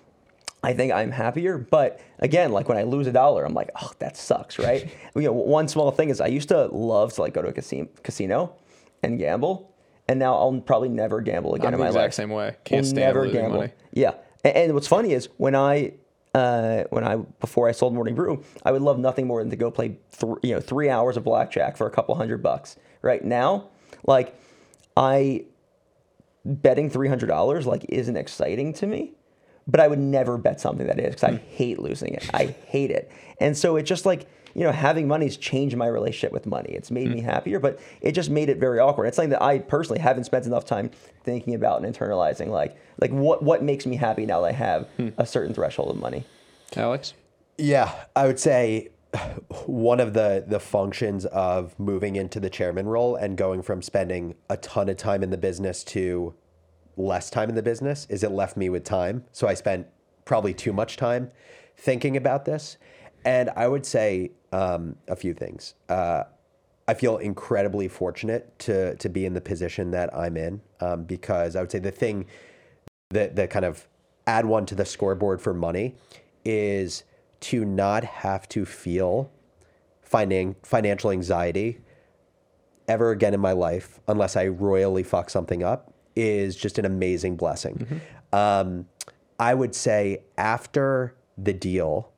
I 0.62 0.72
think 0.74 0.92
I'm 0.92 1.10
happier. 1.10 1.58
But 1.58 2.00
again, 2.20 2.52
like 2.52 2.68
when 2.68 2.78
I 2.78 2.84
lose 2.84 3.06
a 3.06 3.12
dollar, 3.12 3.44
I'm 3.44 3.54
like, 3.54 3.70
oh, 3.80 3.90
that 3.98 4.16
sucks, 4.16 4.58
right? 4.58 4.90
you 5.16 5.22
know, 5.22 5.32
one 5.32 5.68
small 5.68 5.90
thing 5.90 6.08
is 6.08 6.20
I 6.20 6.28
used 6.28 6.48
to 6.50 6.66
love 6.66 7.12
to 7.14 7.22
like 7.22 7.34
go 7.34 7.42
to 7.42 7.48
a 7.48 7.52
casino, 7.52 7.88
casino 8.02 8.54
and 9.02 9.18
gamble, 9.18 9.74
and 10.08 10.18
now 10.18 10.34
I'll 10.34 10.60
probably 10.60 10.88
never 10.88 11.20
gamble 11.20 11.54
again 11.54 11.68
I'm 11.68 11.74
in 11.74 11.78
the 11.80 11.84
my 11.84 11.88
exact 11.88 12.04
life. 12.04 12.14
same 12.14 12.30
way. 12.30 12.56
Can't 12.64 12.82
Will 12.82 12.90
stand 12.90 13.16
losing 13.16 13.50
money. 13.50 13.72
Yeah, 13.92 14.14
and, 14.44 14.56
and 14.56 14.74
what's 14.74 14.88
funny 14.88 15.12
is 15.12 15.28
when 15.36 15.54
I 15.56 15.94
uh, 16.34 16.84
when 16.90 17.04
I 17.04 17.16
before 17.16 17.68
I 17.68 17.72
sold 17.72 17.94
Morning 17.94 18.14
Brew, 18.14 18.42
I 18.64 18.72
would 18.72 18.82
love 18.82 18.98
nothing 18.98 19.26
more 19.26 19.40
than 19.42 19.50
to 19.50 19.56
go 19.56 19.70
play 19.70 19.98
th- 20.18 20.34
you 20.42 20.54
know 20.54 20.60
three 20.60 20.88
hours 20.88 21.16
of 21.16 21.24
blackjack 21.24 21.76
for 21.76 21.86
a 21.86 21.90
couple 21.90 22.14
hundred 22.14 22.42
bucks. 22.42 22.76
Right 23.02 23.24
now, 23.24 23.68
like 24.06 24.34
I 24.96 25.44
betting 26.44 26.88
three 26.88 27.08
hundred 27.08 27.26
dollars 27.26 27.66
like 27.66 27.84
isn't 27.88 28.16
exciting 28.16 28.72
to 28.74 28.86
me, 28.86 29.12
but 29.66 29.80
I 29.80 29.88
would 29.88 29.98
never 29.98 30.38
bet 30.38 30.60
something 30.60 30.86
that 30.86 30.98
is 30.98 31.14
because 31.14 31.24
I 31.24 31.36
hmm. 31.36 31.46
hate 31.48 31.78
losing 31.78 32.14
it. 32.14 32.28
I 32.34 32.54
hate 32.66 32.90
it, 32.90 33.10
and 33.38 33.56
so 33.56 33.76
it 33.76 33.82
just 33.82 34.06
like 34.06 34.26
you 34.54 34.62
know 34.62 34.72
having 34.72 35.08
money's 35.08 35.36
changed 35.36 35.76
my 35.76 35.86
relationship 35.86 36.32
with 36.32 36.46
money. 36.46 36.70
It's 36.70 36.90
made 36.90 37.08
me 37.08 37.20
hmm. 37.20 37.26
happier, 37.26 37.58
but 37.58 37.78
it 38.00 38.12
just 38.12 38.30
made 38.30 38.48
it 38.48 38.58
very 38.58 38.78
awkward. 38.78 39.06
It's 39.06 39.16
something 39.16 39.30
that 39.30 39.42
I 39.42 39.58
personally 39.58 40.00
haven't 40.00 40.24
spent 40.24 40.46
enough 40.46 40.64
time 40.64 40.90
thinking 41.24 41.54
about 41.54 41.82
and 41.82 41.94
internalizing. 41.94 42.48
Like 42.48 42.76
like 43.00 43.10
what 43.10 43.42
what 43.42 43.62
makes 43.62 43.86
me 43.86 43.96
happy 43.96 44.26
now 44.26 44.40
that 44.42 44.48
I 44.48 44.52
have 44.52 44.88
hmm. 44.96 45.08
a 45.18 45.26
certain 45.26 45.54
threshold 45.54 45.90
of 45.90 45.96
money. 46.00 46.24
Alex? 46.76 47.14
Yeah, 47.58 47.92
I 48.16 48.26
would 48.26 48.40
say 48.40 48.88
one 49.66 50.00
of 50.00 50.14
the 50.14 50.44
the 50.46 50.60
functions 50.60 51.26
of 51.26 51.78
moving 51.78 52.16
into 52.16 52.40
the 52.40 52.50
chairman 52.50 52.86
role 52.86 53.16
and 53.16 53.36
going 53.36 53.62
from 53.62 53.82
spending 53.82 54.34
a 54.48 54.56
ton 54.56 54.88
of 54.88 54.96
time 54.96 55.22
in 55.22 55.30
the 55.30 55.36
business 55.36 55.84
to 55.84 56.34
less 56.96 57.30
time 57.30 57.48
in 57.48 57.54
the 57.54 57.62
business 57.62 58.06
is 58.08 58.22
it 58.22 58.30
left 58.30 58.56
me 58.56 58.68
with 58.68 58.84
time. 58.84 59.24
So 59.32 59.48
I 59.48 59.54
spent 59.54 59.86
probably 60.24 60.54
too 60.54 60.72
much 60.72 60.96
time 60.96 61.30
thinking 61.76 62.16
about 62.16 62.44
this, 62.44 62.76
and 63.24 63.50
I 63.56 63.68
would 63.68 63.86
say 63.86 64.32
um, 64.52 64.96
a 65.08 65.16
few 65.16 65.34
things. 65.34 65.74
Uh, 65.88 66.24
I 66.86 66.94
feel 66.94 67.18
incredibly 67.18 67.88
fortunate 67.88 68.58
to 68.60 68.96
to 68.96 69.08
be 69.08 69.24
in 69.24 69.34
the 69.34 69.40
position 69.40 69.90
that 69.92 70.14
I'm 70.14 70.36
in 70.36 70.60
um, 70.80 71.04
because 71.04 71.56
I 71.56 71.60
would 71.60 71.70
say 71.70 71.78
the 71.78 71.90
thing 71.90 72.26
that 73.10 73.36
that 73.36 73.50
kind 73.50 73.64
of 73.64 73.88
add 74.26 74.46
one 74.46 74.66
to 74.66 74.74
the 74.74 74.84
scoreboard 74.84 75.40
for 75.40 75.54
money 75.54 75.94
is 76.44 77.04
to 77.40 77.64
not 77.64 78.04
have 78.04 78.48
to 78.50 78.64
feel 78.64 79.30
finan- 80.08 80.56
financial 80.62 81.10
anxiety 81.10 81.78
ever 82.88 83.10
again 83.10 83.34
in 83.34 83.40
my 83.40 83.52
life 83.52 84.00
unless 84.08 84.36
I 84.36 84.48
royally 84.48 85.02
fuck 85.02 85.30
something 85.30 85.62
up 85.62 85.91
is 86.16 86.56
just 86.56 86.78
an 86.78 86.84
amazing 86.84 87.36
blessing. 87.36 88.00
Um, 88.32 88.86
I 89.38 89.54
would 89.54 89.74
say 89.74 90.22
after 90.38 91.14
the 91.36 91.52
deal, 91.52 92.12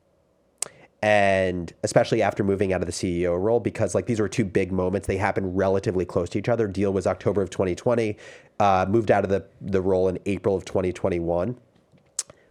and 1.03 1.73
especially 1.83 2.23
after 2.23 2.43
moving 2.43 2.73
out 2.73 2.81
of 2.81 2.87
the 2.87 2.93
CEO 2.93 3.39
role, 3.41 3.61
because 3.61 3.95
like 3.95 4.07
these 4.07 4.21
were 4.21 4.29
two 4.29 4.45
big 4.45 4.73
moments, 4.73 5.07
they 5.07 5.19
happened 5.19 5.57
relatively 5.57 6.05
close 6.05 6.31
to 6.31 6.39
each 6.39 6.49
other. 6.49 6.67
Deal 6.67 6.93
was 6.93 7.07
October 7.07 7.43
of 7.43 7.51
2020, 7.51 8.17
uh, 8.61 8.87
moved 8.89 9.11
out 9.11 9.23
of 9.25 9.31
the, 9.31 9.45
the 9.61 9.83
role 9.83 10.09
in 10.09 10.19
April 10.27 10.57
of 10.57 10.65
2021. 10.65 11.59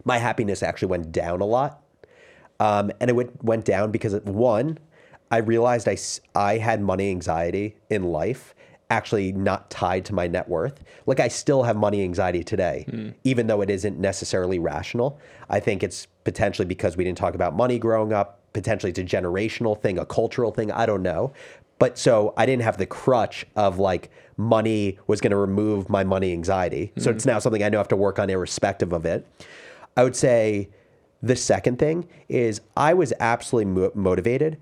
My 0.04 0.18
happiness 0.18 0.62
actually 0.62 0.88
went 0.88 1.10
down 1.10 1.40
a 1.40 1.44
lot. 1.44 1.82
Um, 2.60 2.92
and 3.00 3.10
it 3.10 3.14
went, 3.14 3.42
went 3.42 3.64
down 3.64 3.90
because, 3.90 4.14
one, 4.22 4.78
I 5.30 5.38
realized 5.38 5.88
I, 5.88 5.96
I 6.34 6.58
had 6.58 6.80
money 6.80 7.10
anxiety 7.10 7.76
in 7.90 8.04
life, 8.04 8.54
actually 8.90 9.32
not 9.32 9.70
tied 9.70 10.04
to 10.06 10.14
my 10.14 10.26
net 10.26 10.48
worth. 10.48 10.82
Like, 11.06 11.20
I 11.20 11.28
still 11.28 11.62
have 11.62 11.76
money 11.76 12.02
anxiety 12.02 12.44
today, 12.44 12.86
hmm. 12.88 13.10
even 13.24 13.46
though 13.46 13.60
it 13.60 13.70
isn't 13.70 13.98
necessarily 13.98 14.58
rational. 14.58 15.18
I 15.48 15.60
think 15.60 15.82
it's 15.82 16.06
potentially 16.24 16.66
because 16.66 16.96
we 16.96 17.04
didn't 17.04 17.18
talk 17.18 17.34
about 17.34 17.54
money 17.54 17.78
growing 17.78 18.12
up. 18.12 18.40
Potentially, 18.52 18.90
it's 18.90 18.98
a 18.98 19.04
generational 19.04 19.80
thing, 19.80 19.98
a 19.98 20.06
cultural 20.06 20.52
thing. 20.52 20.70
I 20.70 20.86
don't 20.86 21.02
know. 21.02 21.32
But 21.78 21.98
so 21.98 22.32
I 22.36 22.46
didn't 22.46 22.62
have 22.62 22.78
the 22.78 22.86
crutch 22.86 23.46
of 23.56 23.78
like 23.78 24.10
money 24.36 24.98
was 25.06 25.20
going 25.20 25.32
to 25.32 25.36
remove 25.36 25.88
my 25.88 26.04
money 26.04 26.32
anxiety. 26.32 26.92
So 26.98 27.10
hmm. 27.10 27.16
it's 27.16 27.26
now 27.26 27.38
something 27.38 27.62
I 27.62 27.68
know 27.68 27.78
I 27.78 27.80
have 27.80 27.88
to 27.88 27.96
work 27.96 28.18
on 28.18 28.30
irrespective 28.30 28.92
of 28.92 29.04
it. 29.04 29.26
I 29.96 30.04
would 30.04 30.16
say 30.16 30.68
the 31.22 31.36
second 31.36 31.78
thing 31.78 32.06
is 32.28 32.60
I 32.76 32.94
was 32.94 33.12
absolutely 33.18 33.72
mo- 33.72 33.92
motivated 33.94 34.58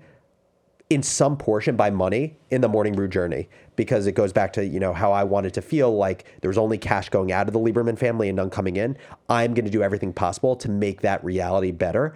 in 0.89 1.03
some 1.03 1.37
portion 1.37 1.75
by 1.75 1.89
money 1.89 2.37
in 2.51 2.61
the 2.61 2.69
morning 2.69 2.93
brew 2.93 3.07
journey 3.07 3.49
because 3.75 4.07
it 4.07 4.13
goes 4.13 4.33
back 4.33 4.53
to 4.53 4.65
you 4.65 4.79
know 4.79 4.93
how 4.93 5.11
I 5.11 5.23
wanted 5.23 5.53
to 5.55 5.61
feel 5.61 5.95
like 5.95 6.25
there 6.41 6.49
was 6.49 6.57
only 6.57 6.77
cash 6.77 7.09
going 7.09 7.31
out 7.31 7.47
of 7.47 7.53
the 7.53 7.59
Lieberman 7.59 7.97
family 7.97 8.29
and 8.29 8.35
none 8.35 8.49
coming 8.49 8.75
in. 8.75 8.97
I'm 9.29 9.53
going 9.53 9.65
to 9.65 9.71
do 9.71 9.83
everything 9.83 10.13
possible 10.13 10.55
to 10.57 10.69
make 10.69 11.01
that 11.01 11.23
reality 11.23 11.71
better. 11.71 12.15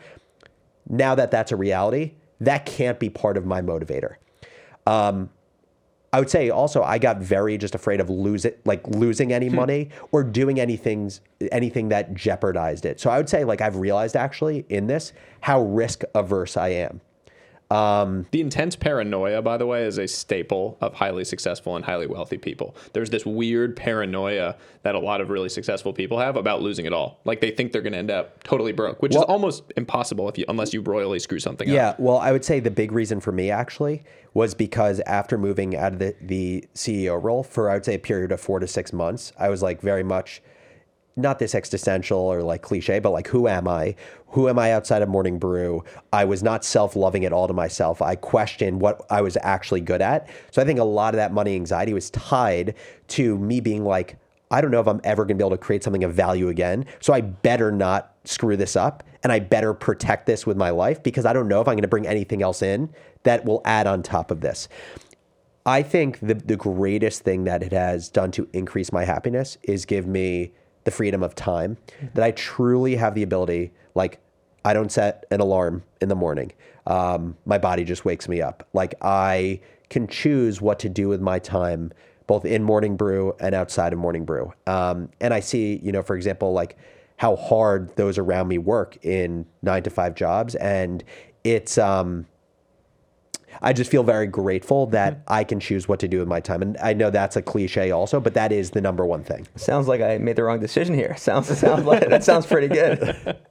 Now 0.89 1.15
that 1.15 1.31
that's 1.31 1.51
a 1.51 1.55
reality, 1.55 2.13
that 2.39 2.65
can't 2.65 2.99
be 2.99 3.09
part 3.09 3.37
of 3.37 3.45
my 3.45 3.61
motivator. 3.61 4.15
Um, 4.85 5.29
I 6.13 6.19
would 6.19 6.29
say 6.29 6.49
also 6.49 6.83
I 6.83 6.97
got 6.97 7.17
very 7.17 7.57
just 7.57 7.75
afraid 7.75 7.99
of 7.99 8.09
lose 8.09 8.45
it, 8.45 8.65
like 8.65 8.87
losing 8.87 9.33
any 9.33 9.49
money 9.49 9.89
or 10.11 10.23
doing 10.23 10.59
anything 10.59 11.11
anything 11.51 11.89
that 11.89 12.13
jeopardized 12.13 12.85
it. 12.85 12.99
So 12.99 13.09
I 13.09 13.17
would 13.17 13.29
say 13.29 13.43
like 13.43 13.61
I've 13.61 13.75
realized 13.75 14.15
actually 14.15 14.65
in 14.69 14.87
this 14.87 15.11
how 15.41 15.61
risk 15.61 16.03
averse 16.15 16.55
I 16.55 16.69
am. 16.69 17.01
Um, 17.69 18.25
the 18.31 18.39
intense 18.39 18.75
paranoia, 18.77 19.41
by 19.41 19.57
the 19.57 19.65
way, 19.65 19.83
is 19.83 19.97
a 19.97 20.07
staple 20.07 20.77
of 20.79 20.93
highly 20.93 21.25
successful 21.25 21.75
and 21.75 21.83
highly 21.83 22.07
wealthy 22.07 22.37
people. 22.37 22.75
There's 22.93 23.09
this 23.09 23.25
weird 23.25 23.75
paranoia 23.75 24.55
that 24.83 24.95
a 24.95 24.99
lot 24.99 25.19
of 25.19 25.29
really 25.29 25.49
successful 25.49 25.91
people 25.91 26.17
have 26.19 26.37
about 26.37 26.61
losing 26.61 26.85
it 26.85 26.93
all. 26.93 27.19
Like 27.25 27.41
they 27.41 27.51
think 27.51 27.73
they're 27.73 27.81
going 27.81 27.93
to 27.93 27.99
end 27.99 28.11
up 28.11 28.41
totally 28.43 28.71
broke, 28.71 29.01
which 29.01 29.13
Well- 29.13 29.23
is 29.23 29.29
almost 29.29 29.63
impossible 29.75 30.29
if 30.29 30.37
you 30.37 30.45
unless 30.47 30.73
you 30.73 30.81
royally 30.81 31.19
screw 31.19 31.39
something 31.39 31.67
Yeah, 31.67 31.89
up. 31.89 31.99
Yeah, 31.99 32.05
well, 32.05 32.17
I 32.19 32.31
would 32.31 32.45
say 32.45 32.61
the 32.61 32.71
big 32.71 32.93
reason 32.93 33.19
for 33.19 33.33
me 33.33 33.51
actually 33.51 34.03
was 34.33 34.53
because 34.53 35.01
after 35.01 35.37
moving 35.37 35.75
out 35.75 35.93
of 35.93 35.99
the, 35.99 36.15
the 36.21 36.65
CEO 36.73 37.21
role 37.21 37.43
for 37.43 37.69
I 37.69 37.73
would 37.73 37.85
say 37.85 37.95
a 37.95 37.99
period 37.99 38.31
of 38.31 38.39
four 38.39 38.59
to 38.59 38.67
six 38.67 38.93
months, 38.93 39.33
I 39.37 39.49
was 39.49 39.61
like 39.61 39.81
very 39.81 40.03
much 40.03 40.41
not 41.17 41.39
this 41.39 41.55
existential 41.55 42.19
or 42.19 42.43
like 42.43 42.61
cliche, 42.61 42.99
but 42.99 43.11
like 43.11 43.27
who 43.27 43.47
am 43.47 43.67
I? 43.67 43.95
Who 44.27 44.49
am 44.49 44.59
I 44.59 44.71
outside 44.71 45.01
of 45.01 45.09
Morning 45.09 45.39
Brew? 45.39 45.83
I 46.13 46.25
was 46.25 46.43
not 46.43 46.63
self-loving 46.63 47.25
at 47.25 47.33
all 47.33 47.47
to 47.47 47.53
myself. 47.53 48.01
I 48.01 48.15
questioned 48.15 48.81
what 48.81 49.05
I 49.09 49.21
was 49.21 49.37
actually 49.41 49.81
good 49.81 50.01
at. 50.01 50.29
So 50.51 50.61
I 50.61 50.65
think 50.65 50.79
a 50.79 50.83
lot 50.83 51.13
of 51.13 51.17
that 51.17 51.33
money 51.33 51.55
anxiety 51.55 51.93
was 51.93 52.09
tied 52.11 52.75
to 53.09 53.37
me 53.37 53.59
being 53.59 53.83
like, 53.83 54.17
I 54.51 54.61
don't 54.61 54.71
know 54.71 54.79
if 54.79 54.87
I'm 54.87 55.01
ever 55.03 55.23
going 55.23 55.37
to 55.37 55.43
be 55.43 55.45
able 55.45 55.57
to 55.57 55.61
create 55.61 55.83
something 55.83 56.03
of 56.03 56.13
value 56.13 56.49
again. 56.49 56.85
So 56.99 57.13
I 57.13 57.21
better 57.21 57.71
not 57.71 58.15
screw 58.23 58.55
this 58.55 58.75
up 58.75 59.03
and 59.23 59.31
I 59.31 59.39
better 59.39 59.73
protect 59.73 60.25
this 60.25 60.45
with 60.45 60.55
my 60.55 60.69
life 60.69 61.03
because 61.03 61.25
I 61.25 61.33
don't 61.33 61.47
know 61.47 61.59
if 61.61 61.67
I'm 61.67 61.73
going 61.73 61.81
to 61.81 61.87
bring 61.87 62.07
anything 62.07 62.41
else 62.41 62.61
in 62.61 62.93
that 63.23 63.43
will 63.43 63.61
add 63.65 63.87
on 63.87 64.03
top 64.03 64.31
of 64.31 64.41
this. 64.41 64.69
I 65.65 65.83
think 65.83 66.19
the, 66.21 66.35
the 66.35 66.55
greatest 66.55 67.23
thing 67.23 67.43
that 67.43 67.61
it 67.61 67.73
has 67.73 68.07
done 68.07 68.31
to 68.31 68.47
increase 68.53 68.93
my 68.93 69.03
happiness 69.03 69.57
is 69.63 69.85
give 69.85 70.07
me 70.07 70.53
the 70.87 70.91
freedom 70.91 71.21
of 71.21 71.35
time 71.35 71.75
that 72.13 72.23
I 72.23 72.31
truly 72.31 72.95
have 72.95 73.13
the 73.13 73.21
ability, 73.21 73.73
like, 73.93 74.21
I 74.63 74.71
don't 74.71 74.89
set 74.89 75.25
an 75.31 75.41
alarm 75.41 75.83
in 75.99 76.07
the 76.07 76.15
morning. 76.15 76.53
Um, 76.85 77.35
my 77.45 77.57
body 77.57 77.83
just 77.83 78.05
wakes 78.05 78.29
me 78.29 78.41
up. 78.41 78.65
Like, 78.71 78.95
I 79.01 79.59
can 79.89 80.07
choose 80.07 80.61
what 80.61 80.79
to 80.79 80.87
do 80.87 81.09
with 81.09 81.19
my 81.19 81.39
time, 81.39 81.91
both 82.25 82.45
in 82.45 82.63
morning 82.63 82.95
brew 82.95 83.35
and 83.41 83.53
outside 83.53 83.91
of 83.91 83.99
morning 83.99 84.23
brew. 84.23 84.53
Um, 84.65 85.09
and 85.19 85.33
I 85.33 85.41
see, 85.41 85.81
you 85.83 85.91
know, 85.91 86.01
for 86.01 86.15
example, 86.15 86.53
like 86.53 86.77
how 87.17 87.35
hard 87.35 87.93
those 87.97 88.17
around 88.17 88.47
me 88.47 88.57
work 88.57 88.97
in 89.03 89.45
nine 89.61 89.83
to 89.83 89.89
five 89.89 90.15
jobs. 90.15 90.55
And 90.55 91.03
it's, 91.43 91.77
um, 91.77 92.27
I 93.61 93.73
just 93.73 93.89
feel 93.89 94.03
very 94.03 94.27
grateful 94.27 94.87
that 94.87 95.21
I 95.27 95.43
can 95.43 95.59
choose 95.59 95.87
what 95.87 95.99
to 95.99 96.07
do 96.07 96.19
with 96.19 96.27
my 96.27 96.39
time. 96.39 96.61
And 96.61 96.77
I 96.77 96.93
know 96.93 97.09
that's 97.09 97.35
a 97.35 97.41
cliche 97.41 97.91
also, 97.91 98.19
but 98.19 98.33
that 98.33 98.51
is 98.51 98.71
the 98.71 98.81
number 98.81 99.05
one 99.05 99.23
thing. 99.23 99.47
Sounds 99.55 99.87
like 99.87 100.01
I 100.01 100.17
made 100.17 100.35
the 100.35 100.43
wrong 100.43 100.59
decision 100.59 100.95
here. 100.95 101.15
Sounds 101.27 101.47
sounds 101.57 101.85
like 101.85 102.07
that 102.07 102.23
sounds 102.23 102.45
pretty 102.45 102.67
good. 102.67 103.37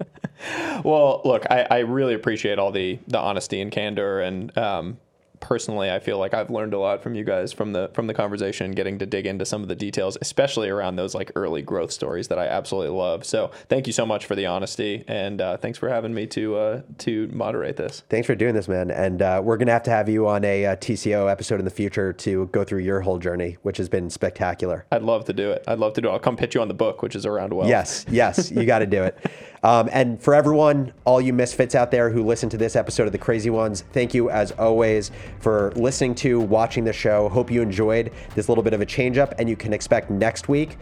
Well, 0.84 1.22
look, 1.24 1.44
I, 1.50 1.66
I 1.70 1.78
really 1.78 2.12
appreciate 2.12 2.58
all 2.58 2.70
the 2.70 2.98
the 3.08 3.18
honesty 3.18 3.60
and 3.60 3.72
candor, 3.72 4.20
and 4.20 4.56
um, 4.58 4.98
personally, 5.40 5.90
I 5.90 5.98
feel 5.98 6.18
like 6.18 6.34
I've 6.34 6.50
learned 6.50 6.74
a 6.74 6.78
lot 6.78 7.02
from 7.02 7.14
you 7.14 7.24
guys 7.24 7.52
from 7.52 7.72
the 7.72 7.90
from 7.92 8.06
the 8.06 8.14
conversation, 8.14 8.72
getting 8.72 8.98
to 8.98 9.06
dig 9.06 9.26
into 9.26 9.44
some 9.44 9.62
of 9.62 9.68
the 9.68 9.74
details, 9.74 10.16
especially 10.20 10.68
around 10.68 10.96
those 10.96 11.14
like 11.14 11.32
early 11.34 11.62
growth 11.62 11.92
stories 11.92 12.28
that 12.28 12.38
I 12.38 12.46
absolutely 12.46 12.96
love. 12.96 13.24
So, 13.24 13.50
thank 13.68 13.86
you 13.86 13.92
so 13.92 14.06
much 14.06 14.26
for 14.26 14.34
the 14.34 14.46
honesty, 14.46 15.04
and 15.08 15.40
uh, 15.40 15.56
thanks 15.56 15.78
for 15.78 15.88
having 15.88 16.14
me 16.14 16.26
to 16.28 16.56
uh, 16.56 16.82
to 16.98 17.28
moderate 17.32 17.76
this. 17.76 18.02
Thanks 18.08 18.26
for 18.26 18.34
doing 18.34 18.54
this, 18.54 18.68
man. 18.68 18.90
And 18.90 19.22
uh, 19.22 19.40
we're 19.44 19.56
going 19.56 19.66
to 19.66 19.72
have 19.72 19.84
to 19.84 19.90
have 19.90 20.08
you 20.08 20.28
on 20.28 20.44
a 20.44 20.66
uh, 20.66 20.76
TCO 20.76 21.30
episode 21.30 21.58
in 21.58 21.64
the 21.64 21.70
future 21.70 22.12
to 22.12 22.46
go 22.46 22.64
through 22.64 22.80
your 22.80 23.00
whole 23.00 23.18
journey, 23.18 23.56
which 23.62 23.76
has 23.78 23.88
been 23.88 24.10
spectacular. 24.10 24.84
I'd 24.90 25.02
love 25.02 25.24
to 25.26 25.32
do 25.32 25.50
it. 25.50 25.64
I'd 25.66 25.78
love 25.78 25.94
to 25.94 26.00
do 26.00 26.08
it. 26.08 26.12
I'll 26.12 26.18
come 26.18 26.36
pitch 26.36 26.54
you 26.54 26.60
on 26.60 26.68
the 26.68 26.74
book, 26.74 27.02
which 27.02 27.14
is 27.16 27.26
around 27.26 27.52
well. 27.52 27.68
Yes, 27.68 28.04
yes, 28.08 28.50
you 28.50 28.64
got 28.64 28.80
to 28.80 28.86
do 28.86 29.02
it. 29.02 29.18
Um, 29.62 29.88
and 29.92 30.20
for 30.20 30.34
everyone, 30.34 30.92
all 31.04 31.20
you 31.20 31.32
misfits 31.32 31.74
out 31.74 31.90
there 31.90 32.10
who 32.10 32.24
listen 32.24 32.48
to 32.50 32.56
this 32.56 32.76
episode 32.76 33.06
of 33.06 33.12
The 33.12 33.18
Crazy 33.18 33.50
Ones, 33.50 33.84
thank 33.92 34.14
you 34.14 34.30
as 34.30 34.52
always 34.52 35.10
for 35.40 35.72
listening 35.76 36.14
to, 36.16 36.40
watching 36.40 36.84
the 36.84 36.92
show. 36.92 37.28
Hope 37.28 37.50
you 37.50 37.62
enjoyed 37.62 38.12
this 38.34 38.48
little 38.48 38.64
bit 38.64 38.74
of 38.74 38.80
a 38.80 38.86
change 38.86 39.18
up, 39.18 39.34
and 39.38 39.48
you 39.48 39.56
can 39.56 39.72
expect 39.72 40.10
next 40.10 40.48
week 40.48 40.78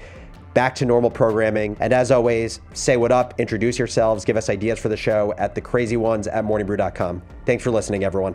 back 0.54 0.74
to 0.76 0.86
normal 0.86 1.10
programming. 1.10 1.76
And 1.80 1.92
as 1.92 2.10
always, 2.10 2.60
say 2.72 2.96
what 2.96 3.12
up, 3.12 3.34
introduce 3.38 3.78
yourselves, 3.78 4.24
give 4.24 4.36
us 4.36 4.48
ideas 4.48 4.78
for 4.78 4.88
the 4.88 4.96
show 4.96 5.34
at 5.36 5.54
thecrazyones 5.54 6.28
at 6.32 6.44
morningbrew.com. 6.44 7.22
Thanks 7.44 7.62
for 7.62 7.72
listening, 7.72 8.04
everyone. 8.04 8.34